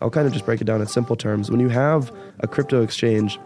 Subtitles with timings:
[0.00, 1.50] I'll kind of just break it down in simple terms.
[1.50, 3.38] When you have a crypto exchange,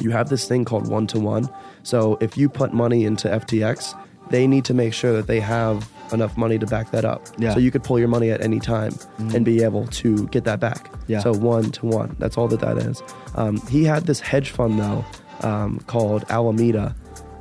[0.00, 1.48] you have this thing called one to one.
[1.82, 3.98] So if you put money into FTX,
[4.30, 7.26] they need to make sure that they have enough money to back that up.
[7.38, 7.54] Yeah.
[7.54, 10.60] So you could pull your money at any time and be able to get that
[10.60, 10.92] back.
[11.06, 11.20] Yeah.
[11.20, 12.16] So one to one.
[12.18, 13.02] That's all that that is.
[13.34, 15.04] Um, he had this hedge fund though
[15.42, 16.94] um, called Alameda,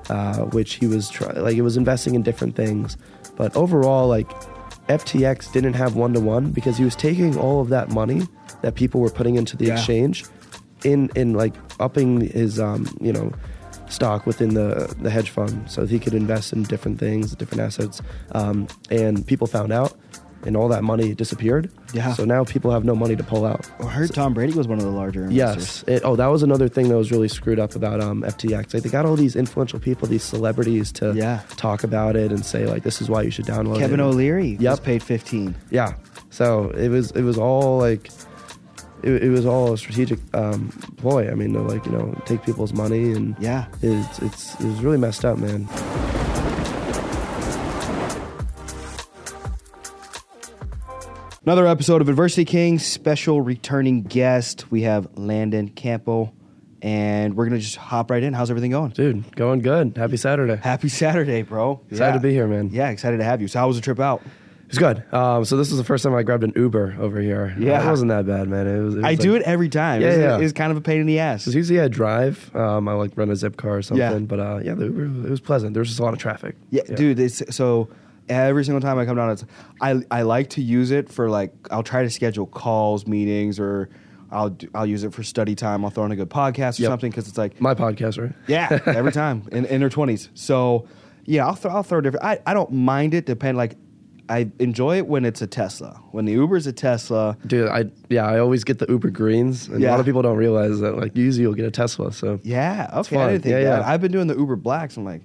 [0.10, 2.98] uh, which he was try- like it was investing in different things,
[3.36, 4.30] but overall like
[4.90, 8.28] FTX didn't have one to one because he was taking all of that money
[8.62, 9.74] that people were putting into the Yeah.
[9.76, 10.26] exchange
[10.84, 13.32] in in like upping his um, you know
[13.88, 18.02] stock within the the hedge fund so he could invest in different things, different assets.
[18.34, 19.94] Um, and people found out,
[20.46, 21.70] and all that money disappeared.
[21.94, 22.14] Yeah.
[22.14, 23.70] So now people have no money to pull out.
[23.80, 25.84] I heard Tom Brady was one of the larger investors.
[25.88, 25.98] Yes.
[25.98, 28.74] It, oh, that was another thing that was really screwed up about um, FTX.
[28.74, 31.42] Like they got all these influential people, these celebrities, to Yeah.
[31.58, 34.58] talk about it and say like, "This is why you should download Kevin it." O'Leary
[34.60, 34.72] Yep.
[34.72, 35.56] was paid 15.
[35.72, 35.96] Yeah.
[36.30, 38.10] So it was it was all like
[39.04, 41.30] it, it was all a strategic um, ploy.
[41.32, 43.66] I mean, to like you know take people's money and Yeah.
[43.82, 45.68] it's it's it was really messed up, man.
[51.50, 54.70] Another episode of Adversity Kings, special returning guest.
[54.70, 56.32] We have Landon Campbell,
[56.80, 58.34] and we're going to just hop right in.
[58.34, 58.92] How's everything going?
[58.92, 59.98] Dude, going good.
[59.98, 60.58] Happy Saturday.
[60.58, 61.82] Happy Saturday, bro.
[61.90, 62.70] Excited to be here, man.
[62.72, 63.48] Yeah, excited to have you.
[63.48, 64.22] So, how was the trip out?
[64.68, 65.04] It's good.
[65.12, 67.56] Um, so this was the first time I grabbed an Uber over here.
[67.58, 67.84] Yeah.
[67.84, 68.68] it wasn't that bad, man.
[68.68, 68.94] It was.
[68.94, 70.04] It was I like, do it every time.
[70.04, 70.38] Yeah, it's, yeah.
[70.38, 71.42] it's kind of a pain in the ass.
[71.42, 72.56] Because usually I drive.
[72.56, 73.98] Um, I like run a Zipcar or something.
[73.98, 74.20] Yeah.
[74.20, 75.74] But uh, yeah, the Uber it was pleasant.
[75.74, 76.58] There was just a lot of traffic.
[76.70, 77.20] Yeah, dude.
[77.20, 77.90] It's, so
[78.30, 79.46] every single time I come down, it's
[79.82, 83.90] I I like to use it for like I'll try to schedule calls, meetings, or
[84.32, 85.84] I'll do- I'll use it for study time.
[85.84, 86.92] I'll throw in a good podcast or Yep.
[86.92, 88.34] something because it's like My podcast, right?
[88.48, 90.30] yeah, every time in, in their twenties.
[90.36, 90.88] So
[91.26, 92.24] yeah, I'll throw I'll throw different.
[92.26, 93.26] I I don't mind it.
[93.26, 93.76] Depend like.
[94.32, 96.00] I enjoy it when it's a Tesla.
[96.12, 99.84] When the Uber's a Tesla, Dude, I yeah, I always get the Uber greens, and
[99.84, 100.96] a lot of people don't realize that.
[101.00, 102.14] Like, usually you'll get a Tesla.
[102.14, 103.18] So yeah, okay.
[103.18, 103.80] I didn't think Yeah, that.
[103.82, 103.90] yeah.
[103.92, 104.98] I've been doing the Uber Blacks.
[104.98, 105.24] I'm like,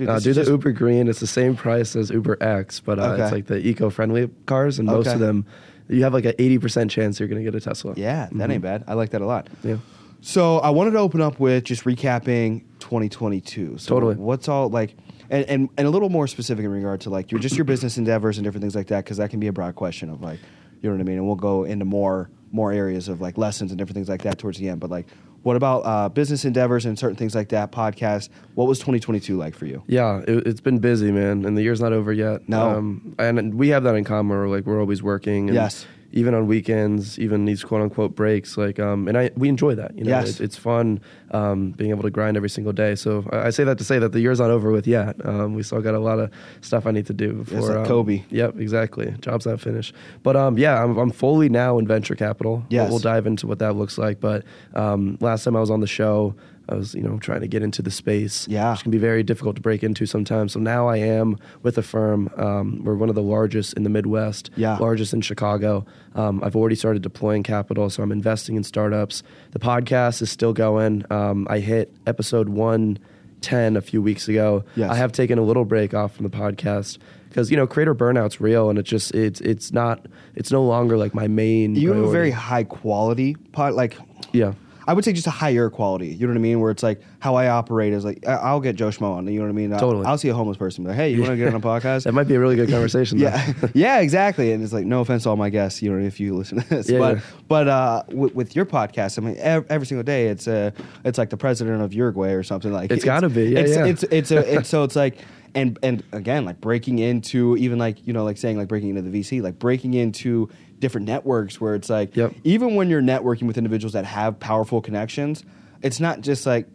[0.00, 1.08] dude, uh, do the just- Uber green.
[1.08, 3.22] It's the same price as Uber X, but uh, Okay.
[3.22, 5.14] it's like the eco-friendly cars, and most Okay.
[5.14, 5.44] of them,
[5.88, 7.94] you have like an eighty percent chance you're gonna get a Tesla.
[7.96, 8.84] Yeah, that ain't bad.
[8.86, 9.48] I like that a lot.
[9.62, 9.76] Yeah.
[10.22, 13.78] So I wanted to open up with just recapping 2022.
[13.78, 14.16] So Totally.
[14.16, 14.94] What's all like,
[15.30, 17.96] and, and and a little more specific in regard to like your just your business
[17.98, 20.38] endeavors and different things like that, because that can be a broad question of like,
[20.82, 21.16] you know what I mean.
[21.16, 24.38] And we'll go into more more areas of like lessons and different things like that
[24.38, 24.80] towards the end.
[24.80, 25.06] But like,
[25.42, 27.72] what about uh, business endeavors and certain things like that?
[27.72, 28.28] Podcast.
[28.54, 29.82] What was 2022 like for you?
[29.86, 32.48] Yeah, it, it's been busy, man, and the year's not over yet.
[32.48, 32.70] No.
[32.70, 34.36] um, and we have that in common.
[34.36, 35.48] We're like we're always working.
[35.48, 35.86] And Yes.
[36.12, 39.96] Even on weekends, even these quote unquote breaks, like, um, and I we enjoy that.
[39.96, 40.40] You know, Yes.
[40.40, 41.00] it, it's fun
[41.30, 42.96] um, being able to grind every single day.
[42.96, 45.14] So I, I say that to say that the year's not over with yet.
[45.24, 46.30] Um, we still got a lot of
[46.62, 47.60] stuff I need to do before.
[47.60, 48.24] like um, Kobe.
[48.30, 49.14] Yep, exactly.
[49.20, 49.94] Job's not finished.
[50.24, 52.64] But um, yeah, I'm, I'm fully now in venture capital.
[52.70, 52.82] Yes.
[52.84, 54.18] We'll, we'll dive into what that looks like.
[54.18, 54.44] But
[54.74, 56.34] um, last time I was on the show,
[56.70, 58.46] I was you know trying to get into the space.
[58.48, 58.72] Yeah.
[58.72, 60.52] which can be very difficult to break into sometimes.
[60.52, 62.30] So now I am with a firm.
[62.36, 64.50] Um, we're one of the largest in the Midwest.
[64.56, 64.76] Yeah.
[64.78, 65.84] largest in Chicago.
[66.14, 69.22] Um, I've already started deploying capital, so I'm investing in startups.
[69.52, 71.04] The podcast is still going.
[71.10, 74.64] Um, I hit episode 110 a few weeks ago.
[74.76, 74.90] Yes.
[74.90, 76.98] I have taken a little break off from the podcast
[77.28, 80.96] because you know creator burnout's real and it's just it's it's not it's no longer
[80.98, 83.96] like my main You have a very high quality pod, like
[84.32, 84.54] yeah
[84.90, 86.08] I would say just a higher quality.
[86.08, 86.58] You know what I mean?
[86.58, 89.28] Where it's like how I operate is like I- I'll get Joe Schmo on.
[89.28, 89.72] You know what I mean?
[89.72, 90.04] I'll- Totally.
[90.04, 92.02] I'll, see a homeless person, be like, hey, you want to get on a podcast?
[92.04, 93.26] that might be a really good conversation though.
[93.28, 94.50] yeah, yeah, exactly.
[94.52, 96.68] And it's like no offense to all my guests, you know, if you listen to
[96.68, 97.22] this, Yeah, but yeah.
[97.46, 100.72] but uh, with, with your podcast, I mean, every, every single day, it's uh,
[101.04, 102.90] it's like the president of Uruguay or something like.
[102.90, 103.84] It's gotta be, yeah, it's, yeah.
[103.86, 105.18] It's it's a, it's so it's like.
[105.52, 109.02] And and again, like breaking into even like you know like saying like breaking into
[109.02, 110.48] the VC, like breaking into
[110.80, 112.34] different networks where it's like Yep.
[112.44, 115.44] even when you're networking with individuals that have powerful connections,
[115.82, 116.66] it's not just like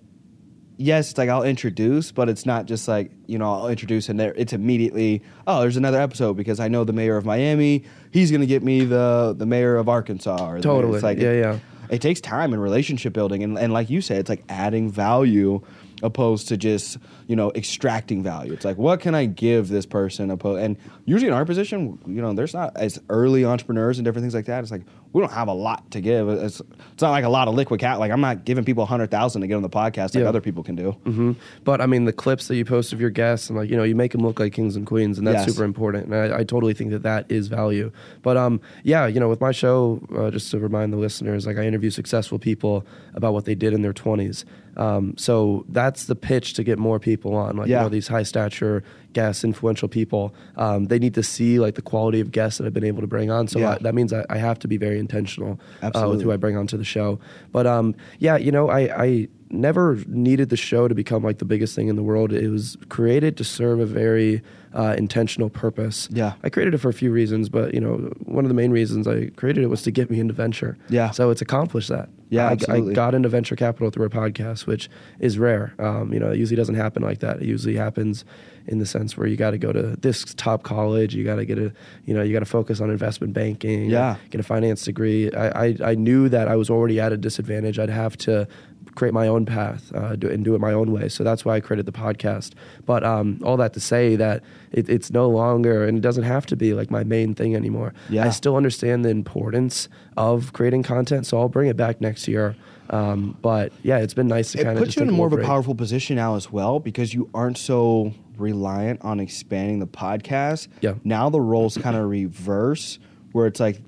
[0.77, 4.19] yes, it's like I'll introduce, but it's not just like you know I'll introduce and
[4.19, 8.31] there it's immediately oh there's another episode because I know the mayor of Miami, he's
[8.31, 10.49] gonna get me the the mayor of Arkansas.
[10.49, 10.95] Or Totally.
[10.95, 11.59] it's like Yeah, it, yeah.
[11.87, 15.61] It takes time and relationship building, and and like you said, it's like adding value
[16.05, 16.97] opposed to just
[17.27, 18.53] you know extracting value.
[18.53, 20.31] It's like what can I give this person?
[20.31, 24.23] Opposed, and usually in our position, you know, there's not as early entrepreneurs and different
[24.23, 24.61] things like that.
[24.61, 26.27] It's like we don't have a lot to give.
[26.29, 26.61] It's
[26.93, 27.99] it's not like a lot of liquid cat.
[27.99, 30.29] Like I'm not giving people a hundred thousand to get on the podcast like Yeah.
[30.29, 30.91] other people can do.
[30.91, 31.31] hmm
[31.63, 33.83] But I mean, the clips that you post of your guests and like you know,
[33.83, 35.53] you make them look like kings and queens, and that's Yes.
[35.55, 36.05] super important.
[36.05, 37.91] And I, I totally think that that is value.
[38.21, 41.57] But um, yeah, you know, with my show, uh, just to remind the listeners, like
[41.57, 44.45] I interview successful people about what they did in their twenties.
[44.77, 47.77] Um, so that's the pitch to get more people on, like Yeah.
[47.77, 48.83] you know, these high stature
[49.15, 50.23] guests, influential people.
[50.57, 53.07] Um, they need to see like the quality of guests that I've been able to
[53.07, 53.47] bring on.
[53.47, 53.71] So Yeah.
[53.71, 56.55] I, that means I, I have to be very intentional uh, with who I bring
[56.55, 57.19] onto the show.
[57.51, 61.45] But um, yeah, you know, I, I never needed the show to become like the
[61.45, 62.33] biggest thing in the world.
[62.33, 64.41] It was created to serve a very
[64.73, 66.09] uh, intentional purpose.
[66.11, 66.33] Yeah.
[66.43, 69.07] I created it for a few reasons, but you know, one of the main reasons
[69.07, 70.77] I created it was to get me into venture.
[70.89, 71.11] Yeah.
[71.11, 72.09] So it's accomplished that.
[72.29, 72.91] Yeah, I, absolutely.
[72.91, 74.89] I got into venture capital through a podcast, which
[75.19, 75.75] is rare.
[75.77, 77.37] Um, you know, it usually doesn't happen like that.
[77.37, 78.25] It usually happens
[78.67, 81.45] in the sense where you got to go to this top college, you got to
[81.45, 81.71] get a,
[82.05, 84.15] you know, you got to focus on investment banking, Yeah.
[84.31, 85.31] get a finance degree.
[85.33, 87.77] I, I, I knew that I was already at a disadvantage.
[87.77, 88.47] I'd have to
[88.95, 91.09] create my own path uh, do, and do it my own way.
[91.09, 92.53] So that's why I created the podcast.
[92.85, 96.45] But um, all that to say that it, it's no longer, and it doesn't have
[96.47, 97.93] to be like my main thing anymore.
[98.09, 98.25] Yeah.
[98.25, 102.55] I still understand the importance of creating content, so I'll bring it back next year.
[102.89, 105.33] Um, but yeah, it's been nice to kind of puts just you in more of
[105.33, 110.67] a powerful position now as well because you aren't so reliant on expanding the podcast.
[110.81, 110.95] Yeah.
[111.03, 112.99] Now the roles kind of reverse,
[113.31, 113.81] where it's like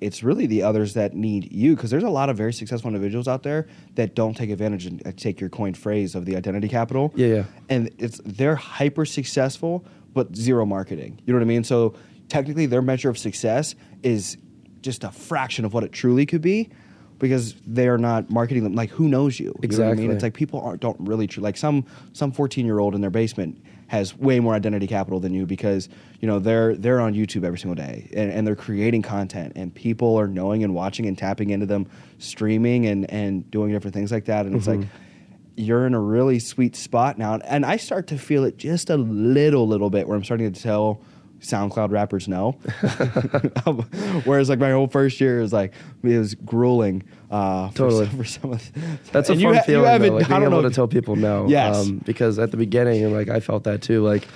[0.00, 3.28] it's really the others that need you because there's a lot of very successful individuals
[3.28, 6.68] out there that don't take advantage and uh, take your coined phrase of the identity
[6.68, 7.12] capital.
[7.14, 7.44] Yeah, yeah.
[7.68, 11.20] And it's they're hyper successful but zero marketing.
[11.24, 11.64] You know what I mean?
[11.64, 11.94] So
[12.28, 14.36] technically their measure of success is
[14.82, 16.70] just a fraction of what it truly could be
[17.18, 19.46] because they are not marketing them like who knows you.
[19.46, 20.02] You know what I Exactly.
[20.08, 20.10] mean?
[20.16, 23.10] It's like people aren't don't really tr- like some some 14 year old in their
[23.10, 25.88] basement has way more identity capital than you because
[26.20, 29.74] you know they're they're on YouTube every single day and, and they're creating content and
[29.74, 31.86] people are knowing and watching and tapping into them
[32.18, 34.80] streaming and and doing different things like that and it's like
[35.56, 38.96] you're in a really sweet spot now and I start to feel it just a
[38.96, 41.00] little little bit where I'm starting to tell
[41.40, 42.52] SoundCloud rappers no.
[44.24, 47.02] Whereas like my whole first year is like it was grueling.
[47.30, 48.06] Uh, for Totally.
[48.06, 48.80] some- For some of the,
[49.12, 50.88] That's a and fun you ha- you though, like I being don't able to tell
[50.88, 51.46] people no.
[51.48, 51.88] Yes.
[51.90, 54.04] because at the beginning, like I felt that too.
[54.04, 54.28] Like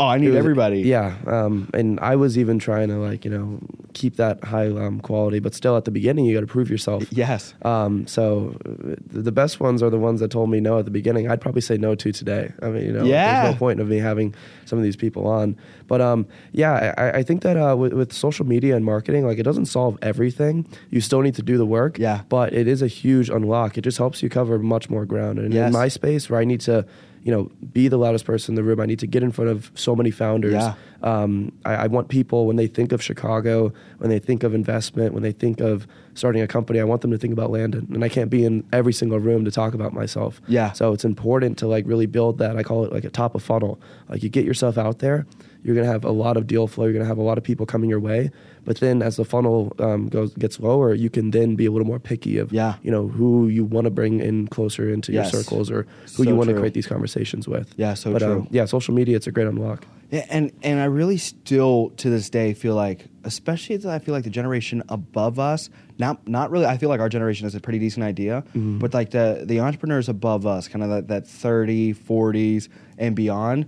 [0.00, 0.80] Oh, I need was- everybody.
[0.80, 3.60] Yeah, um, and I was even trying to like you know
[3.92, 7.04] keep that high um, quality, but still at the beginning you got to prove yourself.
[7.10, 7.54] Yes.
[7.62, 10.90] Um, so the the best ones are the ones that told me no at the
[10.90, 11.30] beginning.
[11.30, 12.52] I'd probably say no to today.
[12.62, 13.42] I mean, you know, Yeah.
[13.42, 15.56] there's no point of me having some of these people on.
[15.90, 19.38] But um, yeah, I, I think that uh, with, with social media and marketing, like
[19.38, 20.64] it doesn't solve everything.
[20.90, 21.98] You still need to do the work.
[21.98, 22.20] Yeah.
[22.28, 23.76] But it is a huge unlock.
[23.76, 25.40] It just helps you cover much more ground.
[25.40, 25.66] And Yes.
[25.66, 26.86] in my space, where I need to,
[27.24, 29.50] you know, be the loudest person in the room, I need to get in front
[29.50, 30.52] of so many founders.
[30.52, 30.74] Yeah.
[31.02, 35.12] Um, I, I want people when they think of Chicago, when they think of investment,
[35.12, 37.88] when they think of starting a company, I want them to think about Landon.
[37.92, 40.40] And I can't be in every single room to talk about myself.
[40.46, 40.70] Yeah.
[40.72, 42.56] So it's important to like really build that.
[42.56, 43.80] I call it like a top of funnel.
[44.08, 45.26] Like you get yourself out there,
[45.62, 46.84] you're gonna have a lot of deal flow.
[46.84, 48.30] You're gonna have a lot of people coming your way.
[48.64, 51.86] But then as the funnel um, goes gets lower, you can then be a little
[51.86, 52.74] more picky of Yeah.
[52.82, 55.32] you know who you want to bring in closer into Yes.
[55.32, 57.72] your circles or who So you want to create these conversations with.
[57.76, 58.32] Yeah, so but, true.
[58.40, 59.86] Um, yeah, social media it's a great unlock.
[60.10, 64.24] Yeah, and and I really still to this day feel like, especially I feel like
[64.24, 66.66] the generation above us, not not really.
[66.66, 68.78] I feel like our generation is a pretty decent idea, Mm-hmm.
[68.78, 72.68] but like the the entrepreneurs above us, kind of that that 30, 40s
[72.98, 73.66] and beyond,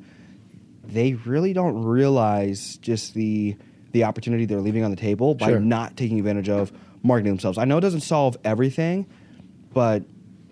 [0.85, 3.57] they really don't realize just the
[3.93, 5.61] the opportunity they're leaving on the table by Sure.
[5.61, 7.59] not taking advantage of marketing themselves.
[7.59, 9.07] I know it doesn't solve everything,
[9.75, 10.03] but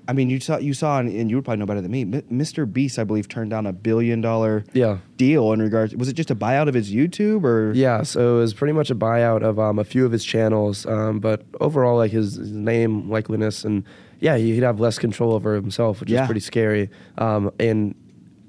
[0.09, 2.03] I mean, you saw you saw, and, and you would probably know better than me.
[2.03, 2.71] M- Mr.
[2.71, 4.99] Beast, I believe, turned down a billion dollar Yeah.
[5.17, 5.95] deal in regards.
[5.95, 7.73] Was it just a buyout of his YouTube or?
[7.75, 10.85] Yeah, so it was pretty much a buyout of um, a few of his channels,
[10.85, 13.85] um, but overall, like his, his name, likeliness, and
[14.19, 16.23] yeah, he'd have less control over himself, which Yeah.
[16.23, 16.91] is pretty scary.
[17.17, 17.95] Um, and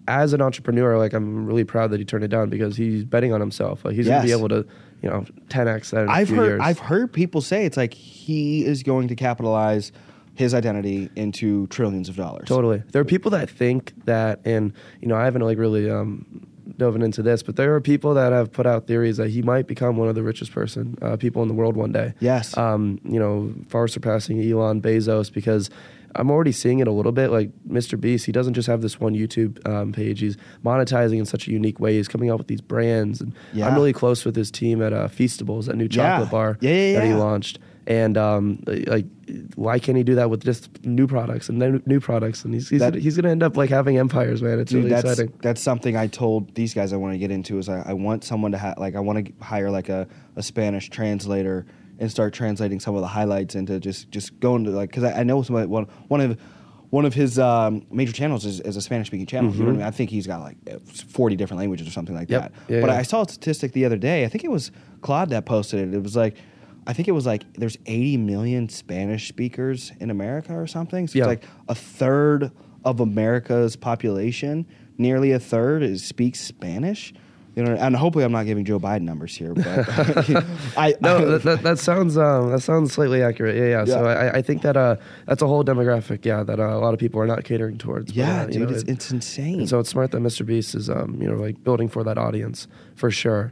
[0.07, 3.33] as an entrepreneur, like I'm really proud that he turned it down because he's betting
[3.33, 3.85] on himself.
[3.85, 4.65] Like he's gonna be able to,
[5.01, 6.45] you know, 10x that I've heard.
[6.45, 6.61] years.
[6.63, 9.91] I've heard people say it's like he is going to capitalize
[10.35, 12.47] his identity into trillions of dollars.
[12.47, 12.81] Totally.
[12.91, 16.95] There are people that think that, and you know, I haven't like really um, dove
[16.95, 19.97] into this, but there are people that have put out theories that he might become
[19.97, 22.13] one of the richest person uh, people in the world one day.
[22.19, 22.57] Yes.
[22.57, 25.69] Um, you know, far surpassing Elon Bezos because.
[26.15, 27.29] I'm already seeing it a little bit.
[27.31, 27.99] Like Mr.
[27.99, 30.19] Beast, he doesn't just have this one YouTube um, page.
[30.19, 31.95] He's monetizing in such a unique way.
[31.95, 33.67] He's coming out with these brands, and Yeah.
[33.67, 35.89] I'm really close with his team at uh, Feastables, that new Yeah.
[36.17, 37.59] chocolate bar Yeah, yeah, that he launched.
[37.87, 39.05] And um, like,
[39.55, 42.45] why can't he do that with just new products and then new products?
[42.45, 44.59] And he's he's, That- he's gonna end up like having empires, man.
[44.59, 45.33] It's Dude, really that's exciting.
[45.41, 48.23] that's something I told these guys I want to get into is I, I want
[48.23, 51.65] someone to ha- like I want to hire like a, a Spanish translator
[52.01, 55.19] and start translating some of the highlights into just just going to like because I,
[55.21, 56.37] I know some one one of
[56.89, 59.53] one of his um, major channels is, is a Spanish speaking channel.
[59.55, 59.81] You know I, mean?
[59.83, 62.41] I think he's got like uh, forty different languages or something like Yep.
[62.41, 62.51] that.
[62.73, 62.97] Yeah, but yeah.
[62.97, 64.25] I saw a statistic the other day.
[64.25, 65.93] I think it was Claude that posted it.
[65.95, 66.35] It was like.
[66.87, 71.07] I think it was like there's 80 million Spanish speakers in America or something.
[71.07, 71.25] So Yeah.
[71.25, 72.49] it's like a third
[72.83, 74.65] of America's population,
[74.97, 77.13] nearly a third, is speaks Spanish.
[77.53, 79.65] You know, and hopefully I'm not giving Joe Biden numbers here, but
[80.77, 83.57] I No, that, that, that sounds um, that sounds slightly accurate.
[83.57, 83.85] Yeah, yeah.
[83.85, 86.23] So I, I think that uh, that's a whole demographic.
[86.23, 88.05] Yeah, that uh, a lot of people are not catering towards.
[88.07, 89.67] But, yeah, uh, dude, know, it's, it- it's insane.
[89.67, 90.45] So it's smart that Mr.
[90.45, 93.51] Beast is, um, you know, like building for that audience for sure.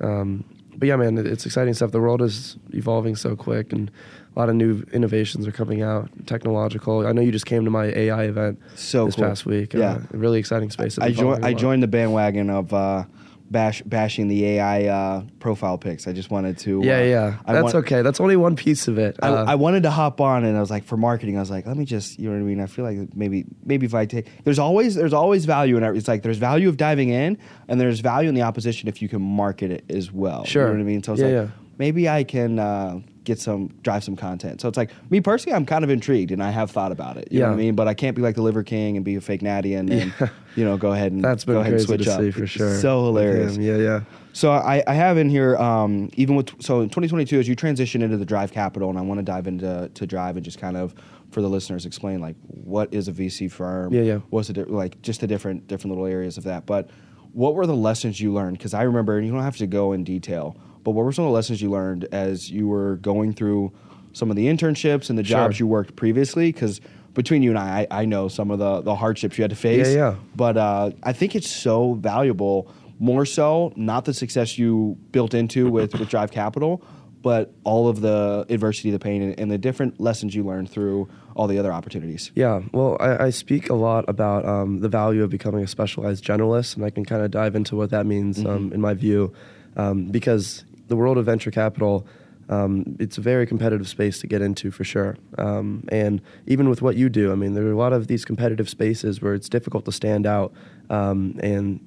[0.00, 0.44] Um,
[0.76, 1.90] but yeah, man, it's exciting stuff.
[1.90, 3.90] The world is evolving so quick, and
[4.34, 6.08] a lot of new innovations are coming out.
[6.26, 7.04] Technological.
[7.06, 9.24] I know you just came to my AI event So this cool.
[9.24, 9.74] past week.
[9.74, 9.94] Yeah.
[9.94, 10.98] uh, really exciting space.
[11.00, 11.44] I joined.
[11.44, 13.04] I joined the bandwagon of uh,
[13.50, 16.06] bash bashing the AI uh, profile pics.
[16.06, 16.80] I just wanted to.
[16.84, 17.38] Yeah, uh, yeah.
[17.44, 18.02] I That's want- okay.
[18.02, 19.16] That's only one piece of it.
[19.22, 21.50] I, Uh, I wanted to hop on, and I was like, for marketing, I was
[21.50, 22.60] like, let me just, you know what I mean.
[22.60, 25.96] I feel like maybe, maybe if I take, there's always, there's always value in it.
[25.96, 27.38] It's like there's value of diving in,
[27.68, 30.44] and there's value in the opposition if you can market it as well.
[30.44, 30.62] Sure.
[30.62, 31.02] you know what I mean.
[31.02, 31.48] So it's Yeah, like yeah.
[31.78, 34.60] maybe I can uh, get some, drive some content.
[34.60, 37.28] So it's like me personally, I'm kind of intrigued, and I have thought about it.
[37.30, 37.50] You know Yeah.
[37.50, 37.74] what I mean.
[37.74, 40.12] But I can't be like the Liver King and be a fake natty and, and
[40.20, 40.28] Yeah.
[40.56, 42.20] you know, go ahead and that's been go ahead and switch to up.
[42.20, 42.76] see for It's sure.
[42.78, 43.56] So hilarious.
[43.56, 44.00] Yeah, yeah.
[44.32, 48.00] So I, I have in here, um, even with so in 2022, as you transition
[48.02, 50.76] into the Drive Capital, and I want to dive into to Drive and just kind
[50.76, 50.94] of
[51.30, 53.92] for the listeners explain like what is a VC firm?
[53.92, 54.18] Yeah, yeah.
[54.30, 56.64] What's di- like just the different different little areas of that?
[56.66, 56.90] But
[57.32, 58.58] what were the lessons you learned?
[58.58, 60.56] Because I remember, and you don't have to go in detail,
[60.90, 63.72] but what were some of the lessons you learned as you were going through
[64.12, 65.64] some of the internships and the jobs Sure.
[65.64, 66.50] you worked previously?
[66.52, 66.80] Because
[67.14, 69.56] between you and I, I, I know some of the the hardships you had to
[69.56, 69.88] face.
[69.88, 70.14] Yeah, yeah.
[70.34, 72.72] But uh, I think it's so valuable.
[72.98, 76.82] More so, not the success you built into with, with Drive Capital,
[77.22, 81.08] but all of the adversity, the pain, and, and the different lessons you learned through
[81.34, 82.30] all the other opportunities.
[82.34, 86.24] Yeah, well, I, I speak a lot about um, the value of becoming a specialized
[86.24, 89.32] generalist, and I can kind of dive into what that means um, in my view,
[89.76, 92.06] um, because the world of venture capital.
[92.50, 95.16] Um, it's a very competitive space to get into for sure.
[95.38, 98.24] Um, and even with what you do, I mean, there are a lot of these
[98.24, 100.52] competitive spaces where it's difficult to stand out.
[100.90, 101.78] Um, and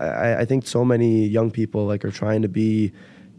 [0.00, 2.92] I, I think so many young people like are trying to be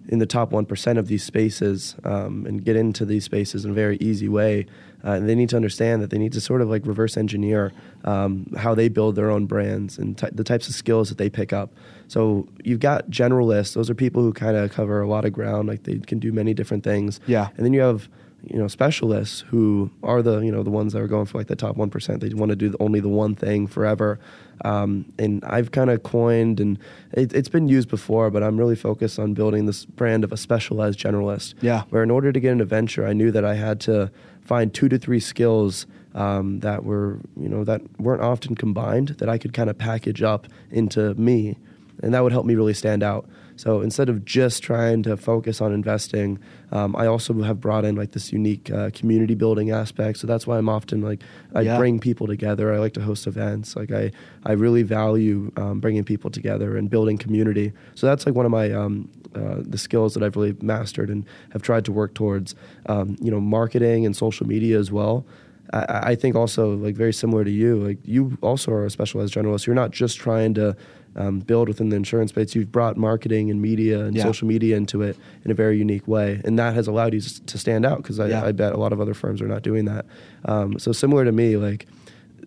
[0.10, 3.74] in the top 1% of these spaces um, and get into these spaces in a
[3.74, 4.65] very easy way.
[5.05, 7.71] Uh, and they need to understand that they need to sort of like reverse engineer
[8.05, 11.53] um, how they build their own brands and the types of skills that they pick
[11.53, 11.71] up.
[12.07, 15.67] So you've got generalists; those are people who kind of cover a lot of ground,
[15.67, 17.19] like they can do many different things.
[17.27, 17.50] Yeah.
[17.55, 18.09] And then you have
[18.43, 21.47] you know specialists who are the you know the ones that are going for like
[21.47, 22.21] the top one percent.
[22.21, 24.19] They want to do the, only the one thing forever.
[24.63, 26.79] Um, and I've kind of coined, and
[27.12, 30.38] it, it's been used before, but I'm really focused on building this brand of a
[30.38, 31.55] specialized generalist.
[31.62, 31.83] Yeah.
[31.89, 34.12] Where in order to get into venture, I knew that I had to
[34.46, 39.28] find two to three skills um, that were you know that weren't often combined that
[39.28, 41.58] I could kind of package up into me,
[42.02, 43.28] and that would help me really stand out.
[43.58, 46.40] So instead of just trying to focus on investing,
[46.74, 50.18] um, I also have brought in like this unique uh, community building aspect.
[50.20, 51.22] So that's why I'm often like
[51.54, 51.78] I Yeah.
[51.78, 52.74] bring people together.
[52.74, 53.75] I like to host events.
[53.78, 54.12] Like I
[54.46, 57.72] I really value um, bringing people together and building community.
[57.96, 61.25] So that's like one of my um, uh, the skills that I've really mastered and
[61.51, 62.56] have tried to work towards.
[62.88, 65.25] Um, you know, marketing and social media as well.
[65.74, 67.75] I, I think also like very similar to you.
[67.77, 69.65] Like you also are a specialized generalist.
[69.65, 70.75] You're not just trying to
[71.18, 72.56] um, build within the insurance space.
[72.56, 74.24] You've brought marketing and media and Yeah.
[74.24, 77.58] social media into it in a very unique way, and that has allowed you to
[77.58, 78.44] stand out because I, Yeah.
[78.46, 80.06] I bet a lot of other firms are not doing that.
[80.46, 81.88] Um, so similar to me, like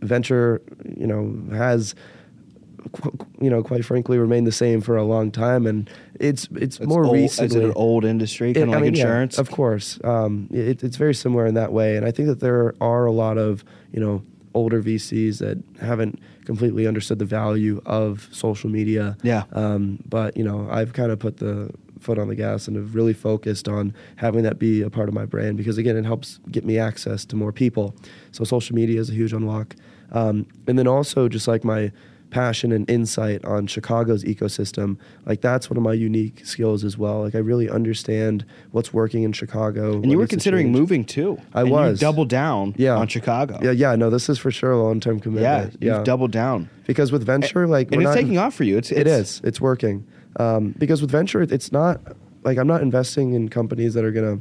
[0.03, 0.61] venture,
[0.97, 1.95] you know, has
[3.41, 6.87] you know, quite frankly, remained the same for a long time, and it's it's, It's
[6.87, 7.47] more old, recently.
[7.47, 9.39] Is it an old industry, kind It- of I like mean, yeah, insurance?
[9.39, 12.75] of course, um, it, it's very similar in that way, and I think that there
[12.81, 14.23] are a lot of you know
[14.55, 19.17] older VCs that haven't completely understood the value of social media.
[19.23, 19.45] Yeah.
[19.53, 22.95] Um, but you know, I've kind of put the foot on the gas and have
[22.95, 26.39] really focused on having that be a part of my brand because again, it helps
[26.51, 27.95] get me access to more people.
[28.33, 29.77] So social media is a huge unlock,
[30.13, 31.93] um, and then also just like my
[32.31, 37.23] passion and insight on Chicago's ecosystem, like that's one of my unique skills as well.
[37.23, 39.95] Like I really understand what's working in Chicago.
[39.95, 41.39] and you were considering moving too.
[41.55, 42.01] I and was.
[42.01, 42.97] You doubled down Yeah.
[42.97, 43.59] on Chicago.
[43.63, 45.43] Yeah, yeah, no, this is for sure a long-term commitment.
[45.43, 45.83] Yeah, commitment.
[45.83, 46.69] you've doubled down.
[46.87, 48.77] because with venture, like and we're it's not- taking off for you.
[48.79, 49.41] It's, it it's.
[49.45, 50.07] It's working.
[50.37, 52.01] Um, because with venture, it's not
[52.45, 54.39] like I'm not investing in companies that are gonna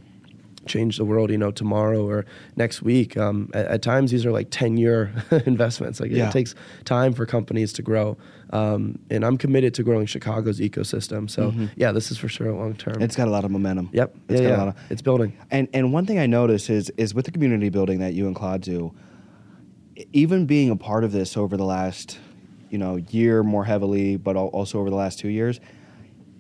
[0.68, 3.18] change the world, you know, tomorrow or next week.
[3.18, 5.12] Um, at, at times, these are like 10 year
[5.46, 6.00] investments.
[6.00, 6.28] Like Yeah.
[6.30, 6.56] it takes
[6.86, 8.18] time for companies to grow.
[8.52, 11.30] Um, and I'm committed to growing Chicago's ecosystem.
[11.30, 12.94] So yeah, this is for sure long term.
[12.94, 13.04] Mm-hmm.
[13.04, 13.90] It's got a lot of momentum.
[13.92, 14.16] yep.
[14.30, 14.64] It's yeah, got yeah.
[14.64, 15.38] a lot of it's building.
[15.52, 18.36] And and one thing I notice is is with the community building that you and
[18.36, 18.94] Claude do,
[20.14, 22.20] even being a part of this over the last,
[22.70, 25.60] you know, year more heavily, but also over the last two years,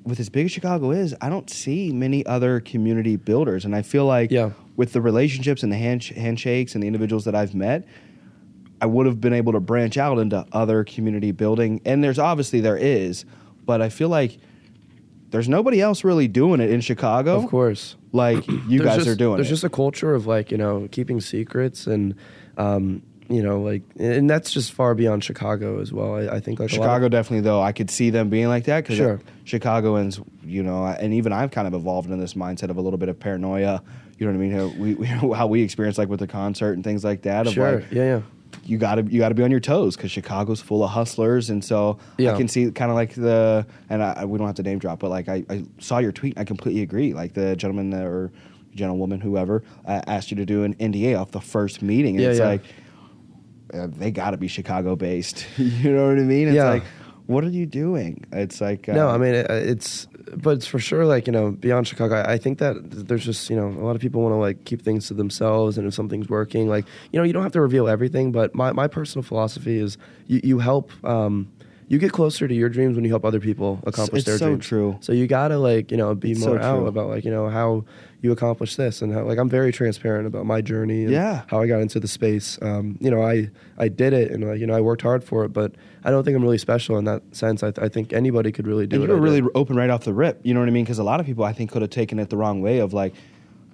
[0.07, 3.81] with as big as Chicago is, I don't see many other community builders, and I
[3.81, 4.51] feel like Yeah.
[4.75, 7.85] with the relationships and the hand, handshakes and the individuals that I've met.
[8.79, 12.61] I would have been able to branch out into other community building, and there's obviously
[12.61, 13.25] there is,
[13.65, 14.37] but I feel like
[15.31, 17.35] there's nobody else really doing it in Chicago.
[17.37, 17.95] Of course.
[18.13, 19.51] like you There's guys just- are doing There's it.
[19.51, 22.15] just a culture of like you know keeping secrets and
[22.57, 26.15] um, you know like and that's just far beyond Chicago as well.
[26.15, 28.97] I, I think like Chicago definitely though I could see them being like that because
[28.97, 29.19] Sure.
[29.43, 32.97] Chicagoans, you know, and even I've kind of evolved in this mindset of a little
[32.99, 33.81] bit of paranoia.
[34.17, 34.51] You know what I mean?
[34.51, 37.47] How we, we how we experience like with the concert and things like that.
[37.47, 37.75] Of sure.
[37.81, 38.21] like, yeah, yeah.
[38.65, 41.97] you gotta you gotta be on your toes because Chicago's full of hustlers, and so
[42.17, 42.33] Yeah.
[42.33, 44.99] I can see kind of like the and I, we don't have to name drop,
[44.99, 47.13] but like I, I saw your tweet, and I completely agree.
[47.13, 48.31] Like the gentleman that, or
[48.73, 52.29] gentlewoman, whoever uh, asked you to do an NDA off the first meeting, and Yeah,
[52.29, 52.45] it's yeah.
[52.47, 52.63] like
[53.73, 55.45] uh, they got to be Chicago based.
[55.57, 56.47] you know what I mean?
[56.47, 56.69] It's Yeah.
[56.69, 56.83] like
[57.27, 58.23] what are you doing?
[58.31, 60.07] It's like uh, No, I mean it, it's,
[60.37, 62.15] but it's for sure like you know beyond Chicago.
[62.15, 62.75] I, I think that
[63.07, 65.77] there's just you know a lot of people want to like keep things to themselves,
[65.77, 68.31] and if something's working, like you know you don't have to reveal everything.
[68.31, 69.97] But my my personal philosophy is
[70.27, 70.89] you you help.
[71.05, 71.51] Um,
[71.89, 74.47] you get closer to your dreams when you help other people accomplish it's their so
[74.47, 74.65] dreams.
[74.65, 74.97] true.
[75.01, 77.47] So you gotta like you know be It's more so out about like you know
[77.49, 77.85] how
[78.21, 81.03] you accomplish this and how like I'm very transparent about my journey.
[81.03, 81.43] And Yeah.
[81.47, 82.57] How I got into the space.
[82.61, 85.45] Um, you know I I did it and like you know I worked hard for
[85.45, 87.63] it, but I don't think I'm really special in that sense.
[87.63, 89.07] I, I think anybody could really do and it.
[89.07, 90.39] you were really open right off the rip.
[90.43, 90.85] You know what I mean?
[90.85, 92.93] Because a lot of people, I think, could have taken it the wrong way of
[92.93, 93.13] like,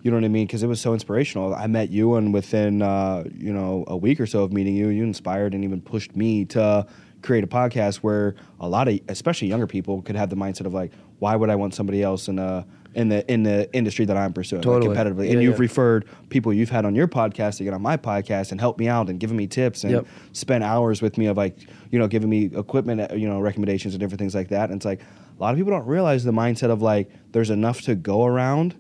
[0.02, 0.46] you know what I mean?
[0.46, 1.56] Because it was so inspirational.
[1.56, 4.90] I met you, and within uh, you know a week or so of meeting you,
[4.90, 6.86] you inspired and even pushed me to
[7.22, 10.74] create a podcast where a lot of, especially younger people, could have the mindset of
[10.74, 14.16] like, why would I want somebody else in a in the in the industry that
[14.18, 14.96] I'm pursuing like, Totally.
[14.96, 15.26] competitively?
[15.26, 15.62] Yeah, and you've yeah.
[15.62, 18.88] referred people you've had on your podcast to get on my podcast and help me
[18.88, 20.08] out and giving me tips and Yep.
[20.34, 21.56] spend hours with me of like
[21.92, 24.78] you know giving me equipment uh, you know recommendations and different things like that and
[24.78, 27.96] it's like a lot of people don't realize the mindset of like there's enough to
[27.96, 28.76] go around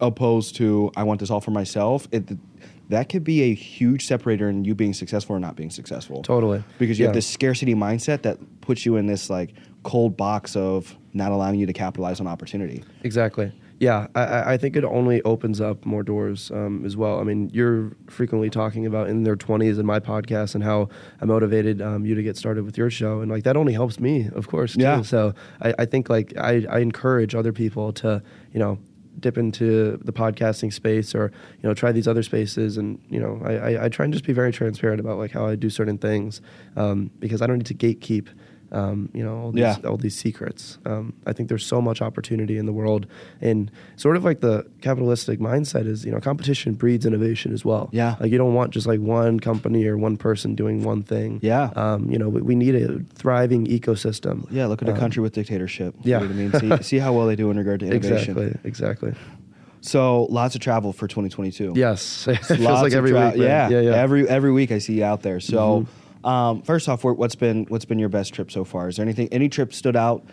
[0.00, 2.24] opposed to i want this all for myself it
[2.88, 6.64] that could be a huge separator in you being successful or not being successful Totally.
[6.78, 10.96] because you have this scarcity mindset that puts you in this like cold box of
[11.12, 13.52] not allowing you to capitalize on opportunity Exactly.
[13.80, 17.18] Yeah, I- I, think it only opens up more doors um, as well.
[17.18, 20.90] I mean, you're frequently talking about in their 20s in my podcast and how
[21.22, 23.98] I motivated um, you to get started with your show, and like that only helps
[23.98, 24.74] me, of course.
[24.74, 24.82] Too.
[24.82, 25.00] Yeah.
[25.00, 28.78] So I, I think like I, I encourage other people to you know
[29.18, 33.40] dip into the podcasting space or you know try these other spaces and you know
[33.44, 35.96] I, I, I try and just be very transparent about like how I do certain
[35.96, 36.42] things
[36.76, 38.28] um, because I don't need to gatekeep
[38.72, 39.76] um, you know all these, Yeah.
[39.84, 40.78] all these secrets.
[40.86, 43.06] Um, I think there's so much opportunity in the world,
[43.40, 47.88] and sort of like the capitalistic mindset is, you know, competition breeds innovation as well.
[47.92, 48.16] Yeah.
[48.20, 51.40] like you don't want just like one company or one person doing one thing.
[51.42, 51.70] Yeah.
[51.76, 54.46] um, you know, we, we need a thriving ecosystem.
[54.50, 56.20] yeah look at a Um, country with dictatorship yeah.
[56.20, 58.36] you know what i mean see, see how well they do in regard to innovation
[58.38, 59.12] Exactly, exactly.
[59.80, 63.36] so lots of travel for 2022 Yes, feels like of every tra- week.
[63.42, 63.90] Yeah, yeah, yeah.
[63.94, 65.40] Every every week I see you out there.
[65.40, 65.99] So, Mm-hmm.
[66.24, 68.88] Um, first off, what's been what's been your best trip so far?
[68.88, 70.24] Is there anything any trip stood out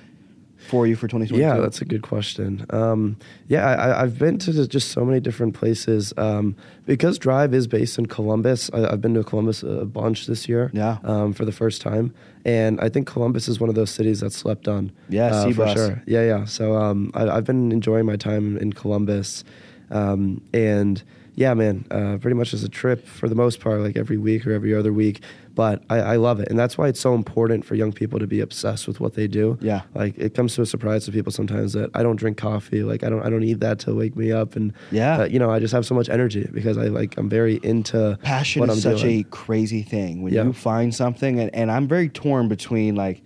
[0.57, 1.41] for you for 2022?
[1.41, 2.65] Yeah, that's a good question.
[2.71, 6.13] Um, yeah, I, I've been to just so many different places.
[6.17, 10.49] Um, because Drive is based in Columbus, I, I've been to Columbus a bunch this
[10.49, 10.71] year.
[10.73, 10.97] Yeah.
[11.03, 14.35] Um, for the first time, and I think Columbus is one of those cities that's
[14.35, 14.91] slept on.
[15.09, 16.03] Yeah, uh, for sure.
[16.05, 16.45] Yeah, yeah.
[16.45, 19.43] So um, I, I've been enjoying my time in Columbus,
[19.91, 21.03] um, and
[21.37, 24.45] yeah, man, uh, pretty much as a trip for the most part, like every week
[24.47, 25.21] or every other week.
[25.53, 28.25] But I, I love it, and that's why it's so important for young people to
[28.27, 29.57] be obsessed with what they do.
[29.61, 29.81] Yeah.
[29.95, 32.81] Like it comes to a surprise to people sometimes that I don't drink coffee.
[32.83, 34.55] Like I don't I don't need that to wake me up.
[34.55, 35.21] And Yeah.
[35.21, 38.17] uh, you know I just have so much energy because I like I'm very into
[38.23, 39.21] passion is such doing.
[39.21, 40.43] a crazy thing when Yeah.
[40.43, 43.21] you find something and, and i'm very torn between like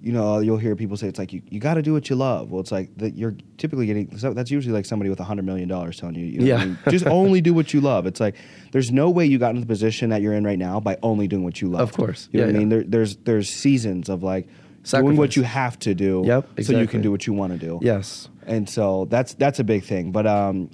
[0.00, 2.16] you know you'll hear people say it's like you, you got to do what you
[2.16, 2.50] love.
[2.52, 5.44] Well it's like that you're typically getting so that's usually like somebody with a hundred
[5.44, 6.54] million dollars telling you, you know, Yeah.
[6.54, 6.78] what I mean?
[6.90, 8.06] just only do what you love.
[8.06, 8.36] It's like
[8.72, 11.26] there's no way you got into the position that you're in right now by only
[11.26, 11.80] doing what you love.
[11.80, 12.28] Of course.
[12.32, 12.68] you know Yeah, what i mean?
[12.68, 14.48] there, there's there's seasons of like
[14.84, 17.58] doing what you have to do Yep, so you can do what you want to
[17.58, 17.78] do.
[17.82, 18.28] Yes.
[18.46, 20.12] and so that's that's a big thing.
[20.12, 20.70] But um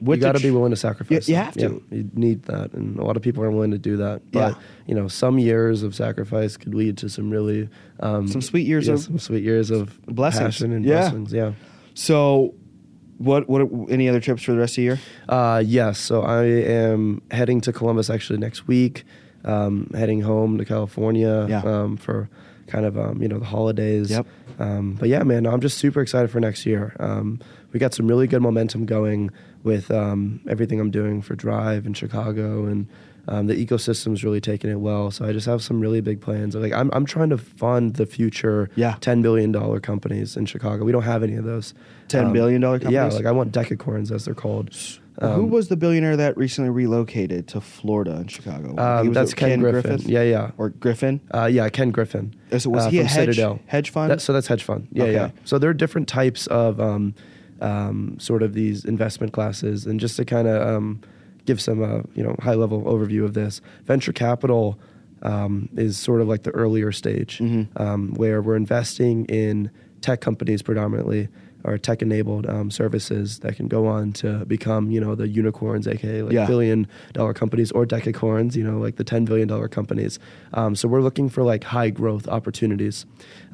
[0.00, 1.28] what you got to did be willing to sacrifice.
[1.28, 1.82] You- you have to.
[1.90, 4.22] Yeah, you need that, and a lot of people aren't willing to do that.
[4.32, 4.54] But Yeah.
[4.86, 7.68] you know, some years of sacrifice could lead to some really
[8.00, 10.42] um, Some sweet years yeah, of some sweet years of blessings.
[10.44, 11.00] passion and Yeah.
[11.00, 11.32] blessings.
[11.32, 11.52] Yeah.
[11.94, 12.54] so
[13.18, 15.98] what what any other trips for the rest of the year Uh, yes.
[15.98, 19.04] So I am heading to Columbus actually next week.
[19.44, 21.62] Um, heading home to California Yeah.
[21.62, 22.28] um, for
[22.66, 24.10] kind of um, you know the holidays.
[24.10, 24.26] Yep.
[24.58, 26.94] Um, but yeah, man, I'm just super excited for next year.
[26.98, 27.38] Um,
[27.72, 29.30] we got some really good momentum going
[29.66, 32.86] with um, everything I'm doing for Drive in Chicago, and
[33.28, 35.10] um, the ecosystem's really taking it well.
[35.10, 36.54] So I just have some really big plans.
[36.54, 38.94] Like I'm, I'm trying to fund the future Yeah.
[39.00, 40.84] ten billion dollar companies in Chicago.
[40.84, 41.74] We don't have any of those.
[42.08, 42.92] $10 billion companies.
[42.92, 44.72] Yeah, like I want decacorns as they're called.
[45.20, 48.68] Who Um, was the billionaire that recently relocated to Florida and Chicago?
[48.74, 49.82] He Um, was that's it Ken, Griffin.
[49.90, 50.06] Griffith?
[50.08, 50.50] Yeah, yeah.
[50.56, 51.20] Or Griffin?
[51.34, 52.32] Uh, yeah, Ken Griffin.
[52.58, 53.58] So was uh, he a hedge, Citadel.
[53.66, 54.12] hedge fund?
[54.12, 54.86] That, so that's hedge fund.
[54.92, 55.12] Yeah, Okay.
[55.14, 55.30] yeah.
[55.44, 57.14] So there are different types of um,
[57.60, 61.00] um, sort of these investment classes, and just to kind of um,
[61.44, 64.78] give some uh, you know high level overview of this, venture capital
[65.22, 67.68] um, is sort of like the earlier stage Mhm.
[67.80, 69.70] um, where we're investing in
[70.02, 71.28] tech companies predominantly
[71.66, 75.86] or tech enabled um, services that can go on to become you know the unicorns
[75.88, 76.46] aka like Yeah.
[76.46, 80.18] billion dollar companies or decacorns you know like the 10 billion dollar companies.
[80.54, 83.04] Um, so we're looking for like high growth opportunities.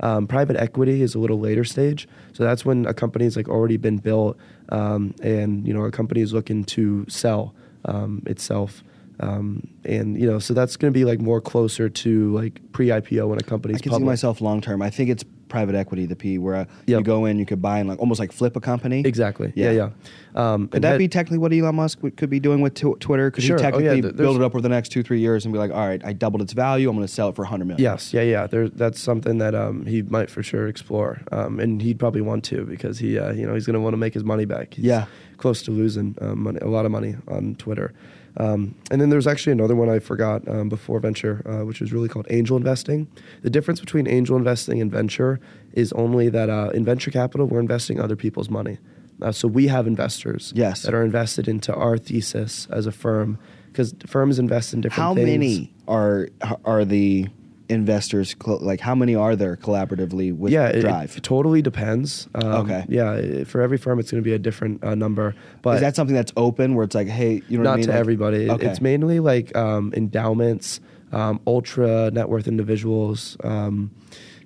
[0.00, 2.06] Um, private equity is a little later stage.
[2.34, 4.36] So that's when a company's like already been built
[4.68, 7.54] um, and you know a company is looking to sell
[7.86, 8.84] um, itself.
[9.20, 13.28] Um, and you know so that's going to be like more closer to like pre-ipo
[13.28, 14.82] when a I company's can see myself long term.
[14.82, 17.78] I think it's private equity, the P, where uh, you go in, you could buy
[17.78, 19.02] and like almost like flip a company.
[19.04, 19.90] exactly yeah Yeah.
[20.34, 22.98] yeah, Um, Could that be technically what Elon Musk would, could be doing with tw-
[22.98, 23.30] Twitter?
[23.30, 23.58] Could Sure.
[23.58, 25.52] he Oh, yeah, technically th- build it up over the next two, three years and
[25.52, 26.88] be like, all right, I doubled its value.
[26.88, 27.82] I'm going to sell it for 100 million.
[27.84, 28.46] Yes, yeah, yeah.
[28.46, 32.44] There, that's something that um, he might for sure explore, um, and he'd probably want
[32.44, 34.72] to because he, uh, you know, he's going to want to make his money back.
[34.74, 35.04] He's Yeah.
[35.36, 37.92] close to losing um, money, a lot of money on Twitter.
[38.38, 41.92] Um, and then there's actually another one I forgot um, before venture, uh, which is
[41.92, 43.06] really called angel investing.
[43.42, 45.38] The difference between angel investing and venture
[45.74, 48.78] is only that uh, in venture capital we're investing other people's money.
[49.20, 50.82] Uh, so we have investors Yes.
[50.82, 55.14] that are invested into our thesis as a firm because firms invest in different How
[55.14, 55.26] things.
[55.28, 56.28] many are
[56.64, 57.28] are the
[57.72, 61.16] investors, cl- like how many are there collaboratively with yeah, it- Drive?
[61.16, 62.28] It, totally depends.
[62.34, 62.84] Um, Okay.
[62.88, 65.34] Yeah, for every firm, it's going to be a different uh, number.
[65.62, 67.76] But Is that something that's open where it's like, hey, you know what not I
[67.76, 67.84] mean?
[67.86, 68.50] to Like- everybody.
[68.50, 68.66] Okay.
[68.66, 70.80] It's mainly like um, endowments,
[71.12, 73.90] um, ultra net worth individuals, um,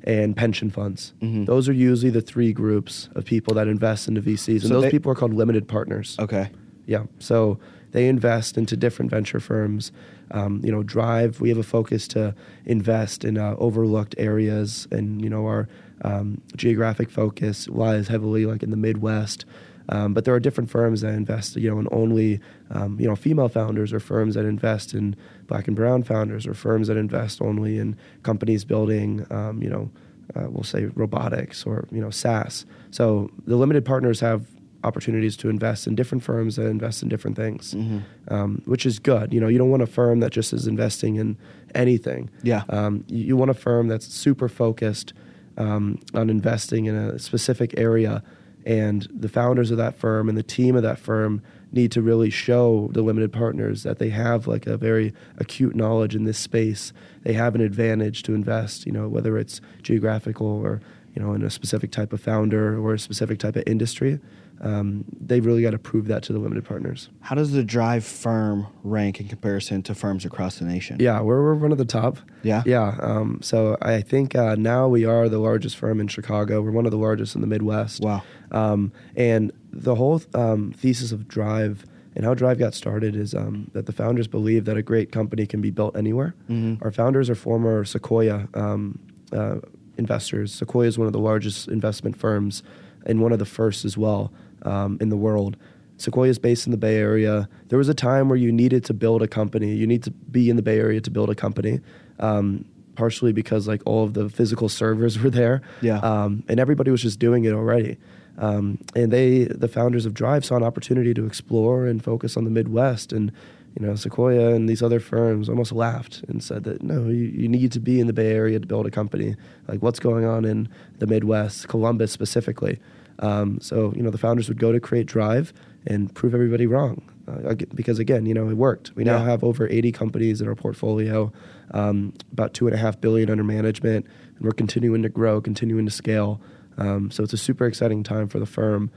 [0.05, 1.13] and pension funds.
[1.21, 1.47] Mhm.
[1.47, 4.85] Those are usually the three groups of people that invest into VCs, and So those
[4.85, 6.17] they- people are called limited partners.
[6.21, 6.49] okay.
[6.87, 7.05] Yeah.
[7.19, 7.59] So
[7.97, 9.91] they invest into different venture firms.
[10.31, 11.41] Um, you know, Drive.
[11.41, 12.35] We have a focus to
[12.67, 15.67] invest in uh, overlooked areas, and you know, our
[16.03, 19.47] um, geographic focus lies heavily like in the Midwest.
[19.89, 22.39] Um, but there are different firms that invest, you know, in only,
[22.71, 26.53] um, you know, female founders, or firms that invest in black and brown founders, or
[26.53, 29.91] firms that invest only in companies building, um, you know,
[30.35, 32.67] uh, we'll say robotics or you know SaaS.
[32.91, 34.45] So the limited partners have
[34.85, 38.03] opportunities to invest in different firms that invest in different things, Mhm.
[38.29, 39.33] um, which is good.
[39.33, 41.37] You know, you don't want a firm that just is investing in
[41.75, 42.31] anything.
[42.43, 42.63] Yeah.
[42.69, 45.13] Um, you, you want a firm that's super focused
[45.59, 48.23] um, on investing in a specific area,
[48.67, 51.41] and the founders of that firm and the team of that firm
[51.73, 56.15] need to really show the limited partners that they have like a very acute knowledge
[56.15, 56.93] in this space.
[57.23, 58.85] They have an advantage to invest.
[58.87, 60.81] You know, whether it's geographical or
[61.15, 64.21] you know in a specific type of founder or a specific type of industry.
[64.61, 67.11] Um, they've really got to prove that to the limited partners.
[67.21, 70.97] How does the Drive firm rank in comparison to firms across the nation?
[70.99, 72.19] Yeah, we're, we're one of the top.
[72.43, 72.63] Yeah?
[72.65, 72.97] Yeah.
[73.01, 76.63] Um, so I think uh, now we are the largest firm in Chicago.
[76.63, 78.03] We're one of the largest in the Midwest.
[78.03, 78.23] Wow.
[78.51, 83.71] Um, and the whole um, thesis of Drive and how Drive got started is um,
[83.75, 86.35] that the founders believe that a great company can be built anywhere.
[86.49, 86.79] Mhm.
[86.83, 88.99] Our founders are former Sequoia um,
[89.33, 89.57] uh,
[89.99, 90.55] investors.
[90.55, 92.63] Sequoia is one of the largest investment firms
[93.05, 95.57] and one of the first as well um, in the world.
[95.99, 97.49] Sequoia is based in the Bay Area.
[97.69, 99.75] There was a time where you needed to build a company.
[99.75, 101.81] You need to be in the Bay Area to build a company,
[102.21, 102.67] um,
[102.97, 105.99] partially because like all of the physical servers were there, Yeah.
[106.01, 107.97] um, and everybody was just doing it already.
[108.39, 112.45] Um, and they, the founders of Drive, saw an opportunity to explore and focus on
[112.45, 113.11] the Midwest.
[113.13, 113.33] And
[113.79, 117.49] you know, Sequoia and these other firms almost laughed and said that no, you, you
[117.49, 119.35] need to be in the Bay Area to build a company.
[119.69, 122.79] Like what's going on in the Midwest, Columbus specifically.
[123.21, 125.53] Um, so you know, the founders would go to create Drive
[125.87, 127.03] and prove everybody wrong.
[127.29, 128.95] Uh, because again, you know, it worked.
[128.95, 131.33] We now have over 80 companies in our portfolio,
[131.73, 135.87] um, about two and a half billion under management, and we're continuing to grow, continuing
[135.87, 136.41] to scale.
[136.79, 138.93] Um, so it's a super exciting time for the firm.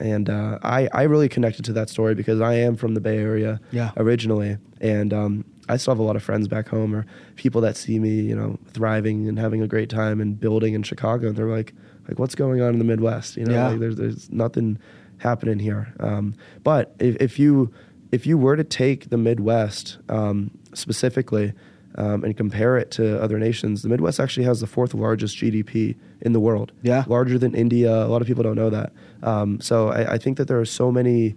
[0.00, 3.18] And uh, I, I really connected to that story because I am from the Bay
[3.18, 3.90] Area Yeah.
[3.98, 4.56] originally.
[4.80, 7.04] And um, I still have a lot of friends back home or
[7.36, 10.82] people that see me, you know, thriving and having a great time and building in
[10.84, 11.28] Chicago.
[11.28, 11.74] And they're like,
[12.08, 13.36] like, what's going on in the Midwest?
[13.36, 13.68] You know, Yeah.
[13.68, 14.78] like there's, there's nothing
[15.18, 15.92] happening here.
[16.00, 17.72] Um, but if, if you
[18.12, 21.52] if you were to take the Midwest um, specifically
[21.96, 25.96] um, and compare it to other nations, the Midwest actually has the fourth largest GDP
[26.20, 26.70] in the world.
[26.82, 27.04] Yeah.
[27.08, 27.92] larger than India.
[27.92, 28.92] A lot of people don't know that.
[29.22, 31.34] Um, so I, I think that there are so many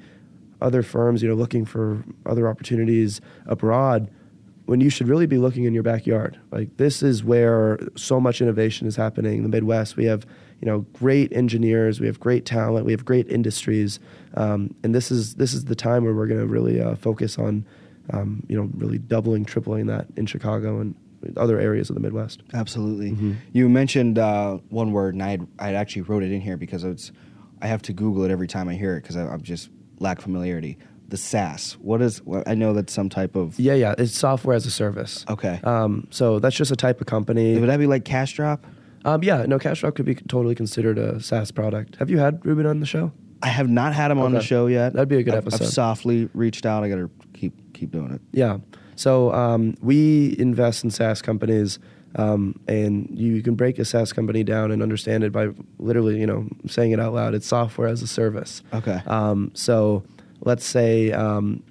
[0.61, 4.09] other firms, you know, looking for other opportunities abroad
[4.65, 6.39] when you should really be looking in your backyard.
[6.51, 9.37] Like this is where so much innovation is happening.
[9.37, 10.25] In the Midwest, we have,
[10.61, 13.99] you know great engineers, we have great talent, we have great industries,
[14.35, 17.37] um, and this is this is the time where we're going to really uh, focus
[17.37, 17.65] on
[18.11, 20.95] um, you know really doubling, tripling that in Chicago and
[21.35, 22.43] other areas of the Midwest.
[22.53, 23.11] Absolutely.
[23.11, 23.33] Mm-hmm.
[23.53, 26.83] You mentioned uh, one word, and I had, I actually wrote it in here because
[26.83, 27.11] it's
[27.61, 30.21] I have to Google it every time I hear it because I, I just lack
[30.21, 30.77] familiarity.
[31.09, 31.77] The SaaS.
[31.79, 32.21] What is?
[32.23, 33.57] Well, I know that's some type of.
[33.57, 35.25] Yeah, yeah, it's software as a service.
[35.29, 35.61] Okay.
[35.63, 37.57] Um, so that's just a type of company.
[37.57, 38.65] Would that be like Cash Drop?
[39.05, 41.95] Um, yeah, no, Cash Drop could be totally considered a SaaS product.
[41.97, 43.11] Have you had Ruben on the show?
[43.41, 44.93] I have not had him on the show yet.
[44.93, 45.71] That'd be a good I've, I've episode.
[45.71, 46.83] softly reached out.
[46.83, 48.21] I got to keep keep doing it.
[48.31, 48.57] Yeah.
[48.95, 51.77] So um, we invest in SaaS companies,
[52.15, 56.25] um, and you can break a SaaS company down and understand it by literally, you
[56.25, 57.35] know, saying it out loud.
[57.35, 58.63] It's software as a service.
[58.73, 59.01] Okay.
[59.05, 60.03] Um, so
[60.41, 61.61] let's say, um,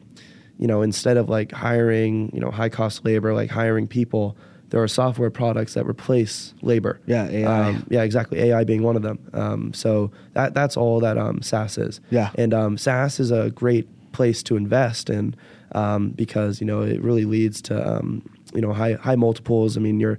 [0.58, 4.36] you know, instead of like hiring, you know, high cost labor, like hiring people,
[4.70, 7.00] there are software products that replace labor.
[7.06, 7.68] Yeah, AI.
[7.68, 8.40] Um, yeah, exactly.
[8.40, 9.18] AI being one of them.
[9.32, 12.00] Um, so that that's all that um, SaaS is.
[12.10, 12.30] Yeah.
[12.34, 15.34] And um, SaaS is a great place to invest in
[15.72, 19.76] um, because you know it really leads to um, you know high high multiples.
[19.76, 20.18] I mean, you're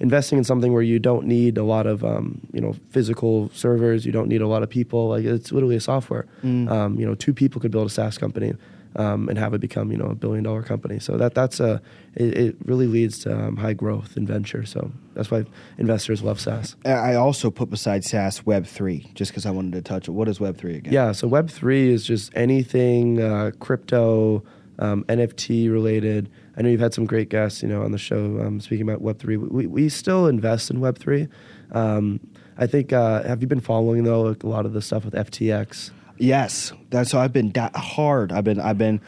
[0.00, 4.06] investing in something where you don't need a lot of um, you know physical servers.
[4.06, 5.08] You don't need a lot of people.
[5.08, 6.26] Like it's literally a software.
[6.44, 6.70] Mm.
[6.70, 8.52] Um, you know, two people could build a SaaS company.
[8.96, 10.98] Um, and have it become you know a billion dollar company.
[10.98, 11.80] So that that's a
[12.14, 14.64] it, it really leads to um, high growth in venture.
[14.64, 15.44] So that's why
[15.76, 16.74] investors love SaaS.
[16.84, 20.12] I- also put beside SaaS Web three just because I wanted to touch it.
[20.12, 20.92] What is Web three again?
[20.92, 24.42] Yeah, so Web three is just anything uh, crypto,
[24.78, 26.30] um, NFT related.
[26.56, 29.00] I know you've had some great guests, you know, on the show um, speaking about
[29.02, 29.36] Web three.
[29.36, 31.28] We, we still invest in Web three.
[31.72, 32.20] Um,
[32.56, 32.92] I think.
[32.92, 35.90] Uh, have you been following though a lot of the stuff with FTX?
[36.18, 38.32] Yes, that's so I've been da- hard.
[38.32, 39.00] I've been I've been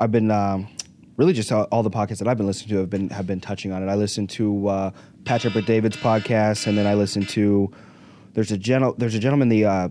[0.00, 0.68] I've been um,
[1.16, 3.40] really just all, all the podcasts that I've been listening to have been have been
[3.40, 3.90] touching on it.
[3.90, 4.90] I listened to uh,
[5.24, 7.70] Patrick Bet-David's podcast, and then I listened to
[8.34, 9.88] there's a gentle there's a gentleman the uh,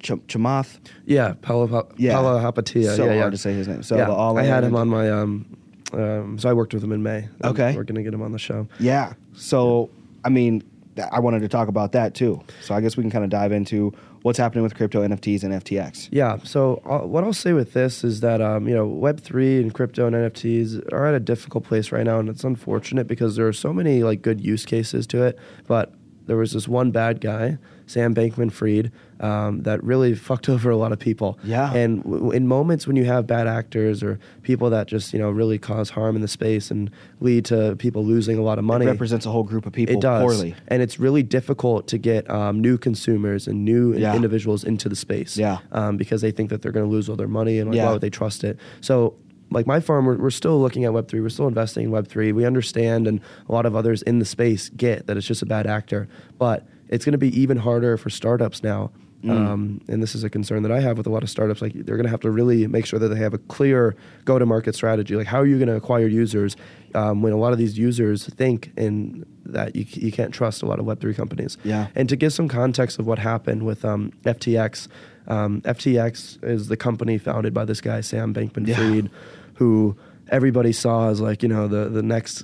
[0.00, 0.78] Ch- Chamath.
[1.06, 2.14] Yeah, Paulo Pa- Yeah.
[2.14, 2.96] Palihapitiya.
[2.96, 3.30] So yeah, hard yeah.
[3.30, 3.82] to say his name.
[3.82, 5.10] So yeah, the all I had him on my.
[5.10, 5.46] Um,
[5.92, 7.28] um, so I worked with him in May.
[7.42, 7.74] Okay.
[7.74, 8.68] we're gonna get him on the show.
[8.78, 9.14] Yeah.
[9.34, 9.90] So
[10.24, 10.62] I mean,
[10.98, 12.40] I wanted to talk about that too.
[12.62, 15.52] So I guess we can kind of dive into what's happening with crypto NFTs and
[15.54, 16.08] FTX.
[16.10, 16.38] Yeah.
[16.44, 19.72] So uh, what I'll say with this is that um, you know Web three and
[19.72, 23.46] crypto and NFTs are at a difficult place right now, and it's unfortunate because there
[23.46, 25.94] are so many like good use cases to it, but
[26.26, 27.58] there was this one bad guy,
[27.88, 31.38] Sam Bankman-Fried, um, that really fucked over a lot of people.
[31.42, 31.72] Yeah.
[31.72, 35.30] And w- in moments when you have bad actors or people that just you know
[35.30, 38.84] really cause harm in the space and lead to people losing a lot of money,
[38.86, 40.22] It represents a whole group of people it does.
[40.22, 40.54] poorly.
[40.68, 44.14] And it's really difficult to get um, new consumers and new Yeah.
[44.14, 45.36] individuals into the space.
[45.36, 45.58] Yeah.
[45.72, 47.86] Um, because they think that they're going to lose all their money and like, Yeah.
[47.86, 48.58] why would they trust it?
[48.80, 49.14] So,
[49.50, 51.22] like my farm, we're, we're still looking at Web3.
[51.22, 52.34] We're still investing in Web3.
[52.34, 55.46] We understand, and a lot of others in the space get that it's just a
[55.46, 56.06] bad actor.
[56.38, 58.90] But it's going to be even harder for startups now.
[59.24, 59.30] Mm.
[59.30, 61.60] Um, and this is a concern that I have with a lot of startups.
[61.60, 64.76] Like they're going to have to really make sure that they have a clear go-to-market
[64.76, 65.16] strategy.
[65.16, 66.56] Like how are you going to acquire users
[66.94, 70.66] um, when a lot of these users think in that you, you can't trust a
[70.66, 71.56] lot of Web3 companies.
[71.64, 71.88] Yeah.
[71.94, 74.86] And to give some context of what happened with um, FTX,
[75.26, 79.10] um, FTX is the company founded by this guy, Sam Bankman Fried,
[79.54, 79.96] who
[80.30, 82.42] everybody saw as like, you know, the, the next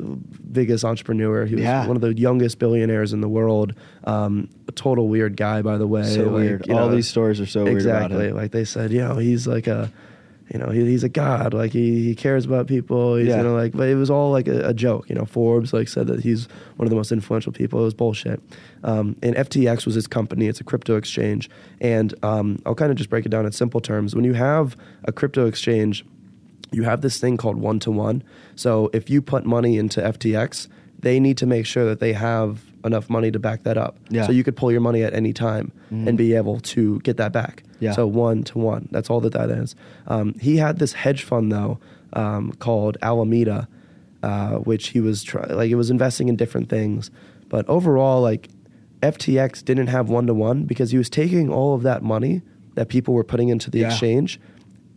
[0.53, 1.45] biggest entrepreneur.
[1.47, 1.87] He was Yeah.
[1.87, 3.75] one of the youngest billionaires in the world.
[4.05, 6.05] Um, a total weird guy, by the way.
[6.05, 6.67] So Like, weird.
[6.67, 8.31] you All know, these stories are so weird exactly.
[8.33, 9.91] Like they said, you know, he's like a,
[10.53, 11.55] you know, he, he's a god.
[11.55, 13.17] Like he, he cares about people.
[13.17, 13.39] He's Yeah.
[13.39, 15.09] gonna like, but it was all like a, a joke.
[15.09, 17.81] You know, Forbes like said that he's one of the most influential people.
[17.81, 18.41] It was bullshit.
[18.83, 20.47] Um, and FTX was his company.
[20.47, 21.49] It's a crypto exchange.
[21.81, 24.15] And um, I'll kind of just break it down in simple terms.
[24.15, 26.05] When you have a crypto exchange,
[26.75, 28.23] you have this thing called one to one.
[28.57, 32.63] So if you put money into FTX, they need to make sure that they have
[32.85, 33.97] enough money to back that up.
[34.11, 34.27] Yeah.
[34.27, 37.33] So you could pull your money at any time and be able to get that
[37.33, 37.63] back.
[37.81, 37.93] Yeah.
[37.93, 38.89] So one to one.
[38.91, 39.75] That's all that that is.
[40.07, 41.79] Um, he had this hedge fund though
[42.15, 43.69] um, called Alameda,
[44.23, 47.11] uh, which he was try- like it was investing in different things,
[47.49, 48.49] but overall like
[49.03, 52.43] FTX didn't have one to one because he was taking all of that money
[52.75, 53.89] that people were putting into the Yeah.
[53.89, 54.41] exchange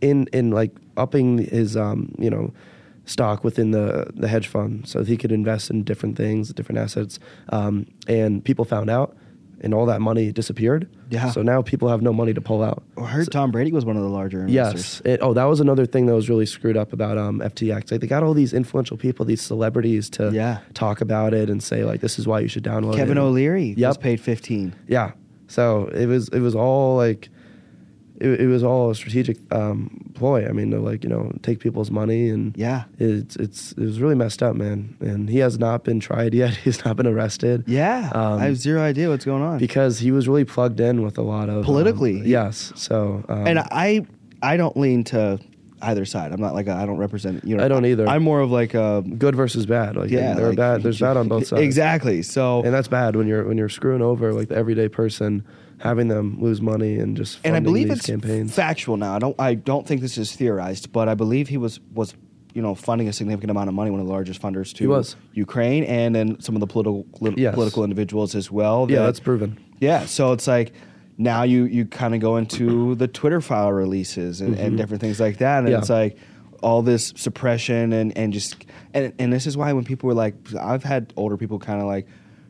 [0.00, 2.52] in in like upping his um, you know
[3.04, 6.78] stock within the the hedge fund so that he could invest in different things, different
[6.78, 7.18] assets.
[7.50, 9.16] Um, and people found out,
[9.62, 10.88] and all that money disappeared.
[11.10, 11.30] Yeah.
[11.30, 12.82] So now people have no money to pull out.
[12.98, 15.00] I heard Tom Brady was one of the larger investors.
[15.06, 15.14] Yes.
[15.14, 17.90] It, oh, that was another thing that was really screwed up about um, FTX.
[17.90, 20.58] Like they got all these influential people, these celebrities, to Yeah.
[20.74, 23.70] talk about it and say like, "This is why you should download it." Kevin O'Leary
[23.70, 24.00] was Yep.
[24.00, 24.74] paid 15.
[24.86, 25.12] Yeah.
[25.46, 27.30] So it was it was all like
[28.20, 30.46] it, it was all a strategic um, ploy.
[30.48, 32.84] I mean, to like you know take people's money and Yeah.
[32.98, 34.96] it's it's it was really messed up, man.
[35.00, 36.54] And he has not been tried yet.
[36.54, 37.64] He's not been arrested.
[37.66, 39.58] Yeah, Um, I have zero idea what's going on.
[39.58, 42.20] because he was really plugged in with a lot of um, Politically.
[42.24, 42.72] yes.
[42.76, 44.06] So um, and I
[44.42, 45.38] I don't lean to
[45.80, 46.32] either side.
[46.32, 47.44] I'm not like I I don't represent.
[47.44, 48.08] You know, I don't either.
[48.08, 49.96] I'm more of like a good versus bad.
[49.96, 50.34] Like yeah.
[50.34, 50.82] there like- bad.
[50.82, 51.62] There's bad on both sides.
[51.62, 52.22] Exactly.
[52.22, 55.44] So and that's bad when you're when you're screwing over like the everyday person,
[55.78, 58.54] having them lose money and just and I funding believe these it's campaigns.
[58.54, 59.14] factual now.
[59.14, 62.14] I don't I don't think this is theorized, but I believe he was was
[62.54, 65.16] you know funding a significant amount of money, one of the largest funders to was.
[65.34, 67.54] Ukraine, and then some of the political Yes.
[67.54, 68.86] political individuals as well.
[68.90, 69.58] yeah, that's proven.
[69.80, 70.72] Yeah, so it's like
[71.18, 75.20] now you you kind of go into the Twitter file releases and, and different things
[75.20, 75.72] like that, and Mm-hmm.
[75.72, 75.78] Yeah.
[75.78, 76.16] it's like
[76.60, 80.34] all this suppression and and just and and this is why when people were like,
[80.58, 82.06] I've had older people kind of like.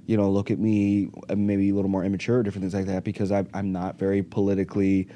[0.08, 3.04] You know, look at me, uh, maybe a little more immature, different things like that,
[3.04, 5.06] because I'm, I'm not very politically,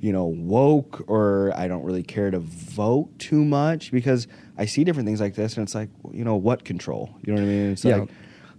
[0.00, 4.84] you know, woke, or I don't really care to vote too much because I see
[4.84, 7.14] different things like this, and it's like, you know, what control?
[7.26, 7.72] You know what I mean?
[7.72, 7.98] It's Yeah.
[8.00, 8.08] like,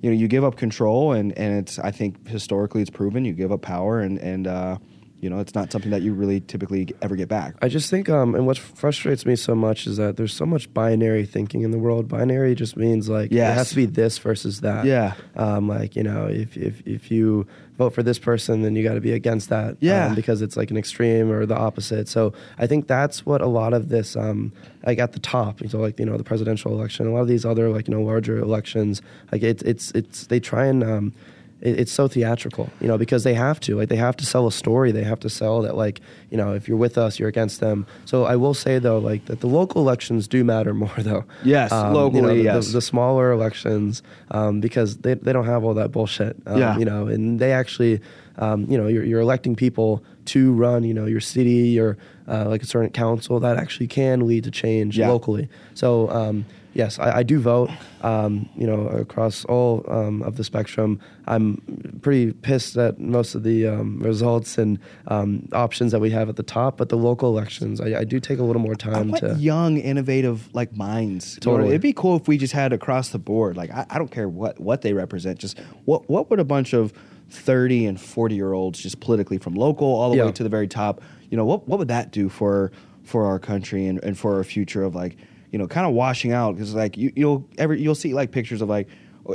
[0.01, 3.33] you know you give up control and and it's i think historically it's proven you
[3.33, 4.77] give up power and and uh
[5.21, 8.09] you know it's not something that you really typically ever get back I just think,
[8.09, 11.71] um, and what frustrates me so much is that there's so much binary thinking in
[11.71, 12.07] the world.
[12.07, 14.85] Binary just means like it has to be this versus that.
[14.85, 15.13] Yeah.
[15.35, 18.93] Um, like you know, if if if you vote for this person, then you got
[18.93, 19.77] to be against that.
[19.79, 20.07] Yeah.
[20.07, 22.07] Um, because it's like an extreme or the opposite.
[22.07, 24.53] So I think that's what a lot of this, um,
[24.85, 25.59] like at the top.
[25.67, 28.01] So like you know the presidential election, a lot of these other like you know
[28.01, 29.01] larger elections,
[29.31, 30.83] like it's it's it's they try and.
[30.83, 31.13] Um,
[31.61, 33.75] it, it's so theatrical, you know, because they have to.
[33.75, 34.91] Like they have to sell a story.
[34.91, 37.85] They have to sell that, like, you know, if you're with us, you're against them.
[38.05, 41.25] So I will say though, like that the local elections do matter more though.
[41.43, 42.67] Yes, you know, locally, the, yes.
[42.67, 46.35] The, the smaller elections, um, because they they don't have all that bullshit.
[46.45, 46.77] Um, Yeah.
[46.77, 48.01] You know, and they actually,
[48.37, 52.45] um, you know, you're you're electing people to run, you know, your city or uh,
[52.47, 55.09] like a certain council that actually can lead to change Yeah.
[55.09, 55.49] locally.
[55.73, 56.09] So.
[56.09, 57.71] Um, Yes, I, I do vote.
[58.03, 61.57] Um, you know, across all um, of the spectrum, I'm
[62.03, 66.35] pretty pissed at most of the um, results and um, options that we have at
[66.35, 66.77] the top.
[66.77, 69.35] But the local elections, I, I do take a little more time to.
[69.39, 71.69] young innovative like minds You know, Totally.
[71.71, 74.29] it'd be cool if we just had across the board like I, I don't care
[74.29, 76.93] what what they represent just what what would a bunch of
[77.29, 80.25] 30 and 40 year olds just politically from local all the Yeah.
[80.25, 82.71] way to the very top you know what what would that do for
[83.03, 85.15] for our country and, and for our future of like
[85.51, 88.61] you know kind of washing out because like you, you'll ever you'll see like pictures
[88.61, 88.87] of like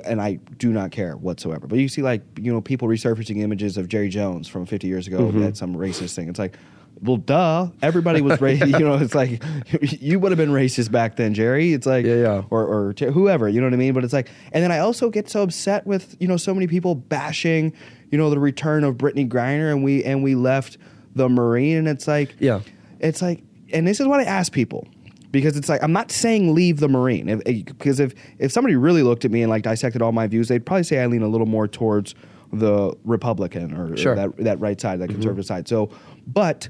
[0.05, 1.69] and I do not care whatsoever.
[1.69, 5.07] But you see, like you know, people resurfacing images of Jerry Jones from 50 years
[5.07, 5.45] ago Mm-hmm.
[5.45, 6.29] at some racist thing.
[6.29, 6.57] It's like,
[7.01, 8.67] well, duh, everybody was racist.
[8.79, 9.43] you know, it's like
[9.81, 11.73] you would have been racist back then, Jerry.
[11.73, 12.43] It's like, Yeah, yeah.
[12.51, 13.49] or or whoever.
[13.49, 13.93] You know what I mean?
[13.93, 16.67] But it's like, and then I also get so upset with you know so many
[16.67, 17.73] people bashing,
[18.11, 20.79] you know, the return of Brittney Griner, and we and we left
[21.15, 22.61] the Marine, and it's like, Yeah.
[22.99, 24.87] it's like, and this is what I ask people
[25.31, 28.77] because it's like I'm not saying leave the Marine if, if- because if if somebody
[28.77, 31.23] really looked at me and like dissected all my views, they'd probably say I lean
[31.23, 32.15] a little more towards
[32.53, 35.15] the Republican or, or that that right side, that mm-hmm.
[35.15, 35.69] conservative side.
[35.69, 35.91] So,
[36.27, 36.69] but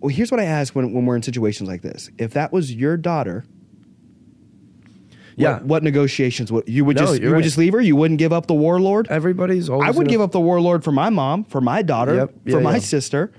[0.00, 2.72] well, here's what I ask when when we're in situations like this: if that was
[2.74, 3.44] your daughter.
[5.36, 5.52] Yeah.
[5.52, 7.80] What, what negotiations would you would No, just you would just leave her?
[7.80, 9.06] You wouldn't give up the warlord?
[9.08, 9.86] Everybody's always.
[9.86, 12.34] I would give up the warlord for my mom, for my daughter, Yep.
[12.44, 12.78] Yeah, for my yeah.
[12.80, 13.32] sister.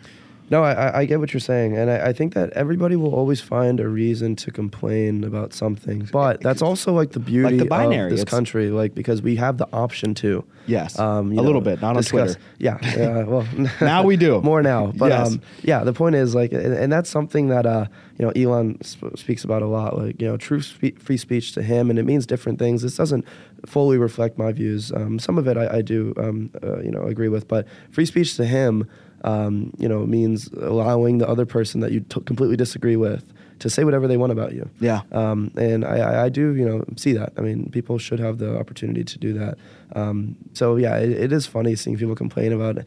[0.50, 3.40] No, I, I- get what you're saying, and I, I think that everybody will always
[3.42, 6.08] find a reason to complain about something.
[6.12, 9.36] But that's also like the beauty the binary, of this it's- country, like because we
[9.38, 10.44] have the option to.
[10.68, 11.00] Yes.
[11.00, 12.36] um, you A little bit, not on Twitter.
[12.60, 13.24] Yeah, yeah.
[13.24, 13.48] Well,
[13.82, 14.40] Now we do.
[14.44, 14.92] more now.
[14.96, 15.28] But Yes.
[15.32, 17.86] um, yeah, the point is like, and, and that's something that uh,
[18.20, 19.98] you know Elon sp- speaks about a lot.
[19.98, 22.84] Like you know, true spe- free speech to him, and it means different things.
[22.84, 23.26] This doesn't
[23.66, 24.92] fully reflect my views.
[24.92, 28.06] Um, some of it I, I do, um, uh, you know, agree with, but free
[28.06, 28.88] speech to him,
[29.24, 33.24] um, you know, means allowing the other person that you t- completely disagree with
[33.60, 34.70] to say whatever they want about you.
[34.80, 35.02] Yeah.
[35.12, 37.34] Um, and I, I, I do, you know, see that.
[37.38, 39.58] I mean, people should have the opportunity to do that.
[39.96, 42.78] Um, so yeah, it, it is funny seeing people complain about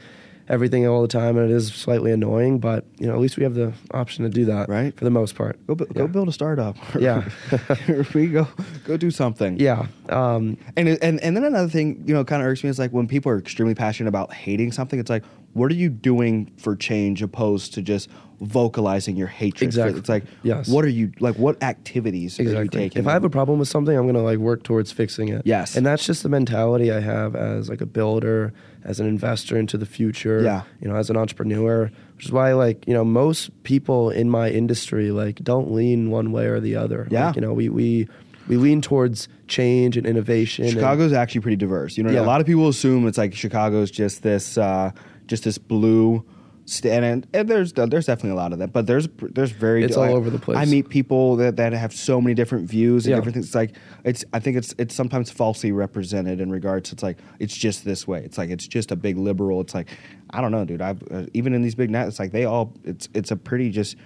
[0.53, 2.61] everything all the time, and it is slightly annoying.
[2.61, 4.97] But you know, at least we have the option to do that, Right.
[4.97, 5.59] For the most part.
[5.67, 6.77] Go, bu- go build a startup.
[7.01, 7.29] Yeah.
[8.15, 8.47] we go
[8.85, 9.59] go do something.
[9.59, 9.87] Yeah.
[10.11, 12.93] Um, And and and then another thing, you know, kind of irks me is like
[12.93, 15.01] when people are extremely passionate about hating something.
[15.01, 18.09] It's like, what are you doing for change opposed to just
[18.43, 19.59] vocalizing your hatred?
[19.61, 19.99] for- Exactly.
[20.01, 20.69] It's like, Yes.
[20.69, 21.37] what are you like?
[21.37, 23.01] What activities are you taking?
[23.01, 25.43] If I have a problem with something, I'm gonna like work towards fixing it.
[25.45, 25.77] Yes.
[25.77, 28.53] And that's just the mentality I have as like a builder,
[28.85, 30.43] as an investor into the future.
[30.43, 30.63] Yeah.
[30.81, 34.51] You know, as an entrepreneur, which is why like you know most people in my
[34.51, 37.09] industry like don't lean one way or the other.
[37.11, 37.27] Yeah.
[37.29, 38.09] Like, you know, we we
[38.49, 40.65] we lean towards change and innovation.
[40.65, 41.97] and- Chicago's actually pretty diverse.
[41.97, 42.23] You know, Yeah.
[42.23, 44.91] a lot of people assume it's like Chicago's just this, uh,
[45.29, 46.25] just this blue,
[46.65, 49.97] st- and, and there's there's definitely a lot of that, but there's there's very It's
[49.97, 50.59] all over the place.
[50.59, 53.17] I meet people that, that have so many different views and Yeah.
[53.17, 53.47] different things.
[53.47, 56.91] It's like it's I think it's it's sometimes falsely represented in regards.
[56.91, 58.23] to It's like it's just this way.
[58.25, 59.61] It's like it's just a big liberal.
[59.61, 59.89] It's like
[60.31, 60.81] I don't know, dude.
[60.83, 62.75] I've uh, even in these big nets, it's like they all.
[62.85, 63.97] It's it's a pretty just.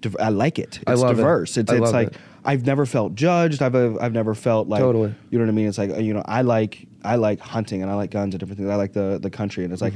[0.00, 0.78] div- I like it.
[0.78, 1.22] It's I love it.
[1.22, 1.56] diverse.
[1.56, 2.16] It's I it's like it.
[2.44, 3.62] I've never felt judged.
[3.62, 5.14] I've uh, I've never felt like Totally.
[5.30, 5.68] You know what I mean?
[5.68, 8.58] It's like you know I like I like hunting and I like guns and different
[8.58, 8.68] things.
[8.68, 9.94] I like the the country and it's like.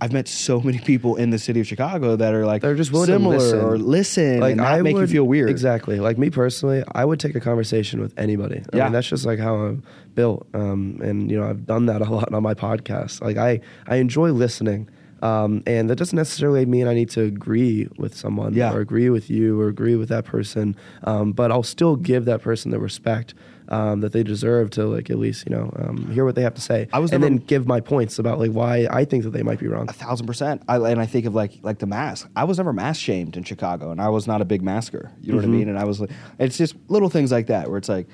[0.00, 2.60] I've met so many people in the city of Chicago that are like.
[2.62, 3.60] They're just willing to similar listen.
[3.60, 5.48] or listen and not make you feel weird.
[5.48, 6.00] Exactly.
[6.00, 8.62] Like me personally, I would take a conversation with anybody.
[8.72, 8.84] I Yeah.
[8.84, 9.82] mean, that's just like how I'm
[10.14, 10.46] built.
[10.52, 13.22] Um, and you know, I've done that a lot on my podcast.
[13.22, 14.88] Like I, I enjoy listening.
[15.22, 18.74] Um, and that doesn't necessarily mean I need to agree with someone Yeah.
[18.74, 20.76] or agree with you or agree with that person.
[21.04, 23.32] Um, but I'll still give that person the respect
[23.68, 26.54] um, that they deserve to like at least you know um, hear what they have
[26.54, 26.88] to say.
[26.92, 29.58] I was and then give my points about like why I think that they might
[29.58, 29.88] be wrong.
[29.88, 30.62] A thousand percent.
[30.68, 32.28] I, and I think of like like the mask.
[32.36, 35.10] I was never mask shamed in Chicago, and I was not a big masker.
[35.20, 35.56] You know what I Mm-hmm.
[35.58, 35.68] mean?
[35.68, 36.00] And I was.
[36.00, 38.06] like It's just little things like that where it's like,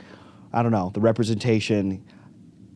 [0.53, 2.05] I don't know, the representation.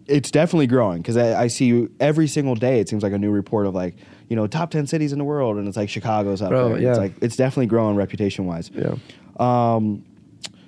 [0.07, 2.79] It's definitely growing because I, I see every single day.
[2.79, 3.97] It seems like a new report of like
[4.29, 6.79] you know top ten cities in the world, and it's like Chicago's up Bro, there.
[6.79, 6.91] yeah.
[6.91, 8.70] It's like it's definitely growing reputation wise.
[8.72, 8.95] Yeah.
[9.41, 10.05] Um,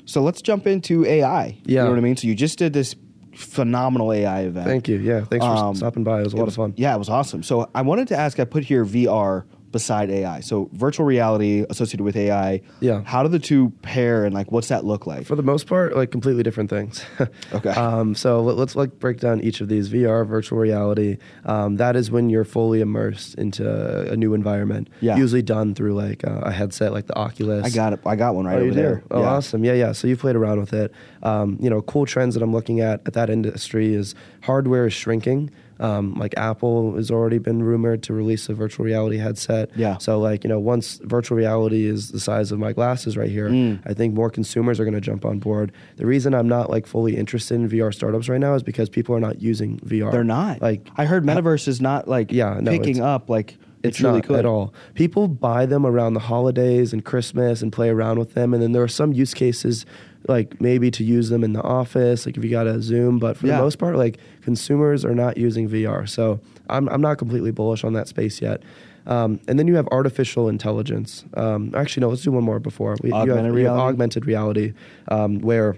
[0.08, 1.46] so let's jump into AI.
[1.64, 1.84] You Yeah.
[1.84, 2.16] know what I mean?
[2.16, 2.94] So you just did this
[3.34, 4.66] phenomenal AI event.
[4.66, 4.96] Thank you.
[4.98, 5.24] Yeah.
[5.24, 6.20] Thanks for Um, stopping by.
[6.20, 6.74] It was a lot of fun.
[6.76, 7.42] Yeah, it was awesome.
[7.42, 8.40] So I wanted to ask.
[8.40, 10.40] I put here VR beside AI.
[10.40, 12.62] So virtual reality associated with AI.
[12.80, 13.02] Yeah.
[13.04, 15.26] How do the two pair, and like, what's that look like?
[15.26, 17.04] For the most part, like completely different things.
[17.52, 17.70] Okay.
[17.70, 19.88] Um, so let, us like break down each of these.
[19.88, 21.16] VR, virtual reality.
[21.44, 24.88] Um, that is when you're fully immersed into a new environment.
[25.00, 25.16] Yeah.
[25.16, 27.64] Usually done through like uh, a headset, like the Oculus.
[27.64, 28.00] I got it.
[28.04, 29.02] I got one right oh, over there.
[29.10, 29.28] Oh, Yeah.
[29.28, 29.64] awesome.
[29.64, 29.92] Yeah, yeah.
[29.92, 30.92] So you've played around with it.
[31.22, 34.92] Um, you know, cool trends that I'm looking at at that industry is hardware is
[34.92, 35.50] shrinking.
[35.80, 39.70] Um, like Apple has already been rumored to release a virtual reality headset.
[39.76, 39.98] Yeah.
[39.98, 43.48] So like you know, once virtual reality is the size of my glasses right here,
[43.48, 43.80] Mm.
[43.86, 45.72] I think more consumers are going to jump on board.
[45.96, 49.14] The reason I'm not like fully interested in VR startups right now is because people
[49.14, 50.10] are not using VR.
[50.10, 50.60] They're not.
[50.60, 54.18] like I heard metaverse is not like Yeah, no, picking up like it's it's really
[54.18, 54.74] not cool at all.
[54.94, 58.72] People buy them around the holidays and Christmas and play around with them, and then
[58.72, 59.86] there are some use cases,
[60.28, 63.18] like maybe to use them in the office, like if you got a Zoom.
[63.18, 63.56] But for Yeah.
[63.56, 67.84] the most part, like consumers are not using VR, so I'm I'm not completely bullish
[67.84, 68.62] on that space yet.
[69.06, 71.24] Um, and then you have artificial intelligence.
[71.34, 72.94] Um, actually, no, let's do one more before.
[73.02, 73.88] We, you have, Augmented you have reality?
[73.88, 74.72] augmented reality,
[75.08, 75.76] um, where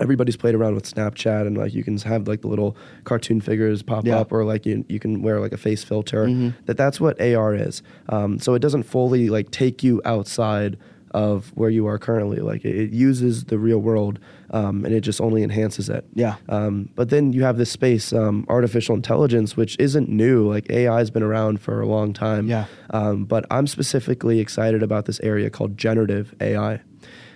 [0.00, 3.82] everybody's played around with Snapchat and like you can have like the little cartoon figures
[3.82, 4.18] pop Yeah.
[4.20, 6.26] up or like you you can wear like a face filter.
[6.26, 6.54] Mhm.
[6.66, 7.82] That that's what AR is.
[8.08, 10.76] Um, so it doesn't fully like take you outside
[11.14, 12.38] of where you are currently.
[12.38, 14.18] Like it, it uses the real world
[14.50, 16.06] um, and it just only enhances it.
[16.14, 16.36] Yeah.
[16.48, 20.48] Um, but then you have this space, um, artificial intelligence, which isn't new.
[20.50, 22.48] Like AI has been around for a long time.
[22.48, 22.64] Yeah.
[22.90, 26.80] Um, but I'm specifically excited about this area called generative AI.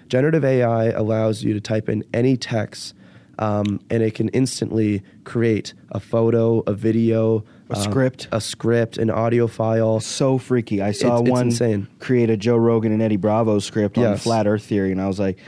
[0.08, 2.94] Generative AI allows you to type in any text,
[3.38, 8.28] um, and it can instantly create a photo, a video, A um, script.
[8.32, 9.98] a script, an audio file.
[10.00, 10.80] so freaky.
[10.80, 11.88] I saw It's- it's one insane.
[11.98, 14.22] create a Joe Rogan and Eddie Bravo script on Yes.
[14.22, 15.38] flat Earth theory, and I was like,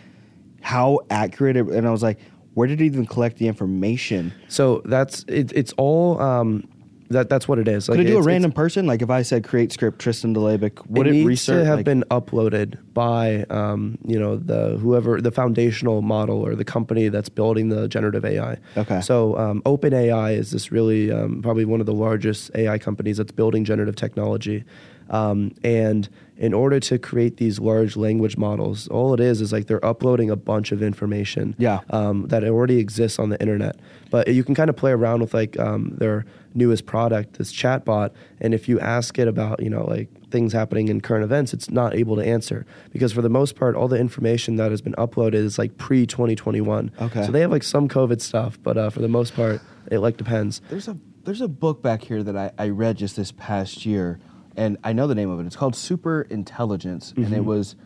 [0.60, 1.56] how accurate?
[1.56, 2.18] It, and I was like,
[2.54, 4.32] where did he even collect the information?
[4.48, 6.64] So that's it, it's all um,
[7.10, 7.86] that that's what it is.
[7.86, 8.86] Could it do a it's- random person?
[8.86, 11.62] Like if I said create script Tristan DeLabic, would it, it needs research?
[11.62, 16.54] to have like- been uploaded by um, you know the whoever the foundational model or
[16.54, 18.58] the company that's building the generative AI.
[18.76, 19.00] Okay.
[19.00, 23.32] So um, OpenAI is this really um, probably one of the largest AI companies that's
[23.32, 24.64] building generative technology.
[25.10, 29.66] Um, and in order to create these large language models, all it is is like
[29.66, 31.80] they're uploading a bunch of information Yeah.
[31.90, 33.76] um, that already exists on the internet.
[34.10, 36.24] But you can kind of play around with like um, their
[36.54, 38.10] newest product, this chatbot,
[38.40, 41.70] and if you ask it about you know like things happening in current events, it's
[41.70, 44.94] not able to answer because for the most part, all the information that has been
[44.94, 46.90] uploaded is like pre twenty twenty one.
[47.00, 47.26] Okay.
[47.26, 49.60] So they have like some COVID stuff, but uh, for the most part,
[49.90, 50.62] it like depends.
[50.70, 54.18] There's a there's a book back here that I, I read just this past year,
[54.58, 55.46] and I know the name of it.
[55.46, 57.34] It's called Super Intelligence, and Mm-hmm.
[57.34, 57.76] it was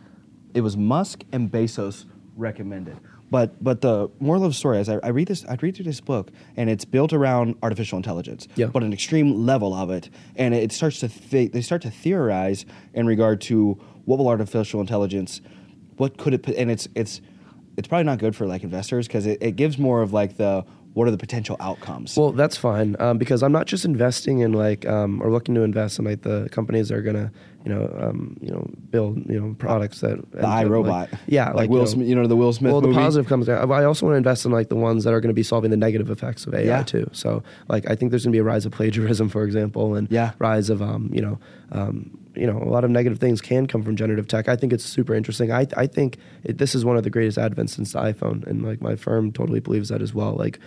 [0.53, 2.05] it was Musk and Bezos
[2.35, 2.97] recommended.
[3.31, 5.85] But but the moral of the story is I, I read this I read through
[5.85, 8.67] this book and it's built around artificial intelligence, Yeah.
[8.67, 12.65] but an extreme level of it, and it starts to th- they start to theorize
[12.93, 15.41] in regard to what will artificial intelligence,
[15.97, 17.21] what could it, put- and it's it's
[17.77, 20.63] it's probably not good for like investors because it, it gives more of like the
[20.93, 22.15] what are the potential outcomes.
[22.15, 25.61] Well, that's fine um, because I'm not just investing in like um, or looking to
[25.61, 27.31] invest in like the companies that are gonna
[27.65, 30.87] you know um, you know build you know products that the iRobot.
[30.87, 32.07] like, yeah like, like Will you know, Smith.
[32.07, 32.93] You know the Will Smith well, movie.
[32.93, 33.49] the positive comes.
[33.49, 35.43] I I also want to invest in like the ones that are going to be
[35.43, 36.83] solving the negative effects of AI Yeah.
[36.83, 37.09] too.
[37.11, 40.07] So, like, I think there's going to be a rise of plagiarism, for example, and
[40.11, 40.31] Yeah.
[40.39, 41.39] rise of um, you know,
[41.71, 44.47] um, you know a lot of negative things can come from generative tech.
[44.47, 45.51] I think it's super interesting.
[45.51, 48.63] I I think it, this is one of the greatest advents since the iPhone, and
[48.63, 50.33] like my firm totally believes that as well.
[50.35, 50.59] Like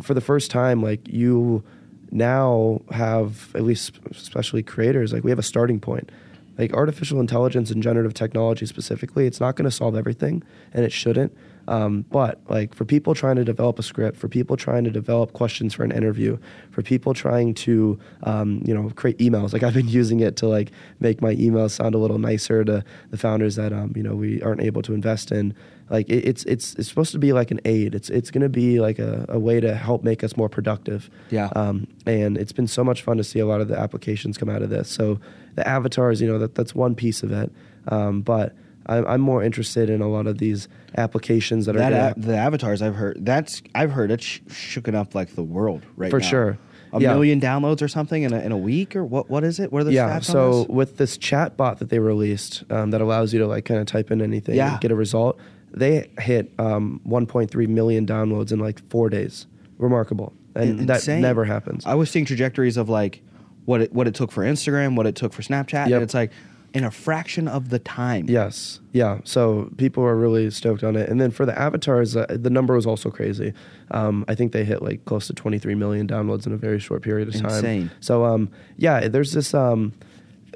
[0.00, 1.64] for the first time, like you
[2.12, 6.12] now have at least especially creators like we have a starting point
[6.58, 10.42] like artificial intelligence and generative technology specifically it's not going to solve everything
[10.74, 11.34] and it shouldn't
[11.68, 15.32] um, but like for people trying to develop a script for people trying to develop
[15.32, 16.38] questions for an interview
[16.70, 20.46] for people trying to um, you know create emails like i've been using it to
[20.46, 24.14] like make my emails sound a little nicer to the founders that um, you know
[24.14, 25.54] we aren't able to invest in
[25.92, 27.94] like it, it's it's it's supposed to be like an aid.
[27.94, 31.10] It's it's going to be like a, a way to help make us more productive.
[31.30, 31.50] Yeah.
[31.54, 34.48] Um, and it's been so much fun to see a lot of the applications come
[34.48, 34.88] out of this.
[34.88, 35.20] So
[35.54, 37.52] the avatars, you know, that that's one piece of it.
[37.88, 38.54] Um, but
[38.86, 40.68] I'm, I'm more interested in a lot of these
[40.98, 44.94] applications that, that are gonna, the avatars I've heard that's I've heard it sh- shooken
[44.94, 46.10] up like the world right now.
[46.10, 46.28] For now.
[46.28, 46.58] sure.
[46.94, 47.14] A Yeah.
[47.14, 49.72] million downloads or something in a, in a week or what what is it?
[49.72, 50.18] What are the yeah.
[50.18, 50.68] stats So on this?
[50.68, 53.86] with this chat bot that they released um, that allows you to like kind of
[53.86, 54.72] type in anything Yeah.
[54.72, 55.38] and get a result,
[55.72, 59.46] they hit um, 1.3 million downloads in like four days.
[59.78, 61.22] Remarkable, and In- that insane.
[61.22, 61.84] never happens.
[61.86, 63.22] I was seeing trajectories of like
[63.64, 65.92] what it what it took for Instagram, what it took for Snapchat, Yep.
[65.92, 66.30] and it's like
[66.74, 68.26] in a fraction of the time.
[68.28, 68.80] Yes.
[68.92, 69.18] Yeah.
[69.24, 71.08] So people are really stoked on it.
[71.08, 73.52] And then for the avatars, uh, the number was also crazy.
[73.90, 77.02] Um, I think they hit like close to 23 million downloads in a very short
[77.02, 77.50] period of time.
[77.50, 77.90] Insane.
[78.00, 79.92] So um, yeah, there's this um,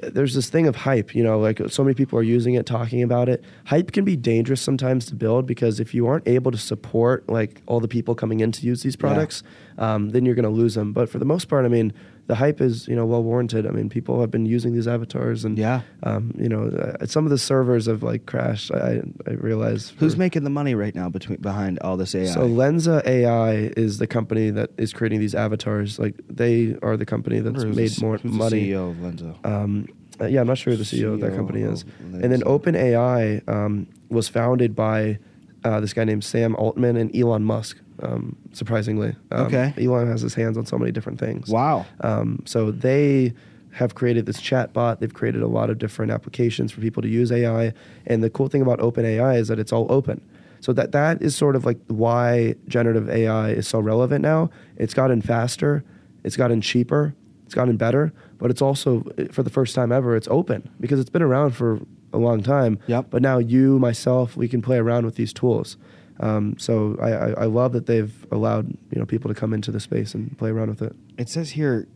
[0.01, 1.13] there's this thing of hype.
[1.13, 3.43] You know, like so many people are using it, talking about it.
[3.65, 7.61] Hype can be dangerous sometimes to build because if you aren't able to support like
[7.67, 9.43] all the people coming in to use these products,
[9.77, 10.93] um, then you're going to lose them.
[10.93, 11.93] But for the most part, I mean.
[12.27, 13.65] The hype is, you know, well warranted.
[13.65, 15.81] I mean, people have been using these avatars, and Yeah.
[16.03, 18.69] um, you know, uh, some of the servers have like crashed.
[18.71, 19.93] I I realize.
[19.97, 22.25] Who's making the money right now between behind all this AI?
[22.25, 25.99] So Lensa AI is the company that is creating these avatars.
[25.99, 28.67] Like they are the company that's made the- more who's the money.
[28.71, 29.45] CEO of Lensa.
[29.45, 29.87] Um,
[30.19, 31.85] uh, yeah, I'm not sure who the CEO of that company is.
[32.11, 35.19] And then OpenAI um, was founded by
[35.63, 37.77] uh, this guy named Sam Altman and Elon Musk.
[38.01, 39.73] Um, surprisingly, um, Okay.
[39.77, 41.49] Elon has his hands on so many different things.
[41.49, 41.85] Wow.
[42.01, 43.33] Um, so they
[43.71, 44.99] have created this chat bot.
[44.99, 47.73] They've created a lot of different applications for people to use AI.
[48.05, 50.21] And the cool thing about OpenAI is that it's all open.
[50.59, 54.49] So that that is sort of like why generative AI is so relevant now.
[54.77, 55.83] It's gotten faster,
[56.23, 57.13] it's gotten cheaper,
[57.45, 61.09] it's gotten better, but it's also for the first time ever it's open because it's
[61.11, 61.79] been around for
[62.13, 62.79] a long time.
[62.87, 63.07] Yep.
[63.11, 65.77] But now you, myself, we can play around with these tools.
[66.19, 69.71] Um, so I, I, I love that they've allowed you know people to come into
[69.71, 70.95] the space and play around with it.
[71.17, 71.87] It says here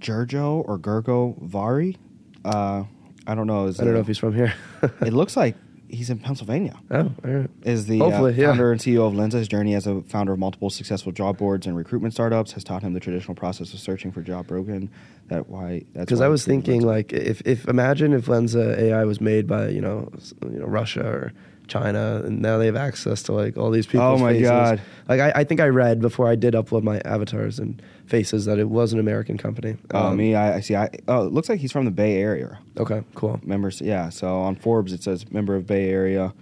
[0.00, 1.96] Gergo or Gergo Vari.
[2.44, 2.84] Uh,
[3.26, 3.66] I don't know.
[3.66, 4.54] Is I don't know if he's from here.
[4.82, 5.56] it looks like
[5.90, 6.78] he's in Pennsylvania.
[6.90, 7.50] oh, all right.
[7.62, 8.48] Is the uh, yeah.
[8.48, 9.34] founder and CEO of Lensa.
[9.34, 12.82] His journey as a founder of multiple successful job boards and recruitment startups has taught
[12.82, 14.90] him the traditional process of searching for job broken.
[15.28, 16.86] That why that's Because I was thinking, Lensa.
[16.86, 20.10] like, if, if imagine if Lensa AI was made by you know
[20.42, 21.32] you know Russia or
[21.70, 24.06] China, and now they have access to like all these people.
[24.06, 24.80] Oh my God.
[25.08, 28.58] Like I, I think I read before I did upload my avatars and faces that
[28.58, 29.76] it was an American company.
[29.92, 30.76] Oh, Um, me, I, I see.
[30.76, 32.58] I oh, it looks like he's from the Bay Area.
[32.76, 33.40] Okay, cool.
[33.42, 34.10] Members, yeah.
[34.10, 36.34] So on Forbes, it says member of Bay Area,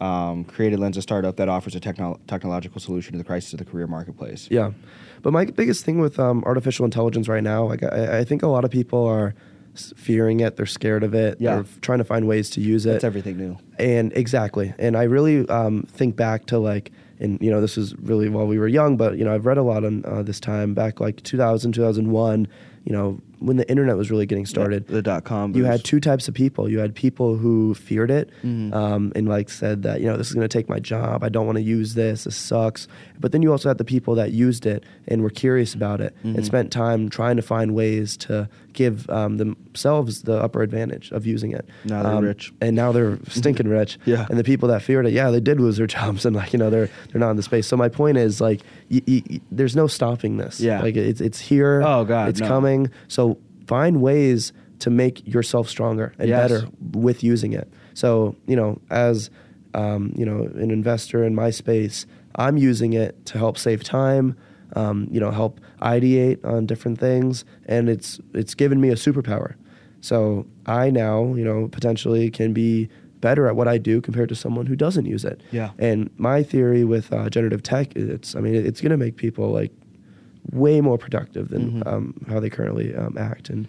[0.00, 3.64] um, created a startup that offers a techno- technological solution to the crisis of the
[3.64, 4.48] career marketplace.
[4.50, 4.72] Yeah,
[5.22, 8.48] but my biggest thing with um, artificial intelligence right now, like I, I think a
[8.48, 9.34] lot of people are
[9.96, 10.56] fearing it.
[10.56, 11.38] They're scared of it.
[11.40, 11.56] Yeah.
[11.56, 12.96] They're trying to find ways to use it.
[12.96, 13.56] It's everything new.
[13.78, 17.96] and exactly and i really um, think back to like and you know this was
[17.96, 20.38] really while we were young but you know i've read a lot on uh, this
[20.38, 22.46] time back like 2000 2001
[22.84, 25.54] you know when the internet was really getting started The dot com.
[25.54, 26.68] you had two types of people.
[26.68, 28.72] You had people who feared it Mhm.
[28.74, 31.22] um, and like said that you know this is going to take my job.
[31.24, 32.24] I don't want to use this.
[32.24, 32.88] This sucks.
[33.20, 36.14] But then you also had the people that used it and were curious about it
[36.24, 36.36] Mhm.
[36.36, 41.26] and spent time trying to find ways to give um, themselves the upper advantage of
[41.26, 41.66] using it.
[41.84, 42.52] Now they're Um, rich.
[42.60, 43.98] and now they're stinking rich.
[44.06, 44.26] Yeah.
[44.30, 46.58] And the people that feared it, yeah, they did lose their jobs and like you
[46.58, 47.66] know they're they're not in the space.
[47.66, 50.60] So my point is like y- y- y- there's no stopping this.
[50.60, 50.80] Yeah.
[50.80, 51.82] Like it's it's here.
[51.84, 52.48] Oh, God, it's no.
[52.48, 52.90] coming.
[53.08, 53.31] So
[53.66, 56.50] find ways to make yourself stronger and Yes.
[56.50, 57.72] better with using it.
[57.94, 59.30] So you know, as
[59.74, 62.04] um, you know, an investor in my space,
[62.36, 64.36] I'm using it to help save time.
[64.74, 69.54] Um, you know, help ideate on different things, and it's it's given me a superpower.
[70.00, 72.88] So I now, you know, potentially can be
[73.20, 75.42] better at what I do compared to someone who doesn't use it.
[75.52, 75.70] Yeah.
[75.78, 79.50] And my theory with uh, generative tech, it's I mean, it's going to make people
[79.50, 79.70] like
[80.50, 81.86] way more productive than Mhm.
[81.86, 83.48] um, how they currently um, act.
[83.48, 83.68] And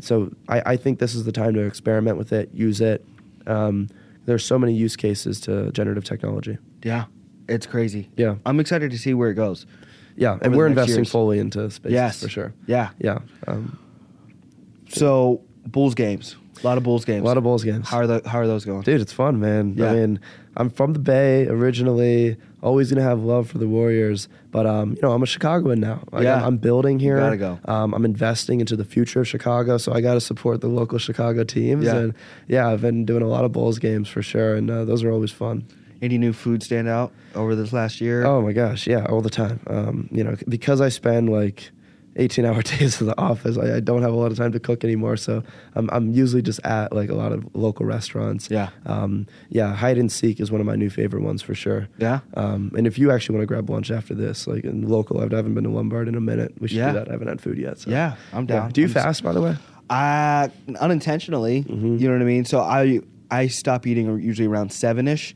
[0.00, 3.04] so I, I think this is the time to experiment with it, use it.
[3.46, 3.88] Um,
[4.26, 6.58] there's so many use cases to generative technology.
[6.84, 7.04] Yeah,
[7.48, 8.10] it's crazy.
[8.16, 8.36] Yeah.
[8.44, 9.66] I'm excited to see where it goes.
[10.16, 11.10] Yeah, and we're investing years.
[11.10, 12.20] fully into space Yes.
[12.22, 12.52] for sure.
[12.66, 12.90] Yeah.
[12.98, 13.18] Yeah.
[13.46, 13.78] Um,
[14.88, 16.36] So Bulls games.
[16.62, 17.22] A lot of Bulls games.
[17.22, 17.88] A lot of Bulls games.
[17.88, 18.82] How are the How are those going?
[18.82, 19.74] Dude, it's fun, man.
[19.76, 19.90] Yeah.
[19.90, 20.20] I mean,
[20.56, 22.36] I'm from the Bay originally.
[22.62, 26.02] Always gonna have love for the Warriors, but um, you know, I'm a Chicagoan now.
[26.12, 26.36] Like, Yeah.
[26.36, 27.16] I'm, I'm building here.
[27.18, 27.58] gotta go.
[27.64, 30.98] Um, I'm investing into the future of Chicago, so I got to support the local
[30.98, 31.84] Chicago teams.
[31.86, 31.96] Yeah.
[31.96, 32.14] And
[32.48, 35.10] yeah, I've been doing a lot of Bulls games for sure, and uh, those are
[35.10, 35.64] always fun.
[36.02, 38.24] Any new food stand out over this last year?
[38.24, 39.60] Oh my gosh, yeah, all the time.
[39.66, 41.70] Um, you know, because I spend like
[42.16, 44.60] 18 hour days in the office, I, I don't have a lot of time to
[44.60, 45.16] cook anymore.
[45.16, 45.42] So
[45.74, 48.50] I'm, I'm usually just at like a lot of local restaurants.
[48.50, 48.70] Yeah.
[48.86, 51.88] Um, yeah, hide and seek is one of my new favorite ones for sure.
[51.98, 52.20] Yeah?
[52.34, 55.22] Um, and if you actually want to grab lunch after this, like in local, I
[55.22, 56.52] haven't been to Lombard in a minute.
[56.60, 56.92] We should Yeah.
[56.92, 57.08] do that.
[57.08, 57.78] I haven't had food yet.
[57.78, 57.90] So.
[57.90, 58.60] Yeah, I'm Yeah.
[58.60, 58.70] down.
[58.72, 59.56] Do you I'm- fast, by the way?
[59.88, 61.96] I unintentionally, Mm-hmm.
[61.96, 62.44] you know what I mean.
[62.44, 63.00] So I
[63.30, 65.34] I stop eating usually around seven ish,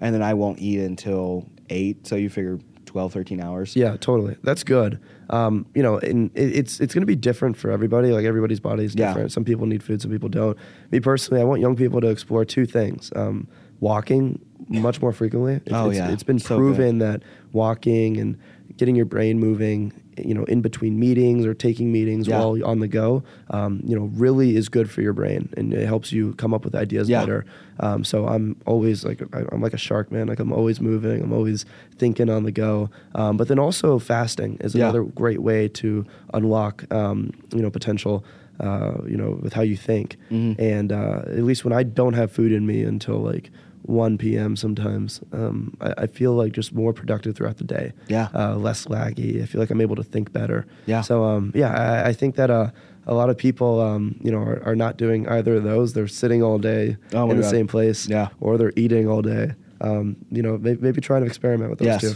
[0.00, 2.06] and then I won't eat until eight.
[2.06, 3.76] So you figure 12, 13 hours.
[3.76, 4.36] Yeah, totally.
[4.42, 4.98] That's good.
[5.30, 8.12] Um, you know, and it, it's it's going to be different for everybody.
[8.12, 9.08] Like everybody's body is Yeah.
[9.08, 9.32] different.
[9.32, 10.56] Some people need food, some people don't.
[10.90, 13.48] Me personally, I want young people to explore two things: um,
[13.80, 15.54] walking much more frequently.
[15.66, 16.10] It's, Oh, it's, yeah.
[16.10, 17.22] it's been So proven that
[17.52, 18.38] walking and
[18.76, 22.38] getting your brain moving, you know, in between meetings or taking meetings Yeah.
[22.38, 25.86] while on the go, um, you know, really is good for your brain and it
[25.86, 27.20] helps you come up with ideas Yeah.
[27.20, 27.44] better.
[27.80, 30.26] Um, so I'm always like I- I'm like a shark, man.
[30.26, 31.22] Like I'm always moving.
[31.22, 31.64] I'm always
[31.96, 32.90] thinking on the go.
[33.14, 34.84] Um, but then also fasting is Yeah.
[34.84, 36.04] another great way to
[36.34, 38.24] unlock um, you know potential.
[38.58, 40.58] Uh, you know, with how you think, Mhm.
[40.58, 43.50] and uh, at least when I don't have food in me until like
[43.86, 44.56] 1 p.m.
[44.56, 47.92] sometimes, um, I, I feel like just more productive throughout the day.
[48.08, 48.28] Yeah.
[48.34, 49.42] uh, less laggy.
[49.42, 50.66] I feel like I'm able to think better.
[50.86, 51.00] Yeah.
[51.02, 51.72] So um, yeah,
[52.04, 52.70] I, I think that uh,
[53.06, 55.92] a lot of people, um, you know, are, are not doing either of those.
[55.92, 57.50] They're sitting all day Oh in the God.
[57.50, 58.28] same place, Yeah.
[58.40, 59.52] or they're eating all day.
[59.80, 62.00] Um, you know, maybe, maybe try to experiment with those Yes.
[62.02, 62.14] two.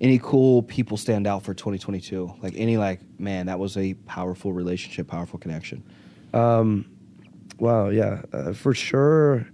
[0.00, 2.34] Any cool people stand out for 2022?
[2.42, 5.82] Like any like man, that was a powerful relationship, powerful connection.
[6.34, 6.86] Um,
[7.58, 9.46] wow, yeah, uh, for sure.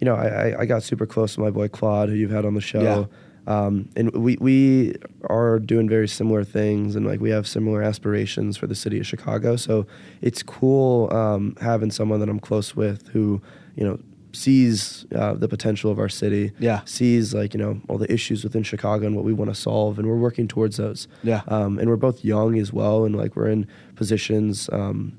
[0.00, 2.54] You know, I, I, got super close to my boy Claude, who you've had on
[2.54, 2.82] the show.
[2.82, 3.04] Yeah.
[3.46, 4.94] Um, and we, we
[5.28, 9.06] are doing very similar things and like we have similar aspirations for the city of
[9.06, 9.56] Chicago.
[9.56, 9.86] So
[10.22, 13.42] it's cool um, having someone that I'm close with who,
[13.76, 13.98] you know,
[14.32, 16.80] sees uh, the potential of our city, Yeah.
[16.86, 19.98] sees like, you know, all the issues within Chicago and what we want to solve.
[19.98, 21.06] And we're working towards those.
[21.22, 21.42] Yeah.
[21.48, 23.04] Um, and we're both young as well.
[23.04, 25.16] And like we're in positions, um,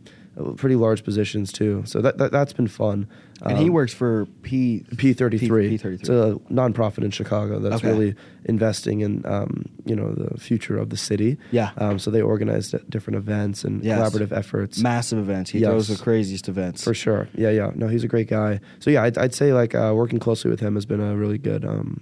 [0.58, 1.84] pretty large positions too.
[1.86, 3.08] So that, that, that's been fun.
[3.42, 5.30] And he Um, works for P P33.
[5.40, 5.94] P- P33.
[6.00, 7.90] It's a nonprofit in Chicago that's Okay.
[7.92, 8.16] really
[8.46, 11.38] investing in, um, you know, the future of the city.
[11.52, 11.72] Yeah.
[11.78, 14.00] Um, so they organize d- different events and Yes.
[14.00, 14.80] collaborative efforts.
[14.82, 15.52] massive events.
[15.52, 15.70] He Yes.
[15.70, 16.84] throws the craziest events.
[16.84, 17.28] For sure.
[17.36, 17.72] Yeah, yeah.
[17.76, 18.60] No, he's a great guy.
[18.80, 21.38] So yeah, I'd, I'd say like uh, working closely with him has been a really
[21.38, 22.00] good, um,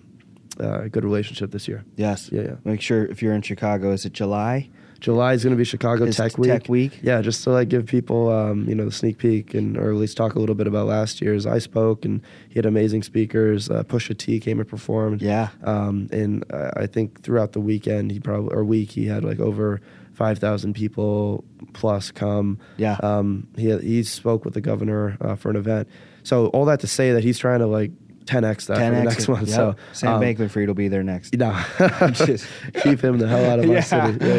[0.59, 1.83] uh, good relationship this year.
[1.95, 2.29] Yes.
[2.31, 2.55] Yeah, yeah.
[2.63, 4.69] Make sure if you're in Chicago, is it July?
[5.03, 6.49] July is going to be Chicago Is Tech Week.
[6.49, 6.97] Tech Week?
[7.03, 9.97] Yeah, just to like give people, um, you know, the sneak peek and or at
[9.97, 11.45] least talk a little bit about last year's.
[11.45, 13.69] I spoke and he had amazing speakers.
[13.69, 15.21] Uh, Pusha T came and performed.
[15.21, 15.49] Yeah.
[15.65, 19.81] Um, and I think throughout the weekend, he probably or week he had like over
[20.13, 21.43] five thousand people
[21.73, 22.57] plus come.
[22.77, 22.95] Yeah.
[23.03, 25.89] Um, he he spoke with the governor uh, for an event.
[26.23, 27.91] So all that to say that he's trying to like
[28.25, 29.29] 10x that for the 10X next it.
[29.29, 29.45] one.
[29.45, 29.49] Yep.
[29.55, 31.33] So Sam um, Bankman-Fried will be there next.
[31.37, 31.51] no,
[32.13, 32.47] Just-
[32.83, 33.81] keep him the hell out of my Yeah.
[33.81, 34.17] city.
[34.25, 34.37] Yeah,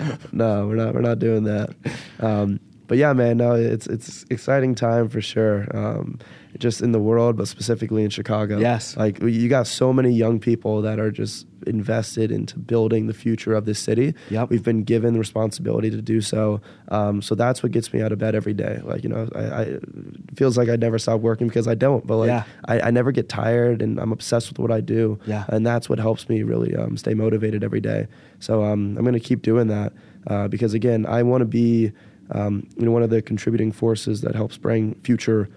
[0.00, 0.16] yeah.
[0.32, 0.94] No, we're not.
[0.94, 1.74] We're not doing that.
[2.20, 5.66] Um, but yeah, man, no, it's it's exciting time for sure.
[5.76, 6.18] Um,
[6.60, 8.58] just in the world, but specifically in Chicago.
[8.58, 8.96] Yes.
[8.96, 13.52] like you got so many young people that are just invested into building the future
[13.54, 14.14] of this city.
[14.30, 14.50] Yep.
[14.50, 16.60] we've been given the responsibility to do so.
[16.88, 18.80] Um, so that's what gets me out of bed every day.
[18.84, 19.82] Like you know, I, I it
[20.36, 22.06] feels like I never stop working because I don't.
[22.06, 22.44] But like Yeah.
[22.66, 25.44] I, I never get tired, and I'm obsessed with what I do Yeah.
[25.48, 28.06] and that's what helps me really um, stay motivated every day.
[28.38, 29.92] So um, I'm going to keep doing that
[30.26, 31.92] uh, because again, I want to be
[32.32, 35.48] um, you know one of the contributing forces that helps bring future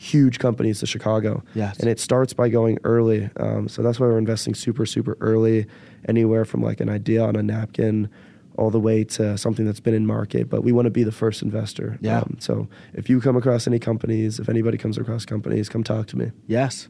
[0.00, 1.42] huge companies to Chicago.
[1.54, 1.78] Yes.
[1.78, 3.28] and it starts by going early.
[3.36, 5.66] Um, so that's why we're investing super super early,
[6.08, 8.08] anywhere from like an idea on a napkin.
[8.56, 11.12] All the way to something that's been in market, but we want to be the
[11.12, 11.96] first investor.
[12.02, 12.18] Yeah.
[12.18, 16.08] Um, so if you come across any companies, if anybody comes across companies, come talk
[16.08, 16.32] to me.
[16.46, 16.88] Yes.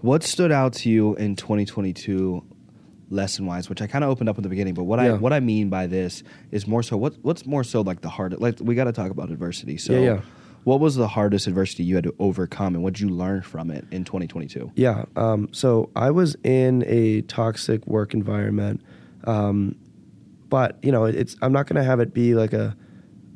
[0.00, 2.42] What stood out to you in 2022
[3.10, 5.32] lesson wise, which I kind of opened up in the beginning, but what I what
[5.32, 8.58] I mean by this is more so what what's more so like the hard like
[8.60, 9.76] we got to talk about adversity.
[9.76, 10.20] So Yeah, yeah.
[10.64, 13.70] What was the hardest adversity you had to overcome and what did you learn from
[13.70, 14.72] it in 2022?
[14.76, 15.04] Yeah.
[15.16, 18.80] Um, so I was in a toxic work environment,
[19.24, 19.76] um,
[20.48, 22.76] but you know, it's I'm not going to have it be like a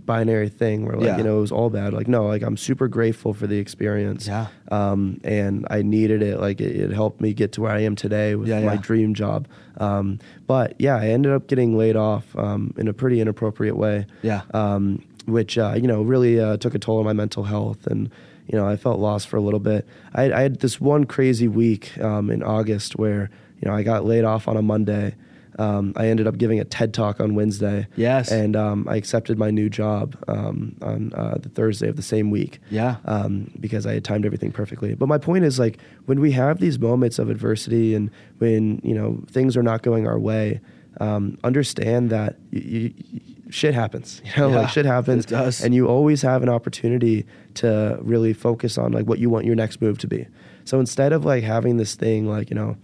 [0.04, 1.18] binary thing where like Yeah.
[1.18, 1.92] you know it was all bad.
[1.92, 4.26] Like no, like I'm super grateful for the experience.
[4.26, 4.46] Yeah.
[4.70, 6.40] Um, and I needed it.
[6.40, 8.80] Like it, it helped me get to where I am today with Yeah, my yeah.
[8.80, 9.48] dream job.
[9.76, 14.06] Um, but yeah, I ended up getting laid off um, in a pretty inappropriate way.
[14.22, 14.42] Yeah.
[14.54, 18.10] Um, which uh, you know really uh, took a toll on my mental health, and
[18.46, 19.86] you know I felt lost for a little bit.
[20.14, 23.30] I, I had this one crazy week um, in August where
[23.62, 25.14] you know I got laid off on a Monday.
[25.58, 27.88] Um, I ended up giving a TED talk on Wednesday.
[27.96, 28.30] Yes.
[28.30, 32.30] and um, I accepted my new job um, on uh, the Thursday of the same
[32.30, 32.98] week Yeah.
[33.06, 34.94] um, because I had timed everything perfectly.
[34.94, 38.08] But my point is like when we have these moments of adversity and
[38.38, 40.60] when you know things are not going our way,
[41.00, 43.20] um, understand that y y y-
[43.50, 44.20] shit happens.
[44.36, 45.62] You know, Yeah, like shit happens, does.
[45.64, 47.24] and you always have an opportunity
[47.54, 50.26] to really focus on like what you want your next move to be.
[50.64, 52.76] So instead of like having this thing like you know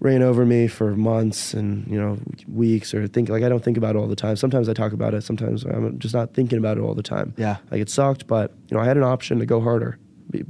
[0.00, 3.76] reign over me for months and you know weeks or think like I don't think
[3.78, 4.36] about it all the time.
[4.36, 5.22] Sometimes I talk about it.
[5.24, 7.32] Sometimes I'm just not thinking about it all the time.
[7.38, 7.56] Yeah.
[7.70, 9.98] like it sucked, but you know I had an option to go harder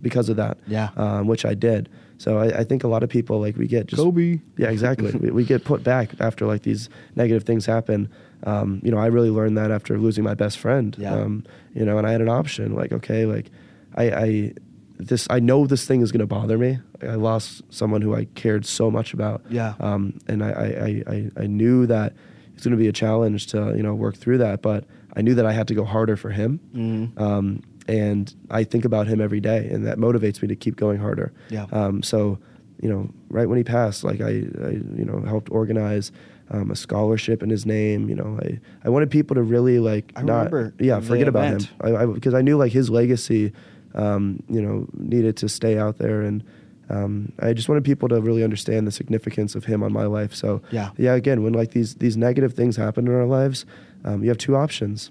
[0.03, 0.59] because of that.
[0.67, 0.89] Yeah.
[0.97, 1.89] um, which I did.
[2.19, 4.41] So I, I think a lot of people like we get just Kobe.
[4.57, 5.11] yeah, exactly.
[5.13, 8.09] we, we get put back after like these negative things happen.
[8.45, 10.95] Um, you know, I really learned that after losing my best friend.
[10.99, 11.15] Yeah.
[11.15, 11.45] Um,
[11.75, 12.75] you know, and I had an option.
[12.75, 13.51] Like, okay, like
[13.97, 14.53] I, I
[14.99, 16.79] this I know this thing is going to bother me.
[17.03, 19.43] I lost someone who I cared so much about.
[19.51, 19.75] Yeah.
[19.81, 22.15] Um, and I, I, I, I- knew that
[22.55, 24.85] it's going to be a challenge to you know work through that, but
[25.17, 26.61] I knew that I had to go harder for him.
[26.75, 27.21] Mhm.
[27.21, 30.99] Um, and I think about him every day, and that motivates me to keep going
[30.99, 31.33] harder.
[31.51, 31.67] Yeah.
[31.73, 32.39] Um, so,
[32.81, 36.13] you know, right when he passed, like I, I you know, helped organize
[36.51, 38.09] um, a scholarship in his name.
[38.09, 41.47] You know, I, I wanted people to really like I not, remember yeah, forget about
[41.47, 41.63] event.
[41.65, 41.97] him.
[41.97, 43.53] I, I, because I knew like his legacy,
[43.95, 46.43] um, you know, needed to stay out there, and
[46.91, 50.35] um, I just wanted people to really understand the significance of him on my life.
[50.35, 50.91] So, Yeah.
[50.99, 53.65] yeah, again, when like these these negative things happen in our lives,
[54.05, 55.11] um, you have two options.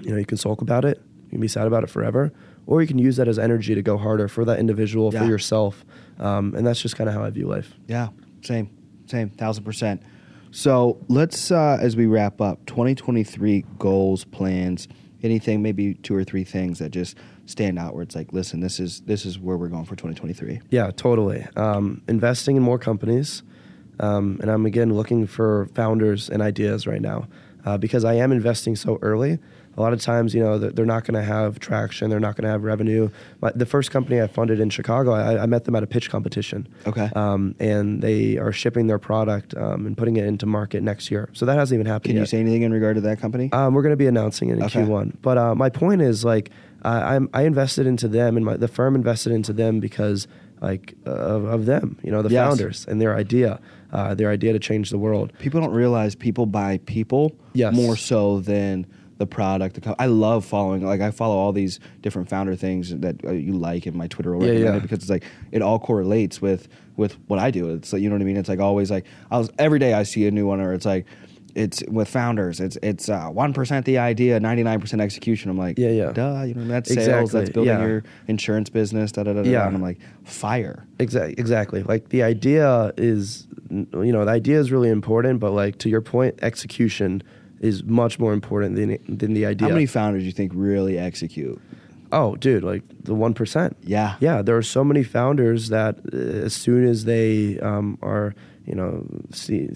[0.00, 1.00] You know, you can sulk about it,
[1.34, 2.32] can be sad about it forever,
[2.66, 5.20] or you can use that as energy to go harder for that individual, Yeah.
[5.20, 5.84] for yourself,
[6.18, 7.74] um, and that's just kind of how I view life.
[7.88, 8.08] Yeah,
[8.42, 8.70] same,
[9.06, 10.02] same, thousand percent.
[10.50, 14.86] So let's, uh, as we wrap up, 2023 goals, plans,
[15.22, 17.16] anything, maybe two or three things that just
[17.46, 17.94] stand out.
[17.94, 20.60] Where it's like, listen, this is this is where we're going for 2023.
[20.70, 21.44] Yeah, totally.
[21.56, 23.42] Um, investing in more companies,
[24.00, 27.26] um, and I'm again looking for founders and ideas right now
[27.64, 29.38] uh, because I am investing so early.
[29.76, 32.08] A lot of times, you know, they're not going to have traction.
[32.10, 33.10] They're not going to have revenue.
[33.40, 36.10] My, the first company I funded in Chicago, I, I met them at a pitch
[36.10, 36.68] competition.
[36.86, 37.10] Okay.
[37.16, 41.28] Um, and they are shipping their product um, and putting it into market next year.
[41.32, 42.20] So that hasn't even happened Can yet.
[42.22, 43.50] you say anything in regard to that company?
[43.52, 44.82] Um, we're going to be announcing it in Okay.
[44.82, 45.16] Q1.
[45.22, 46.50] But uh, my point is, like,
[46.82, 50.28] I, I'm, I invested into them, and my, the firm invested into them because,
[50.60, 52.46] like, uh, of, of them, you know, the Yes.
[52.46, 53.58] founders and their idea,
[53.92, 55.32] uh, their idea to change the world.
[55.40, 57.74] people don't realize people buy people Yes.
[57.74, 58.86] more so than
[59.18, 59.76] the product.
[59.76, 63.30] The co- I love following, like I follow all these different founder things that uh,
[63.32, 64.78] you like in my Twitter or Yeah, yeah.
[64.78, 67.70] because it's like it all correlates with with what I do.
[67.74, 68.36] It's like you know what I mean.
[68.36, 70.86] It's like always like I was every day I see a new one or it's
[70.86, 71.06] like.
[71.56, 72.58] It's with founders.
[72.58, 75.52] It's it's uh, one the idea, ninety nine percent execution.
[75.52, 76.10] I'm like, Yeah, yeah.
[76.10, 76.42] duh.
[76.42, 77.06] You know that's sales.
[77.06, 77.86] Exactly, That's building yeah.
[77.86, 79.12] your insurance business.
[79.12, 79.48] Da da da da.
[79.48, 79.64] Yeah.
[79.68, 80.84] And I'm like, fire.
[80.98, 81.34] Exactly.
[81.38, 81.82] Exactly.
[81.84, 86.00] Like the idea is, you know, the idea is really important, but like to your
[86.00, 87.22] point, execution
[87.64, 89.68] is much more important than than the idea.
[89.68, 91.60] How many founders do you think really execute?
[92.12, 93.76] Oh, dude, like the one percent.
[93.82, 94.16] Yeah.
[94.20, 98.34] Yeah, there are so many founders that uh, as soon as they um, are,
[98.66, 99.68] you know, see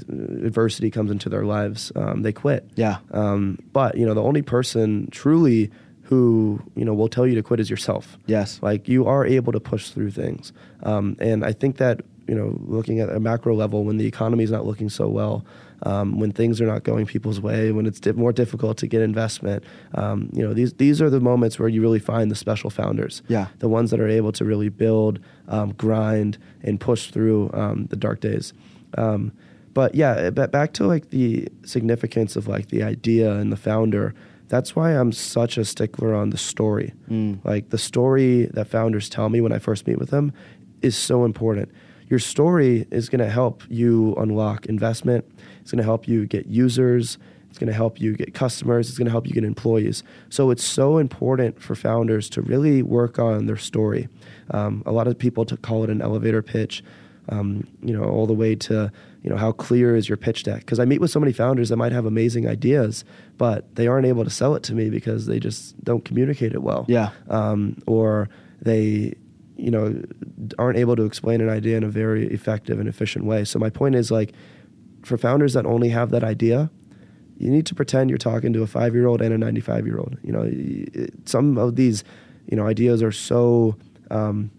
[0.44, 2.68] adversity comes into their lives, um, they quit.
[2.76, 2.98] Yeah.
[3.10, 5.70] Um, but you know, the only person truly
[6.02, 8.18] who you know will tell you to quit is yourself.
[8.26, 8.60] Yes.
[8.62, 12.56] Like you are able to push through things, um, and I think that you know,
[12.66, 15.44] looking at a macro level, when the economy is not looking so well,
[15.82, 19.00] um, when things are not going people's way, when it's di- more difficult to get
[19.02, 19.64] investment,
[19.94, 23.22] um, you know, these these are the moments where you really find the special founders.
[23.28, 23.48] Yeah.
[23.58, 27.96] the ones that are able to really build, um, grind, and push through um, the
[27.96, 28.52] dark days.
[28.96, 29.32] Um,
[29.74, 34.14] but yeah, but back to like the significance of like the idea and the founder.
[34.48, 36.94] That's why I'm such a stickler on the story.
[37.10, 37.44] Mm.
[37.44, 40.32] Like the story that founders tell me when I first meet with them
[40.80, 41.70] is so important.
[42.08, 45.24] Your story is going to help you unlock investment.
[45.60, 47.18] It's going to help you get users.
[47.50, 48.88] It's going to help you get customers.
[48.88, 50.02] It's going to help you get employees.
[50.28, 54.08] So it's so important for founders to really work on their story.
[54.50, 56.82] Um, a lot of people to call it an elevator pitch.
[57.30, 58.90] Um, you know, all the way to
[59.22, 60.60] you know how clear is your pitch deck?
[60.60, 63.04] Because I meet with so many founders that might have amazing ideas,
[63.36, 66.62] but they aren't able to sell it to me because they just don't communicate it
[66.62, 67.10] well Yeah.
[67.28, 68.30] um, or
[68.62, 69.12] they
[69.58, 70.00] you know
[70.58, 73.44] aren't able to explain an idea in a very effective and efficient way.
[73.44, 74.32] So my point is like
[75.02, 76.70] for founders that only have that idea
[77.38, 79.98] you need to pretend you're talking to a five year old and a 95 year
[79.98, 82.02] old you know it- some of these
[82.50, 83.76] you know ideas are so
[84.10, 84.50] um,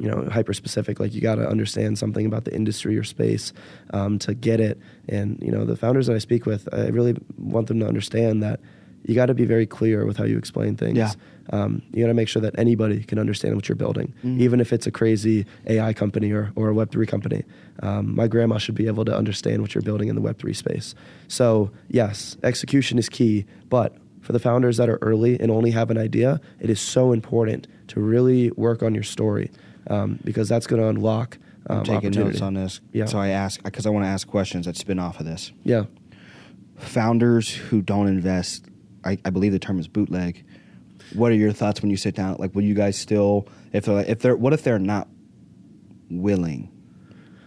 [0.00, 3.52] you know hyper specific like you got to understand something about the industry or space
[3.92, 4.78] um, to get it.
[5.08, 8.42] And you know the founders that i speak with i really want them to understand
[8.42, 8.60] that
[9.06, 10.96] you got to be very clear with how you explain things.
[10.98, 11.12] Yeah.
[11.50, 14.40] Um, you got to make sure that anybody can understand what you're building, Mhm.
[14.40, 17.44] even if it's a crazy AI company or, or a Web3 company.
[17.84, 20.94] Um, my grandma should be able to understand what you're building in the Web3 space.
[21.28, 25.88] So, yes, execution is key, but for the founders that are early and only have
[25.92, 29.52] an idea, it is so important to really work on your story
[29.88, 31.38] um, because that's going to unlock
[31.68, 32.80] um, I'm taking notes on this.
[32.92, 33.04] Yeah.
[33.06, 35.52] So I ask because I want to ask questions that spin off of this.
[35.64, 35.84] Yeah.
[36.76, 38.66] Founders who don't invest,
[39.06, 40.44] I, I believe the term is bootleg.
[41.14, 42.36] What are your thoughts when you sit down?
[42.38, 45.08] Like, will you guys still, if they're, if they're, what if they're not
[46.10, 46.70] willing?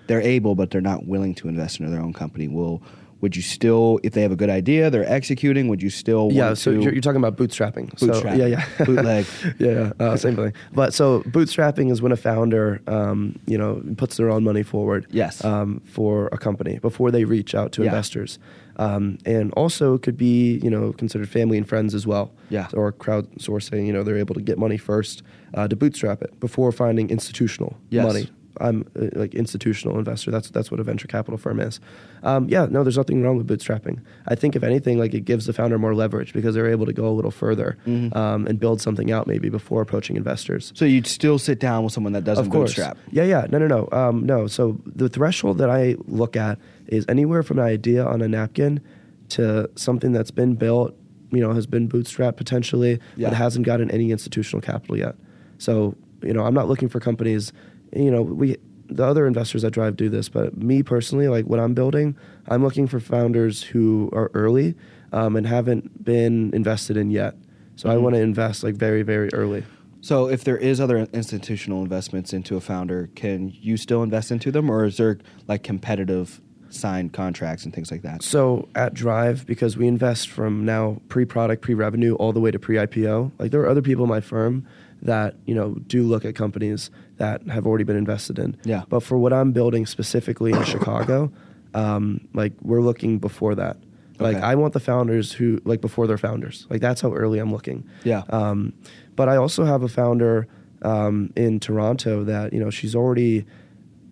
[0.08, 2.48] They're able, but they're not willing to invest in their own company.
[2.48, 2.82] Will
[3.22, 5.68] would you still, if they have a good idea, they're executing?
[5.68, 6.30] Would you still?
[6.32, 7.98] Yeah, so you're, you're talking about bootstrapping.
[8.00, 8.66] So, yeah, yeah.
[8.86, 9.26] Bootleg.
[9.60, 9.92] yeah, yeah.
[10.00, 10.54] Uh, same thing.
[10.74, 15.06] But so bootstrapping is when a founder, um, you know, puts their own money forward.
[15.12, 15.44] Yes.
[15.44, 17.90] Um, for a company before they reach out to Yeah.
[17.90, 18.40] investors,
[18.80, 22.32] um, and also could be you know considered family and friends as well.
[22.50, 22.68] Yeah.
[22.74, 23.86] Or crowdsourcing.
[23.86, 25.22] You know, they're able to get money first
[25.54, 28.06] uh, to bootstrap it before finding institutional Yes.
[28.08, 28.30] money.
[28.60, 30.32] I'm uh, like institutional investor.
[30.32, 31.80] That's that's what a venture capital firm is.
[32.24, 34.00] Um, yeah, no, there's nothing wrong with bootstrapping.
[34.28, 36.94] I think if anything, like it gives the founder more leverage because they're able to
[36.94, 38.16] go a little further Mhm.
[38.16, 40.72] um, and build something out maybe before approaching investors.
[40.76, 42.98] so you'd still sit down with someone that doesn't of course, bootstrap.
[43.12, 44.48] yeah, yeah, no, no, no, um, no.
[44.48, 48.82] So the threshold that I look at is anywhere from an idea on a napkin
[49.30, 50.96] to something that's been built,
[51.32, 53.30] you know, has been bootstrapped potentially, Yeah.
[53.30, 55.16] but hasn't gotten any institutional capital yet.
[55.60, 57.54] So you know, I'm not looking for companies.
[57.96, 58.58] You know, we
[58.92, 62.18] the other investors that drive do this, but me personally, like what I'm building,
[62.48, 64.74] I'm looking for founders who are early
[65.14, 67.36] um, and haven't been invested in yet.
[67.76, 68.02] So I Mhm.
[68.02, 69.64] want to invest like very, very early.
[70.02, 74.52] So if there is other institutional investments into a founder, can you still invest into
[74.52, 78.24] them, or is there like competitive signed contracts and things like that?
[78.24, 83.32] So at Drive, because we invest from now pre-product, pre-revenue, all the way to pre-IPO.
[83.40, 84.66] Like there are other people in my firm
[85.02, 88.58] that you know do look at companies that have already been invested in.
[88.64, 88.84] Yeah.
[88.90, 91.32] But for what I'm building specifically in Chicago,
[91.74, 93.78] um, like we're looking before that.
[94.20, 94.46] Like Okay.
[94.46, 96.66] I want the founders who like before they're founders.
[96.70, 97.88] Like that's how early I'm looking.
[98.04, 98.24] Yeah.
[98.30, 98.74] Um,
[99.16, 100.48] but I also have a founder
[100.82, 103.46] um, in Toronto that you know she's already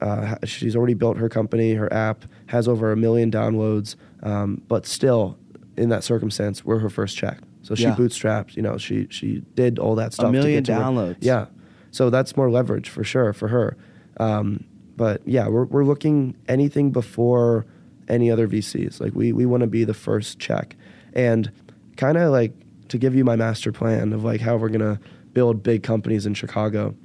[0.02, 1.74] uh, she's already built her company.
[1.74, 5.38] Her app has over a million downloads, um, but still,
[5.76, 7.40] in that circumstance, we're her first check.
[7.64, 7.96] So she Yeah.
[7.96, 8.56] bootstrapped.
[8.56, 10.30] You know, she she did all that stuff.
[10.30, 11.18] A million get to where- downloads.
[11.22, 11.46] yeah.
[11.92, 13.78] So that's more leverage for sure for her.
[14.20, 14.66] Um,
[14.98, 17.66] but yeah, we're we're looking anything before
[18.08, 19.00] any other VCs.
[19.00, 20.76] Like we we want to be the first check,
[21.14, 21.52] and
[21.96, 22.54] kind of like
[22.90, 25.00] to give you my master plan of like how we're gonna
[25.34, 26.96] build big companies in Chicago.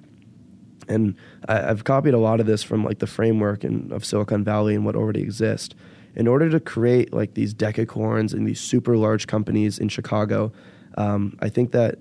[0.89, 1.15] And
[1.49, 4.75] I, I've copied a lot of this from like the framework and of Silicon Valley
[4.75, 5.75] and what already exists.
[6.15, 10.53] In order to create like these decacorns and these super large companies in Chicago,
[10.97, 11.99] um, I think that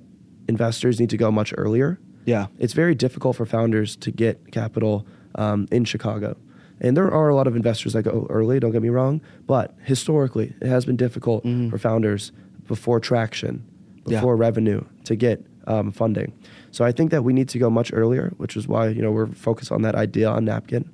[0.48, 2.48] investors need to go much earlier Yeah.
[2.60, 5.06] it's very difficult for founders to get capital
[5.36, 6.36] um, in Chicago.
[6.80, 9.76] And there are a lot of investors that go early, don't get me wrong, but
[9.84, 11.70] historically, it has been difficult Mhm.
[11.70, 12.32] for founders
[12.68, 13.64] before traction,
[14.08, 14.18] Yeah.
[14.20, 16.34] before revenue to get um, funding.
[16.72, 19.12] So I think that we need to go much earlier, which is why you know
[19.12, 20.90] we're focused on that idea on napkin.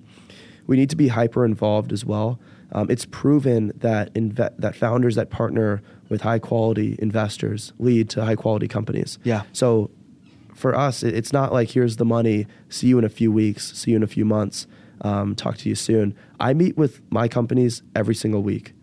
[0.67, 2.37] We need to be hyper involved as well.
[2.73, 8.25] Um, it's proven that inve- that founders that partner with high quality investors lead to
[8.25, 9.17] high quality companies.
[9.23, 9.43] Yeah.
[9.53, 9.89] So
[10.57, 13.71] for us, it- it's not like here's the money, see you in a few weeks,
[13.77, 14.65] see you in a few months,
[15.01, 16.15] um, talk to you soon.
[16.39, 18.73] I meet with my companies every single week,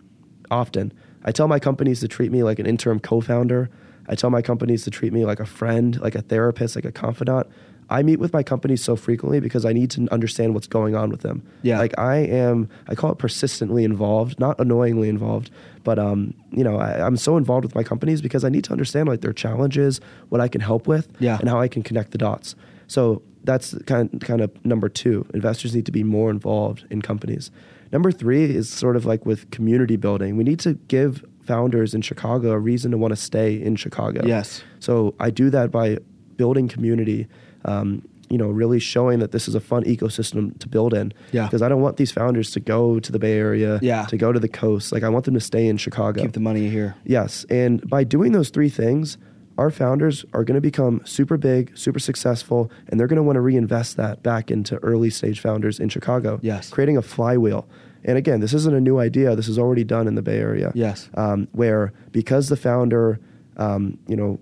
[0.51, 0.93] often.
[1.25, 3.68] I tell my companies to treat me like an interim co-founder.
[4.09, 6.93] I tell my companies to treat me like a friend, like a therapist, like a
[6.93, 7.47] confidant.
[7.91, 11.11] I meet with my companies so frequently because I need to understand what's going on
[11.11, 11.43] with them.
[11.62, 11.78] Yeah.
[11.78, 15.51] Like I am, I call it persistently involved, not annoyingly involved,
[15.82, 18.72] but um, you know, I, I'm so involved with my companies because I need to
[18.72, 21.39] understand like their challenges, what I can help with, Yeah.
[21.41, 22.55] and how I can connect the dots.
[22.87, 25.26] So that's kind kind of number two.
[25.35, 27.51] Investors need to be more involved in companies.
[27.93, 30.37] Number three is sort of like with community building.
[30.37, 34.22] We need to give founders in Chicago a reason to want to stay in Chicago.
[34.26, 34.64] Yes.
[34.80, 35.99] So I do that by
[36.37, 37.28] building community.
[37.65, 41.12] Um, you know, really showing that this is a fun ecosystem to build in.
[41.33, 41.45] Yeah.
[41.45, 43.79] Because I don't want these founders to go to the Bay Area.
[43.83, 44.07] Yeah.
[44.07, 44.93] To go to the coast.
[44.93, 46.23] Like I want them to stay in Chicago.
[46.23, 46.97] Keep the money here.
[47.05, 47.45] Yes.
[47.51, 49.19] And by doing those three things,
[49.57, 53.37] our founders are going to become super big, super successful, and they're going to want
[53.37, 56.41] to reinvest that back into early stage founders in Chicago.
[56.43, 56.71] Yes.
[56.71, 57.69] Creating a flywheel.
[58.05, 59.37] And again, this isn't a new idea.
[59.37, 60.73] This is already done in the Bay Area.
[60.75, 61.09] Yes.
[61.15, 63.21] Um, where because the founder,
[63.57, 64.41] um, you know,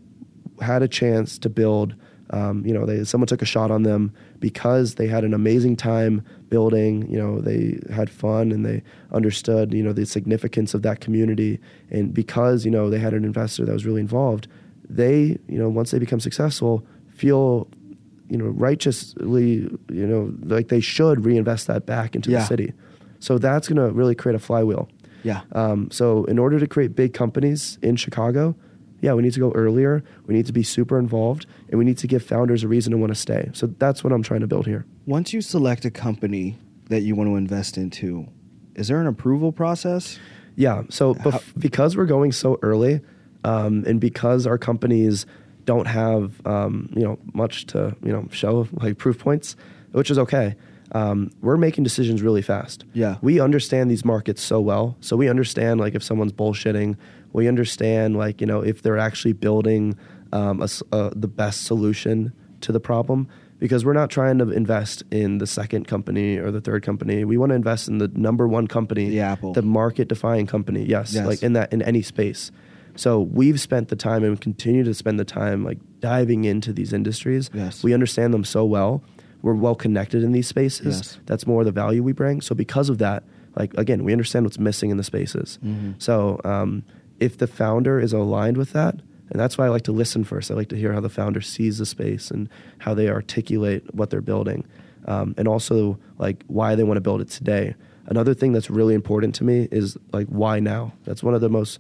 [0.61, 1.95] had a chance to build
[2.33, 5.77] Um, you know, they someone took a shot on them because they had an amazing
[5.77, 7.09] time building.
[7.11, 11.59] You know, they had fun and they understood you know the significance of that community,
[11.91, 14.49] and because you know they had an investor that was really involved,
[14.89, 17.69] they you know once they become successful feel
[18.31, 22.39] you know righteously you know like they should reinvest that back into Yeah.
[22.41, 22.73] the city.
[23.21, 24.89] So that's going to really create a flywheel.
[25.23, 25.43] Yeah.
[25.53, 28.57] Um, so in order to create big companies in Chicago,
[29.03, 30.03] yeah, we need to go earlier.
[30.27, 32.97] We need to be super involved, and we need to give founders a reason to
[32.97, 33.51] want to stay.
[33.53, 34.87] So that's what I'm trying to build here.
[35.07, 36.57] Once you select a company
[36.89, 38.29] that you want to invest into,
[38.77, 40.19] is there an approval process?
[40.55, 40.85] Yeah.
[40.89, 43.01] So How- because we're going so early,
[43.45, 45.27] um, and because our companies
[45.65, 49.57] don't have um, you know much to you know show like proof points,
[49.91, 50.55] which is okay.
[50.95, 52.85] Um, we're making decisions really fast.
[52.93, 53.17] Yeah.
[53.23, 56.97] We understand these markets so well, so we understand like if someone's bullshitting.
[57.33, 59.97] We understand like you know if they're actually building
[60.33, 63.29] um, a s- uh, the best solution to the problem.
[63.59, 67.25] Because we're not trying to invest in the second company or the third company.
[67.25, 69.53] We want to invest in the number one company, The Apple.
[69.53, 71.25] the market defying company yes, Yes.
[71.27, 72.51] like in that in any space
[72.97, 76.93] so we've spent the time and continue to spend the time like diving into these
[76.93, 77.83] industries Yes.
[77.85, 79.03] we understand them so well
[79.43, 81.19] we're well connected in these spaces Yes.
[81.27, 83.23] that's more the value we bring so because of that
[83.57, 85.93] like again we understand what's missing in the spaces Mm-hmm.
[85.99, 86.83] so um,
[87.27, 88.95] if the founder is aligned with that
[89.31, 91.41] and that's why i like to listen first i like to hear how the founder
[91.41, 92.49] sees the space and
[92.85, 94.61] how they articulate what they're building
[95.13, 97.75] um, and also like why they want to build it today
[98.07, 101.49] another thing that's really important to me is like why now that's one of the
[101.59, 101.79] most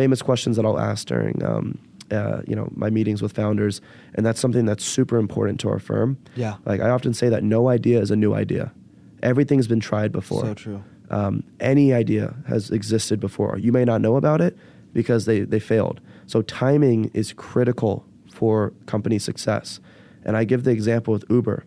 [0.00, 1.66] famous questions that i'll ask during um,
[2.18, 3.80] uh, you know my meetings with founders
[4.14, 6.54] and that's something that's super important to our firm Yeah.
[6.70, 8.64] like i often say that no idea is a new idea
[9.22, 10.80] everything's been tried before So true.
[11.10, 13.58] um, any idea has existed before.
[13.58, 14.56] You may not know about it
[14.92, 16.00] because they, they failed.
[16.26, 19.80] So timing is critical for company success.
[20.24, 21.64] And I give the example with Uber.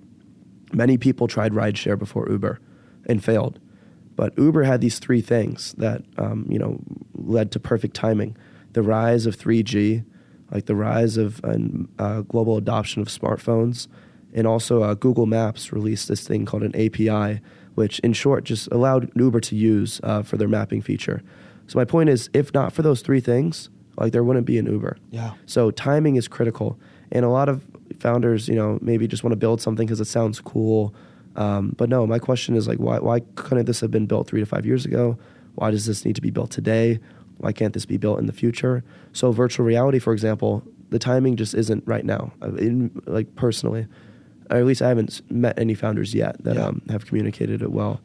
[0.73, 2.59] Many people tried rideshare before Uber
[3.07, 3.59] and failed.
[4.15, 6.79] But Uber had these three things that um, you know
[7.13, 8.37] led to perfect timing:
[8.71, 10.05] the rise of 3G,
[10.51, 11.43] like the rise of
[11.99, 13.87] uh, global adoption of smartphones,
[14.33, 17.41] and also uh, Google Maps released this thing called an API,
[17.75, 21.21] which in short just allowed Uber to use uh, for their mapping feature.
[21.67, 24.65] So my point is, if not for those three things, like there wouldn't be an
[24.67, 24.97] Uber.
[25.11, 25.33] Yeah.
[25.45, 26.77] So timing is critical,
[27.11, 27.63] and a lot of
[27.99, 30.93] founders, you know, maybe just want to build something because it sounds cool.
[31.35, 34.39] Um, but no, my question is like, why why couldn't this have been built three
[34.41, 35.17] to five years ago?
[35.55, 36.99] Why does this need to be built today?
[37.37, 38.83] Why can't this be built in the future?
[39.13, 42.31] So virtual reality, for example, the timing just isn't right now.
[42.41, 43.87] Uh, In, like personally,
[44.49, 46.67] or at least I haven't met any founders yet that Yeah.
[46.67, 47.99] um, have communicated it well.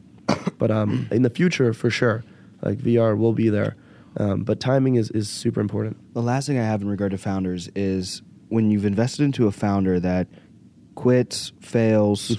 [0.57, 2.23] but um, in the future, for sure,
[2.61, 3.75] like VR will be there.
[4.17, 6.13] Um, but timing is, is super important.
[6.13, 9.51] The last thing I have in regard to founders is when you've invested into a
[9.51, 10.27] founder that
[10.95, 12.35] quits, fails,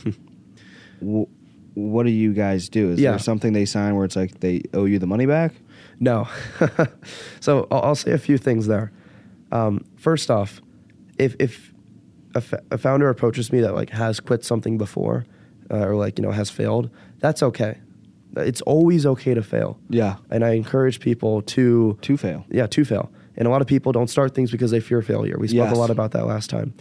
[1.00, 1.26] w-
[1.74, 2.90] what do you guys do?
[2.90, 3.10] Is Yeah.
[3.12, 5.54] there something they sign where it's like they owe you the money back?
[6.00, 6.28] No.
[7.40, 8.92] so I'll, I'll say a few things there.
[9.50, 10.60] Um, first off,
[11.18, 11.72] if if
[12.34, 15.24] a, f- a founder approaches me that like has quit something before,
[15.70, 17.78] uh, or like you know has failed, that's okay.
[18.36, 19.78] It's always okay to fail.
[19.90, 20.16] Yeah.
[20.30, 22.44] And I encourage people to To fail.
[22.50, 23.10] yeah, to fail.
[23.36, 25.36] And a lot of people don't start things because they fear failure.
[25.38, 25.76] We spoke Yes.
[25.76, 26.74] a lot about that last time.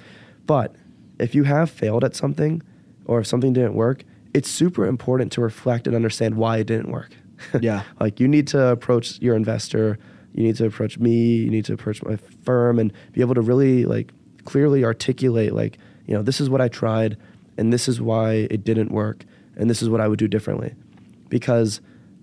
[0.48, 0.76] But
[1.20, 2.62] if you have failed at something
[3.06, 6.90] or if something didn't work, it's super important to reflect and understand why it didn't
[6.92, 7.12] work.
[7.62, 7.84] Yeah.
[8.00, 9.98] like you need to approach your investor,
[10.34, 13.42] you need to approach me, you need to approach my firm and be able to
[13.42, 14.12] really like
[14.46, 15.78] clearly articulate like,
[16.08, 17.18] you know, this is what I tried
[17.58, 19.26] and this is why it didn't work
[19.58, 20.74] and this is what I would do differently.
[21.32, 21.82] Because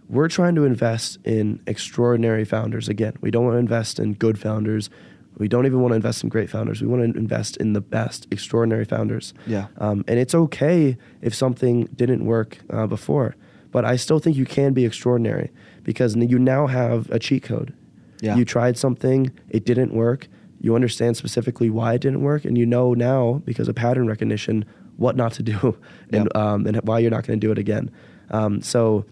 [0.08, 3.14] we're trying to invest in extraordinary founders again.
[3.20, 4.88] We don't want to invest in good founders.
[5.38, 6.80] We don't even want to invest in great founders.
[6.80, 9.34] We want to invest in the best, extraordinary founders.
[9.46, 9.66] Yeah.
[9.78, 13.36] Um, and it's okay if something didn't work uh, before,
[13.70, 15.50] but I still think you can be extraordinary
[15.84, 17.72] because you now have a cheat code.
[18.20, 18.36] Yeah.
[18.36, 20.26] You tried something, it didn't work.
[20.60, 24.64] You understand specifically why it didn't work, and you know now because of pattern recognition
[24.96, 25.78] what not to do
[26.12, 26.36] and Yep.
[26.36, 27.90] um, and why you're not going to do it again.
[28.30, 29.04] Um, so,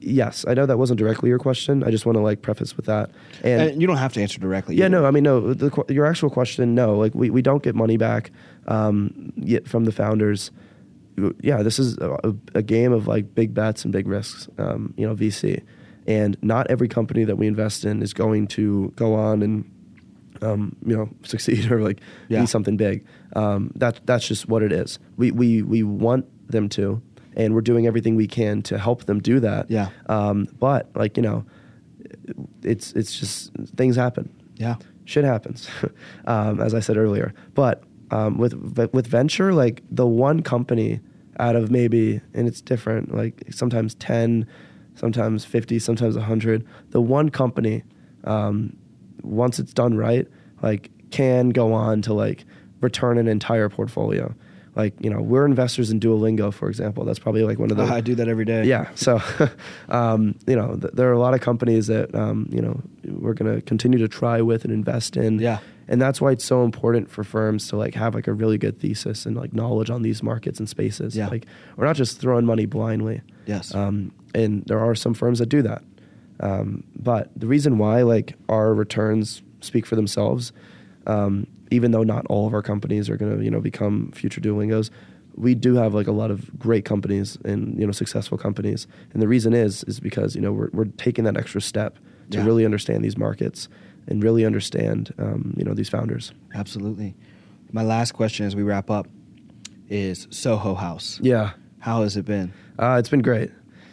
[0.00, 1.82] yes, I know that wasn't directly your question.
[1.84, 3.10] I just want to like preface with that.
[3.42, 4.76] And And you don't have to answer directly.
[4.76, 5.00] yeah, either.
[5.00, 5.52] no, I mean, no.
[5.54, 6.96] The, your actual question, no.
[6.96, 8.30] Like, we, we don't get money back
[8.68, 10.50] um, yet from the founders.
[11.42, 14.48] Yeah, this is a, a game of like big bets and big risks.
[14.56, 15.62] Um, you know, VC,
[16.06, 19.70] and not every company that we invest in is going to go on and
[20.40, 22.40] um, you know succeed or like Yeah.
[22.40, 23.04] be something big.
[23.36, 24.98] Um, that that's just what it is.
[25.18, 27.02] We we we want them to,
[27.36, 29.70] and we're doing everything we can to help them do that.
[29.70, 29.90] Yeah.
[30.08, 31.44] Um, but like you know,
[32.62, 34.76] it's it's just things happen Yeah.
[35.04, 35.68] shit happens,
[36.26, 37.32] um, as I said earlier.
[37.54, 38.54] But um, with
[38.92, 41.00] with venture, like the one company
[41.38, 43.14] out of maybe, and it's different.
[43.14, 44.46] Like sometimes ten,
[44.94, 46.66] sometimes fifty, sometimes hundred.
[46.90, 47.82] The one company,
[48.24, 48.76] um,
[49.22, 50.26] once it's done right,
[50.62, 52.44] like can go on to like
[52.80, 54.34] return an entire portfolio.
[54.76, 57.04] Like you know, we're investors in Duolingo, for example.
[57.04, 58.64] That's probably like one of the I do that every day.
[58.64, 58.88] yeah.
[58.94, 59.20] So,
[59.88, 63.34] um, you know, th- there are a lot of companies that, um, you know, we're
[63.34, 65.40] going to continue to try with and invest in.
[65.40, 65.58] Yeah.
[65.88, 68.78] And that's why it's so important for firms to like have like a really good
[68.78, 71.16] thesis and like knowledge on these markets and spaces.
[71.16, 71.26] Yeah.
[71.26, 71.46] Like
[71.76, 73.22] we're not just throwing money blindly.
[73.46, 73.74] Yes.
[73.74, 75.82] Um, and there are some firms that do that.
[76.38, 80.52] Um, but the reason why like our returns speak for themselves,
[81.08, 84.40] um, even though not all of our companies are going to you know become future
[84.40, 84.90] Duolingos,
[85.36, 88.86] we do have like a lot of great companies and you know successful companies.
[89.12, 91.98] And the reason is is because you know we're we're taking that extra step
[92.30, 92.44] to Yeah.
[92.44, 93.68] really understand these markets
[94.06, 96.32] and really understand um, you know these founders.
[96.54, 97.14] Absolutely.
[97.72, 99.06] My last question as we wrap up
[99.88, 101.18] is Soho House.
[101.22, 101.52] Yeah.
[101.78, 102.52] How has it been?
[102.78, 103.50] Uh, it's been great.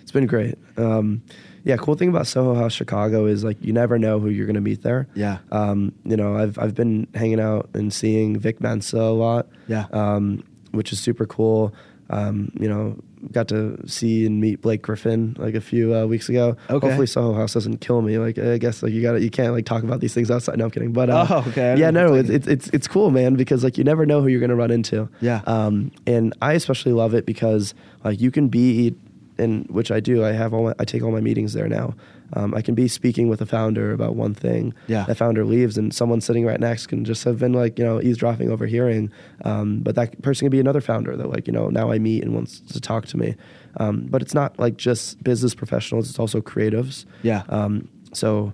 [0.07, 0.55] It's been great.
[0.77, 1.21] Um,
[1.65, 4.55] yeah, cool thing about Soho House Chicago is like you never know who you're going
[4.55, 5.05] to meet there.
[5.15, 5.39] Yeah.
[5.51, 9.47] Um, you know, I've I've been hanging out and seeing Vic Mensa a lot.
[9.67, 9.87] Yeah.
[9.91, 11.73] Um, which is super cool.
[12.09, 12.97] Um, you know,
[13.33, 16.55] got to see and meet Blake Griffin like a few uh, weeks ago.
[16.69, 16.87] Okay.
[16.87, 18.17] Hopefully Soho House doesn't kill me.
[18.17, 20.57] Like I guess like you got you can't like talk about these things outside.
[20.57, 20.93] No, I'm kidding.
[20.93, 21.75] But uh, Oh, okay.
[21.77, 24.39] Yeah, no, it's, it's it's it's cool, man, because like you never know who you're
[24.39, 25.09] gonna run into.
[25.19, 25.41] Yeah.
[25.45, 27.73] Um, and I especially love it because
[28.05, 28.95] like you can be,
[29.39, 30.23] and which I do.
[30.23, 31.95] I have all my, I take all my meetings there now.
[32.33, 34.73] Um, I can be speaking with a founder about one thing.
[34.87, 35.05] Yeah.
[35.05, 38.01] That founder leaves, and someone sitting right next can just have been like you know
[38.01, 39.11] eavesdropping, overhearing.
[39.45, 42.23] Um, but that person can be another founder that like you know now I meet
[42.23, 43.35] and wants to talk to me.
[43.79, 47.05] Um, but it's not like just business professionals; it's also creatives.
[47.23, 47.43] Yeah.
[47.49, 48.53] Um, so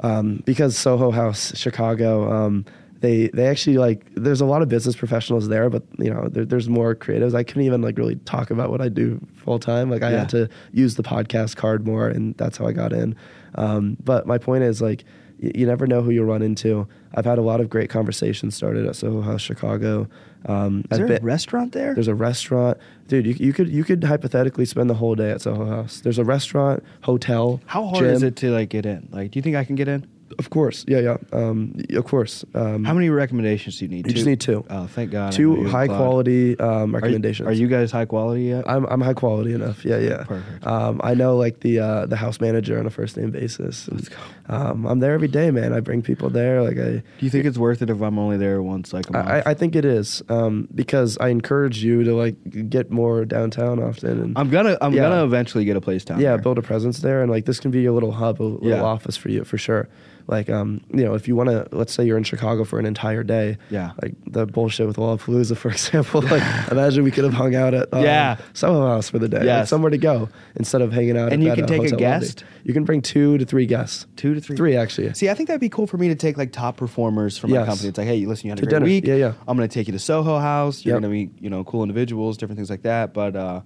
[0.00, 2.64] um, because Soho House Chicago, um,
[3.00, 6.44] they they actually like there's a lot of business professionals there, but you know there,
[6.44, 7.34] there's more creatives.
[7.34, 9.90] I couldn't even like really talk about what I do full time.
[9.90, 10.18] Like I Yeah.
[10.20, 13.14] had to use the podcast card more, and that's how I got in.
[13.54, 15.04] Um, but my point is like
[15.42, 16.88] y- you never know who you'll run into.
[17.14, 20.08] I've had a lot of great conversations started at Soho House Chicago.
[20.46, 21.94] Um, Is there a been- restaurant there?
[21.94, 22.78] there's a restaurant,
[23.08, 23.26] dude.
[23.26, 26.00] You, you could you could hypothetically spend the whole day at Soho House.
[26.00, 27.60] There's a restaurant, hotel.
[27.66, 28.14] How hard gym.
[28.14, 29.08] is it to like get in?
[29.12, 30.06] Like, do you think I can get in?
[30.38, 31.16] Of course, yeah, yeah.
[31.32, 32.44] Um, of course.
[32.54, 34.06] Um, How many recommendations do you need?
[34.06, 34.64] You just need two.
[34.68, 35.32] Oh, thank God.
[35.32, 37.48] Two high quality um, Are you- recommendations.
[37.48, 38.68] Are you, guys high quality yet?
[38.68, 39.84] I'm I'm high quality enough.
[39.84, 40.24] Yeah, yeah.
[40.24, 40.66] Perfect.
[40.66, 43.88] Um, I know like the uh, the house manager on a first name basis.
[43.88, 44.16] And, Let's go.
[44.50, 45.72] Um, I'm there every day, man.
[45.72, 46.62] I bring people there.
[46.62, 49.12] Like I, do you think it's worth it if I'm only there once like a
[49.12, 49.28] month?
[49.28, 52.36] I, I think it is um, because I encourage you to like
[52.70, 55.02] get more downtown often and I'm gonna I'm Yeah.
[55.02, 56.38] gonna eventually get a place down yeah, there.
[56.38, 58.82] build a presence there, and like this can be your little hub, a little Yeah.
[58.82, 59.88] office for you for sure.
[60.28, 62.84] Like, um, you know, if you want to, let's say you're in Chicago for an
[62.84, 63.56] entire day.
[63.70, 63.92] Yeah.
[64.02, 66.20] Like the bullshit with Lollapalooza, for example.
[66.20, 68.36] like, imagine we could have hung out at um, Yeah.
[68.52, 69.42] Soho House for the day.
[69.42, 71.32] Like, somewhere to go instead of hanging out.
[71.32, 72.20] And you that, can uh, take a hotel lobby.
[72.26, 72.44] guest?
[72.62, 74.06] You can bring two to three guests.
[74.16, 74.56] Two to three.
[74.56, 75.14] Three actually.
[75.14, 77.64] See, I think that'd be cool for me to take like top performers from my
[77.64, 77.88] company.
[77.88, 78.84] It's like, hey, listen, you had a To great dinner.
[78.84, 79.06] week.
[79.06, 79.32] Yeah, yeah.
[79.48, 80.84] I'm gonna take you to Soho House.
[80.84, 81.02] You're Yep.
[81.02, 83.14] gonna meet, you know, cool individuals, different things like that.
[83.14, 83.62] But uh,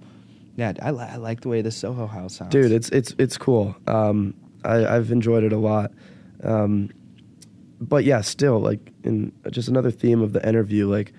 [0.55, 2.51] yeah, I, li- I like the way the Soho House sounds.
[2.51, 5.91] dude it's it's it's cool um I, i've enjoyed it a lot
[6.43, 6.89] um
[7.79, 11.11] but yeah still like in just another theme of the interview like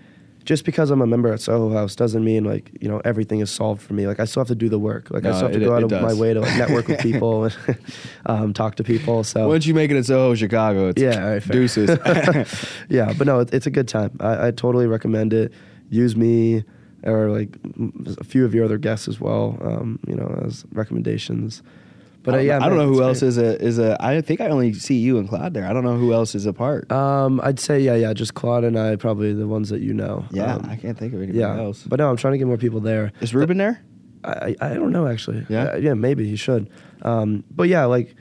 [0.44, 3.50] just because i'm a member at soho house doesn't mean like you know everything is
[3.50, 4.06] solved for me.
[4.06, 5.10] Like i still have to do the work.
[5.10, 7.00] Like i still have to it- go out of my way to like network with
[7.10, 7.56] people and
[8.26, 9.48] um, talk to people so.
[9.48, 11.88] Once you make it in Soho, Chicago, it's yeah right, deuces.
[12.90, 14.10] yeah but no it, it's a good time.
[14.20, 15.52] I, I totally recommend it.
[15.88, 16.64] Use me
[17.04, 17.56] or like
[18.18, 21.62] a few of your other guests as well um, you know as recommendations
[22.24, 23.28] but I uh, don't, yeah I don't man, know who else great.
[23.28, 23.96] is a is a.
[24.00, 25.66] I think I only see you and Claude there.
[25.66, 26.90] I don't know who else is a part.
[26.90, 28.12] Um, I'd say yeah, yeah.
[28.12, 30.24] Just Claude and I, probably the ones that you know.
[30.32, 31.56] yeah, Um, I can't think of anybody yeah.
[31.56, 31.84] else.
[31.84, 33.12] But no, I'm trying to get more people there.
[33.20, 33.80] is Ruben there?
[34.24, 35.46] I, I I don't know actually.
[35.48, 35.64] Yeah?
[35.74, 36.70] Uh, yeah, maybe he should.
[37.02, 38.14] Um, but yeah, like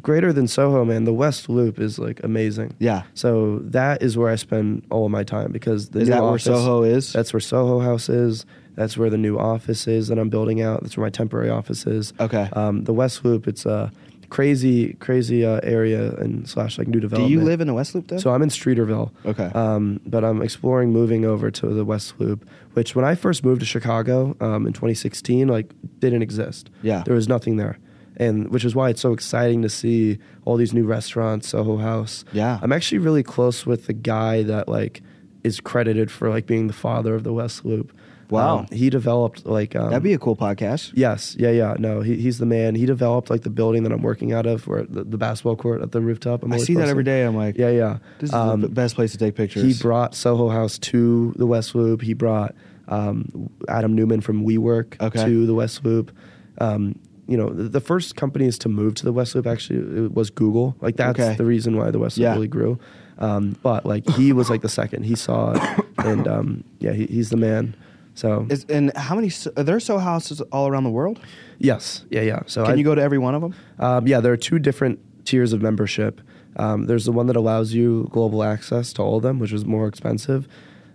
[0.00, 1.04] greater than Soho, man.
[1.04, 2.74] The West Loop is like amazing.
[2.78, 3.02] Yeah.
[3.14, 6.22] So that is where I spend all of my time because the Is new that
[6.22, 7.12] where Soho is?
[7.12, 8.46] That's where Soho House is.
[8.80, 10.80] That's where the new office is that I'm building out.
[10.80, 12.14] That's where my temporary office is.
[12.18, 12.48] Okay.
[12.54, 13.92] Um, the West Loop, it's a
[14.30, 17.28] crazy, crazy uh, area and slash like new development.
[17.28, 18.16] Do you live in the West Loop though?
[18.16, 19.10] So I'm in Streeterville.
[19.26, 19.50] Okay.
[19.54, 23.60] Um, but I'm exploring moving over to the West Loop, which when I first moved
[23.60, 26.70] to Chicago um, in 2016, like didn't exist.
[26.80, 27.02] Yeah.
[27.04, 27.78] There was nothing there.
[28.16, 32.24] And which is why it's so exciting to see all these new restaurants, Soho House.
[32.32, 32.58] Yeah.
[32.62, 35.02] I'm actually really close with the guy that like
[35.44, 37.92] is credited for like being the father of the West Loop.
[38.30, 38.58] Wow.
[38.60, 40.92] Um, he developed like um, That'd be a cool podcast.
[40.94, 41.76] Yes, yeah, yeah.
[41.78, 42.74] No, he, he's the man.
[42.74, 45.82] He developed like the building that I'm working out of, where the, the basketball court
[45.82, 46.44] at the rooftop.
[46.50, 47.24] I see that every day.
[47.24, 47.98] I'm like, Yeah, yeah.
[48.18, 49.62] this is Um, the best place to take pictures.
[49.64, 52.02] he brought Soho House to the West Loop.
[52.02, 52.54] He brought
[52.88, 55.24] um, Adam Neumann from WeWork Okay.
[55.24, 56.10] to the West Loop.
[56.58, 56.98] Um,
[57.28, 60.74] you know, the, first companies to move to the West Loop actually it was Google.
[60.80, 61.36] Like that's Okay.
[61.36, 62.32] the reason why the West Loop Yeah.
[62.34, 62.78] really grew.
[63.18, 65.04] Um, but like he was like the second.
[65.04, 67.76] He saw it, and um, yeah, he, he's the man.
[68.20, 69.30] So Is, and how many?
[69.56, 71.18] Are there so houses all around the world?
[71.58, 72.40] yes, yeah, yeah.
[72.46, 73.54] So Can I, you go to every one of them?
[73.78, 76.20] Um, yeah, there are two different tiers of membership.
[76.56, 79.64] Um, there's the one that allows you global access to all of them, which is
[79.64, 80.46] more expensive.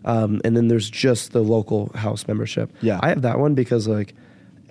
[0.04, 2.72] Um, and then there's just the local house membership.
[2.82, 3.00] Yeah.
[3.02, 4.14] I have that one because like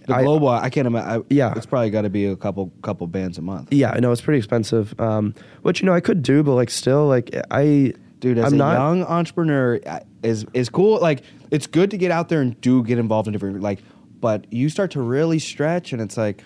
[0.07, 1.25] The I- global, I can't imagine.
[1.31, 1.55] Yeah.
[1.57, 3.73] it's probably got to be a couple couple bands a month.
[3.73, 4.95] Yeah, I know it's pretty expensive.
[5.01, 7.95] Um, which you know I could do, but like still like I
[8.25, 9.79] Dude, as I'm a not young entrepreneur,
[10.23, 10.99] is is cool.
[10.99, 13.81] Like, it's good to get out there and do get involved in different like,
[14.21, 16.43] but you start to really stretch, and it's like,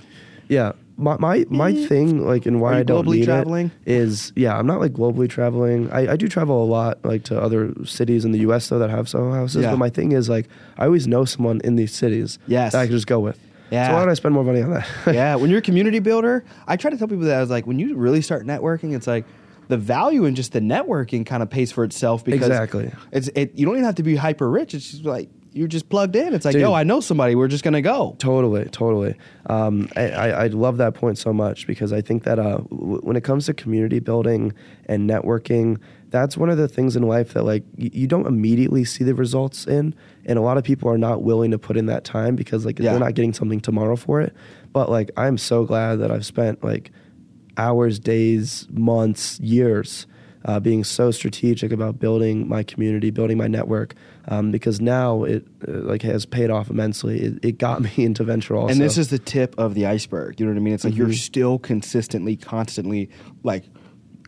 [0.49, 1.87] Yeah, my my, my mm.
[1.89, 3.71] thing like and why I don't globally need traveling?
[3.85, 5.89] it is yeah I'm not like globally traveling.
[5.93, 8.69] I, I do travel a lot like to other cities in the U.S.
[8.69, 9.63] though that have Soho houses.
[9.63, 9.71] Yeah.
[9.71, 12.73] But my thing is like I always know someone in these cities Yes.
[12.73, 13.39] that I can just go with.
[13.71, 13.87] Yeah.
[13.87, 14.89] So why don't I spend more money on that?
[15.07, 17.67] yeah, when you're a community builder, I try to tell people that I was like,
[17.67, 19.25] when you really start networking, it's like
[19.69, 22.91] the value in just the networking kind of pays for itself because Exactly.
[23.13, 23.55] It's it.
[23.55, 24.75] You don't even have to be hyper rich.
[24.75, 26.35] It's just like you're just plugged in.
[26.35, 26.61] It's like, Dude.
[26.61, 27.35] yo, I know somebody.
[27.35, 28.15] We're just gonna go.
[28.19, 29.15] Totally, totally.
[29.47, 33.01] Um, I, I, I love that point so much because I think that uh, w-
[33.03, 34.53] when it comes to community building
[34.87, 35.79] and networking,
[36.11, 39.15] that's one of the things in life that like y- you don't immediately see the
[39.15, 39.95] results in,
[40.27, 42.79] and a lot of people are not willing to put in that time because like
[42.79, 42.91] Yeah.
[42.93, 44.35] they're not getting something tomorrow for it.
[44.73, 46.93] But like I'm so glad that I've spent like
[47.59, 50.07] hours, days, months, years.
[50.45, 53.95] Uh, being so strategic about building my community, building my network,
[54.29, 57.21] um, because now it uh, like has paid off immensely.
[57.21, 58.71] It, it got me into venture also.
[58.73, 60.39] And this is the tip of the iceberg.
[60.39, 60.75] You know what I mean?
[60.75, 61.15] It's like you're Mhm.
[61.19, 63.11] still consistently, constantly,
[63.43, 63.65] like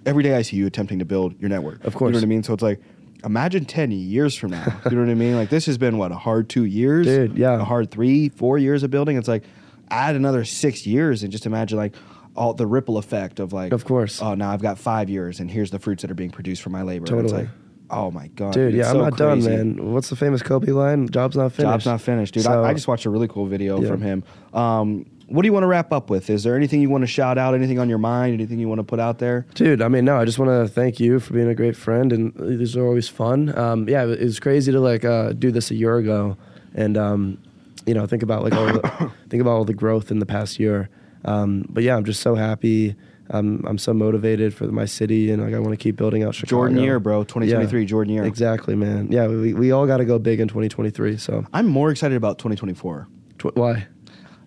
[0.04, 1.84] every day I see you attempting to build your network.
[1.84, 2.08] Of course.
[2.08, 2.42] You know what I mean?
[2.42, 2.80] So it's like,
[3.24, 4.64] imagine 10 years from now.
[4.86, 5.36] you know what I mean?
[5.36, 7.06] Like this has been what, a hard two years?
[7.06, 7.54] Dude, yeah.
[7.60, 9.16] A hard three, four years of building.
[9.16, 9.44] It's like,
[9.90, 11.94] add another six years and just imagine like
[12.36, 14.22] all the ripple effect of like, Of course.
[14.22, 16.72] oh, now I've got five years and here's the fruits that are being produced from
[16.72, 17.06] my labor.
[17.06, 17.32] Totally.
[17.42, 17.48] like,
[17.90, 18.52] oh my God.
[18.54, 19.48] Dude, yeah, I'm so not crazy.
[19.48, 19.92] done, man.
[19.92, 21.08] What's the famous Kobe line?
[21.08, 21.72] Job's not finished.
[21.72, 22.44] Job's not finished, dude.
[22.44, 23.88] So- I, I just watched a really cool video Yeah.
[23.88, 24.24] from him.
[24.54, 26.28] Um, what do you want to wrap up with?
[26.28, 27.54] Is there anything you want to shout out?
[27.54, 28.34] Anything on your mind?
[28.34, 29.46] Anything you want to put out there?
[29.54, 32.12] Dude, I mean, no, I just want to thank you for being a great friend,
[32.12, 33.56] and these are always fun.
[33.56, 36.36] Um, yeah, it was crazy to like uh, do this a year ago,
[36.74, 37.38] and um,
[37.86, 40.58] you know, think about like all the, think about all the growth in the past
[40.58, 40.88] year.
[41.24, 42.96] Um, but yeah, I'm just so happy.
[43.32, 46.34] Um, I'm so motivated for my city, and like I want to keep building out
[46.34, 46.50] Chicago.
[46.50, 47.22] Jordan year, bro.
[47.22, 47.86] 2023 Yeah.
[47.86, 48.24] Jordan year.
[48.24, 49.12] Exactly, man.
[49.12, 51.16] Yeah, we, we all got to go big in 2023.
[51.18, 53.06] So I'm more excited about 2024
[53.38, 53.86] tw- why?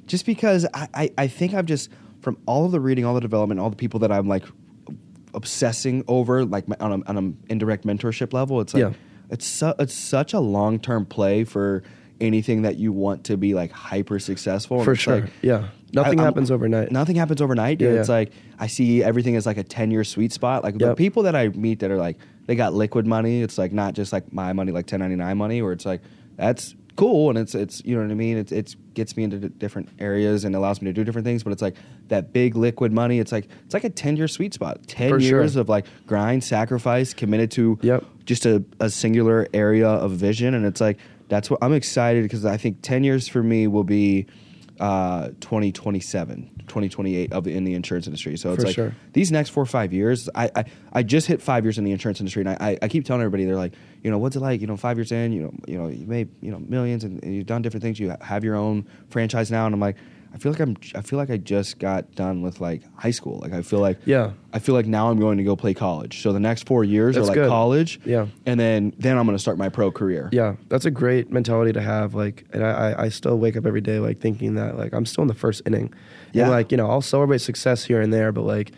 [0.06, 1.90] just because I, I, I think I've just
[2.22, 4.44] from all of the reading, all the development, all the people that I'm like
[5.34, 8.62] obsessing over, like my, on an on a indirect mentorship level.
[8.62, 8.94] It's like Yeah.
[9.30, 11.84] it's su- it's such a long term play for
[12.22, 14.78] anything that you want to be like hyper successful.
[14.78, 15.22] And For sure.
[15.22, 16.92] like, yeah, nothing I- happens overnight.
[16.92, 17.78] Nothing happens overnight.
[17.78, 17.94] Dude.
[17.94, 18.16] Yeah, It's yeah.
[18.16, 20.64] like I see everything as like a ten year sweet spot.
[20.64, 23.42] Like the people that I meet that are like they got liquid money.
[23.42, 26.02] It's like not just like my money, like ten ninety nine money, where it's like
[26.36, 28.38] that's cool and it's it's you know what I mean.
[28.38, 31.44] It's it's gets me into d- different areas and allows me to do different things.
[31.44, 31.76] But it's like
[32.10, 33.20] that big liquid money.
[33.20, 34.86] It's like it's like a ten year sweet spot.
[34.88, 35.62] Ten For years sure.
[35.62, 38.04] of like grind, sacrifice, committed to Yep.
[38.26, 40.54] just a, a singular area of vision.
[40.54, 40.98] And it's like
[41.30, 44.28] that's what I'm excited because I think ten years for me will be
[44.80, 48.36] uh 2027 2028 of the, in the insurance industry.
[48.38, 48.96] So it's For like sure.
[49.12, 51.92] these next four or five years I, I i just hit five years in the
[51.92, 54.42] insurance industry and I, I i keep telling everybody they're like you know what's it
[54.42, 54.62] like?
[54.62, 57.24] You know five years in you know you know you made you know millions and,
[57.24, 58.00] and you've done different things.
[58.00, 59.66] You have your own franchise now.
[59.66, 59.98] And i'm like
[60.34, 63.40] i feel like i'm i feel like i just got done with like high school
[63.40, 64.32] like i feel like Yeah.
[64.52, 67.16] i feel like now i'm going to go play college so the next four years
[67.16, 67.50] That's are like good.
[67.50, 68.28] college Yeah.
[68.46, 71.72] and then then i'm going to start my pro career Yeah, that's a great mentality
[71.74, 72.16] to have.
[72.16, 75.22] Like, and I, I- still wake up every day like thinking that like I'm still
[75.22, 75.94] in the first inning.
[76.34, 76.44] Yeah.
[76.44, 78.72] And like you know, I'll celebrate success here and there, but like,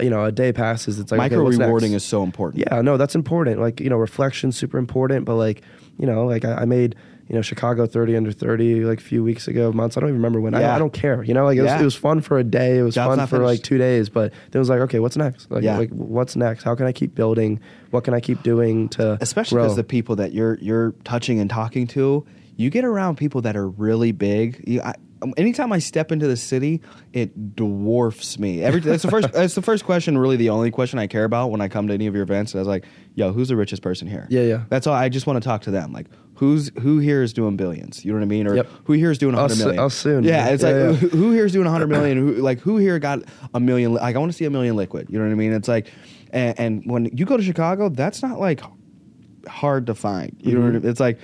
[0.00, 1.00] you know, a day passes.
[1.00, 2.04] It's like okay, micro what's rewarding next?
[2.04, 3.60] is so important Yeah, no, that's important.
[3.60, 5.24] Like you know, reflection's super important.
[5.24, 5.62] But like
[5.98, 6.94] you know, like I, I made
[7.30, 9.96] you know Chicago 30 under 30 like a few weeks ago, months.
[9.96, 10.52] I don't even remember when.
[10.52, 10.72] Yeah.
[10.72, 11.22] I, I don't care.
[11.22, 12.78] You know, like it was, it was fun for a day.
[12.78, 13.46] It was Job's fun for finished.
[13.46, 14.08] like two days.
[14.08, 15.48] But then it was like, okay, what's next?
[15.48, 15.78] Like, Yeah.
[15.78, 16.64] like what's next?
[16.64, 17.60] How can I keep building?
[17.92, 21.48] What can I keep doing to especially because the people that you're you're touching and
[21.48, 22.26] talking to,
[22.56, 24.64] you get around people that are really big.
[24.66, 24.94] You, I,
[25.36, 26.80] anytime I step into the city,
[27.12, 28.62] it dwarfs me.
[28.62, 31.50] Every that's the first that's the first question, really the only question I care about
[31.50, 32.52] when I come to any of your events.
[32.54, 32.84] And I was like,
[33.14, 34.26] yo, who's the richest person here?
[34.30, 34.64] Yeah, yeah.
[34.68, 34.94] That's all.
[34.94, 35.92] I just want to talk to them.
[35.92, 36.06] Like,
[36.40, 38.02] who's who here is doing billions?
[38.04, 38.46] You know what I mean?
[38.46, 38.68] Or Yep.
[38.84, 39.78] who here is doing a hundred million?
[39.78, 40.24] us soon.
[40.24, 40.92] Yeah, it's Yeah, like yeah.
[41.08, 42.16] Who, who here is doing a hundred million?
[42.18, 43.20] Who like who here got
[43.54, 43.92] a million?
[43.94, 45.08] Like I want to see a million liquid.
[45.10, 45.52] You know what I mean?
[45.52, 45.88] It's like,
[46.32, 48.62] and, and when you go to Chicago, that's not like
[49.46, 50.34] hard to find.
[50.40, 50.82] You know what I Mm-hmm.
[50.82, 50.90] mean?
[50.90, 51.18] It's like.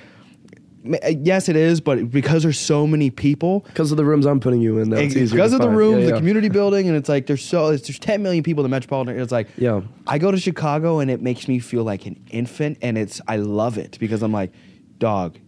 [1.11, 4.61] Yes, it is, but because there's so many people, Because of the rooms I'm putting
[4.61, 5.77] you in, Ex- easier because of the find.
[5.77, 6.19] rooms, Yeah, the yeah.
[6.19, 9.19] community building, and it's like there's so there's 10 million people in the metropolitan.
[9.21, 9.81] It's like Yeah.
[10.07, 13.35] I go to Chicago and it makes me feel like an infant, and it's I
[13.35, 14.53] love it because I'm like,
[14.99, 15.39] dog,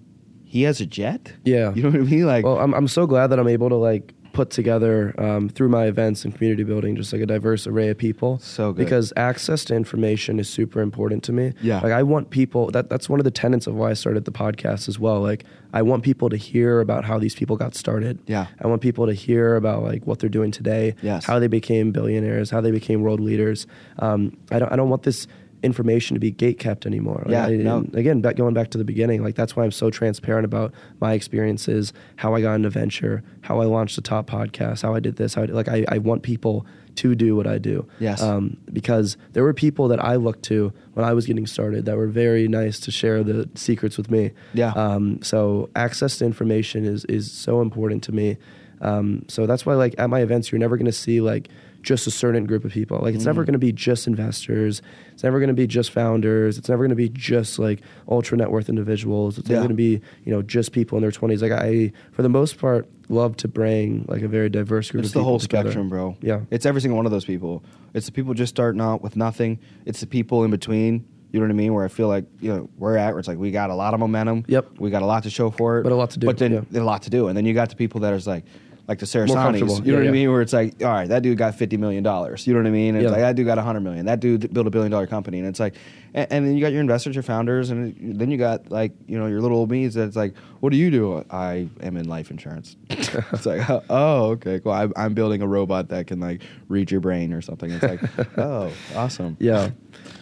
[0.44, 1.32] he has a jet.
[1.44, 1.72] Yeah.
[1.74, 2.26] you know what I mean?
[2.26, 5.68] Like, Well, I'm I'm so glad that I'm able to like put together um, through
[5.68, 8.38] my events and community building just like a diverse array of people.
[8.38, 8.84] So good.
[8.84, 11.54] because access to information is super important to me.
[11.60, 11.80] Yeah.
[11.80, 12.70] like I want people.
[12.70, 15.20] That that's one of the tenets of why I started the podcast as well.
[15.20, 18.20] Like I want people to hear about how these people got started.
[18.26, 18.46] Yeah.
[18.62, 20.94] I want people to hear about like what they're doing today.
[21.02, 21.24] Yes.
[21.24, 23.66] how they became billionaires, how they became world leaders.
[23.98, 25.26] Um, I don't I don't want this
[25.62, 27.22] information to be gate kept anymore.
[27.26, 27.86] Like, Yeah, I- no.
[27.94, 31.12] again, back, going back to the beginning, like that's why I'm so transparent about my
[31.14, 35.16] experiences, how I got into venture, how I launched the top podcast, how I did
[35.16, 35.34] this.
[35.34, 36.64] How I did, like I, I want people
[36.96, 37.86] to do what I do.
[38.00, 38.20] Yes.
[38.20, 41.96] Um, because there were people that I looked to when I was getting started that
[41.96, 44.32] were very nice to share the secrets with me.
[44.52, 44.72] Yeah.
[44.72, 48.36] Um, so access to information is is so important to me.
[48.80, 51.48] Um, so that's why like at my events, you're never going to see like
[51.88, 52.98] just a certain group of people.
[53.00, 53.46] Like it's never mm.
[53.46, 54.82] going to be just investors.
[55.14, 56.58] It's never going to be just founders.
[56.58, 59.38] It's never going to be just like ultra net worth individuals.
[59.38, 59.56] It's Yeah.
[59.56, 61.40] never going to be you know just people in their 20s.
[61.40, 65.08] Like I, for the most part, love to bring like a very diverse group of
[65.08, 65.08] people.
[65.08, 65.70] it's the whole together.
[65.70, 66.14] spectrum, bro.
[66.20, 66.40] Yeah.
[66.50, 67.64] it's every single one of those people.
[67.94, 69.58] It's the people just starting out with nothing.
[69.86, 71.06] It's the people in between.
[71.32, 71.72] You know what I mean?
[71.74, 73.94] Where I feel like you know we're at, where it's like we got a lot
[73.94, 74.44] of momentum.
[74.46, 74.78] Yep.
[74.78, 76.66] we got a lot to show for it, But a lot to do, But then
[76.70, 76.80] yeah.
[76.80, 78.44] a lot to do, and then you got the people that is like,
[78.88, 79.58] like the Sarasanis.
[79.60, 80.30] You know yeah, what I mean?
[80.30, 82.46] Where it's like, all right, that dude got fifty million dollars.
[82.46, 82.94] You know what I mean?
[82.94, 83.08] And Yeah.
[83.08, 84.06] It's like that dude got a hundred million.
[84.06, 85.74] That dude built a billion dollar company, and it's like,
[86.14, 89.18] and, and then you got your investors, your founders, and then you got like you
[89.18, 89.92] know your little old me's.
[89.92, 91.22] That's like, what do you do?
[91.30, 92.76] I am in life insurance.
[92.88, 94.72] it's like, oh, okay, cool.
[94.72, 97.70] I, I'm building a robot that can like read your brain or something.
[97.70, 98.00] It's like,
[98.38, 99.36] oh, awesome.
[99.38, 99.70] yeah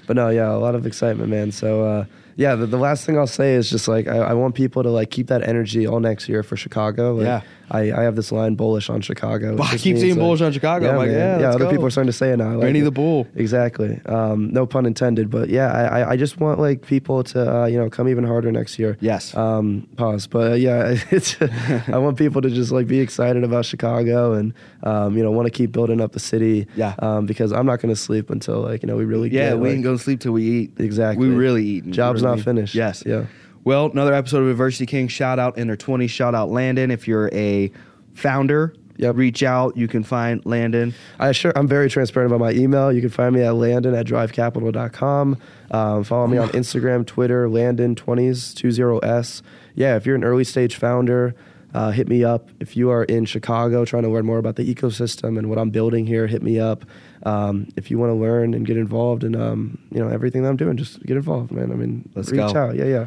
[0.06, 2.05] but no yeah a lot of excitement man so uh
[2.36, 4.90] yeah the, the last thing i'll say is just like I, I want people to
[4.90, 7.43] like keep that energy all next year for chicago like, Yeah.
[7.70, 10.90] I, I have this line bullish on chicago I keep seeing like- bullish on Chicago.
[10.90, 11.18] I'm like, man.
[11.18, 11.70] yeah, yeah other go.
[11.70, 13.26] people are starting to say it now I like Benny the Bull.
[13.34, 17.66] exactly um no pun intended but yeah i i, just want like people to uh,
[17.66, 19.34] you know come even harder next year Yes.
[19.36, 21.36] um pause but uh, yeah it's
[21.88, 25.47] i want people to just like be excited about chicago and um you know want
[25.47, 26.94] to keep building up the city Yeah.
[27.01, 29.59] um because i'm not going to sleep until like you know we really Yeah, get,
[29.59, 30.72] we like, ain't gonna sleep till we eat.
[30.78, 31.28] Exactly.
[31.28, 31.90] We really eat.
[31.90, 32.74] Job's I not finished.
[32.74, 33.02] Yes.
[33.06, 33.26] Yeah.
[33.66, 35.09] Well, another episode of Adversity King.
[35.09, 36.09] Shout out in their 20s.
[36.09, 36.93] Shout out Landon.
[36.93, 37.72] If you're a
[38.14, 39.16] founder, Yep.
[39.16, 39.76] reach out.
[39.76, 40.94] You can find Landon.
[41.18, 42.93] I sure I'm very transparent about my email.
[42.93, 45.36] You can find me at landon at drivecapital.com.
[45.72, 49.43] Um, follow me on Instagram, Twitter, landon20s20s.
[49.74, 51.34] Yeah, if you're an early stage founder,
[51.74, 52.48] uh, hit me up.
[52.60, 55.70] If you are in Chicago trying to learn more about the ecosystem and what I'm
[55.70, 56.84] building here, hit me up.
[57.27, 60.48] Um, if you want to learn and get involved in um, you know everything that
[60.48, 61.73] I'm doing, just get involved, man.
[61.73, 62.57] I mean, Let's reach go.
[62.57, 62.77] out.
[62.77, 63.07] Yeah, yeah.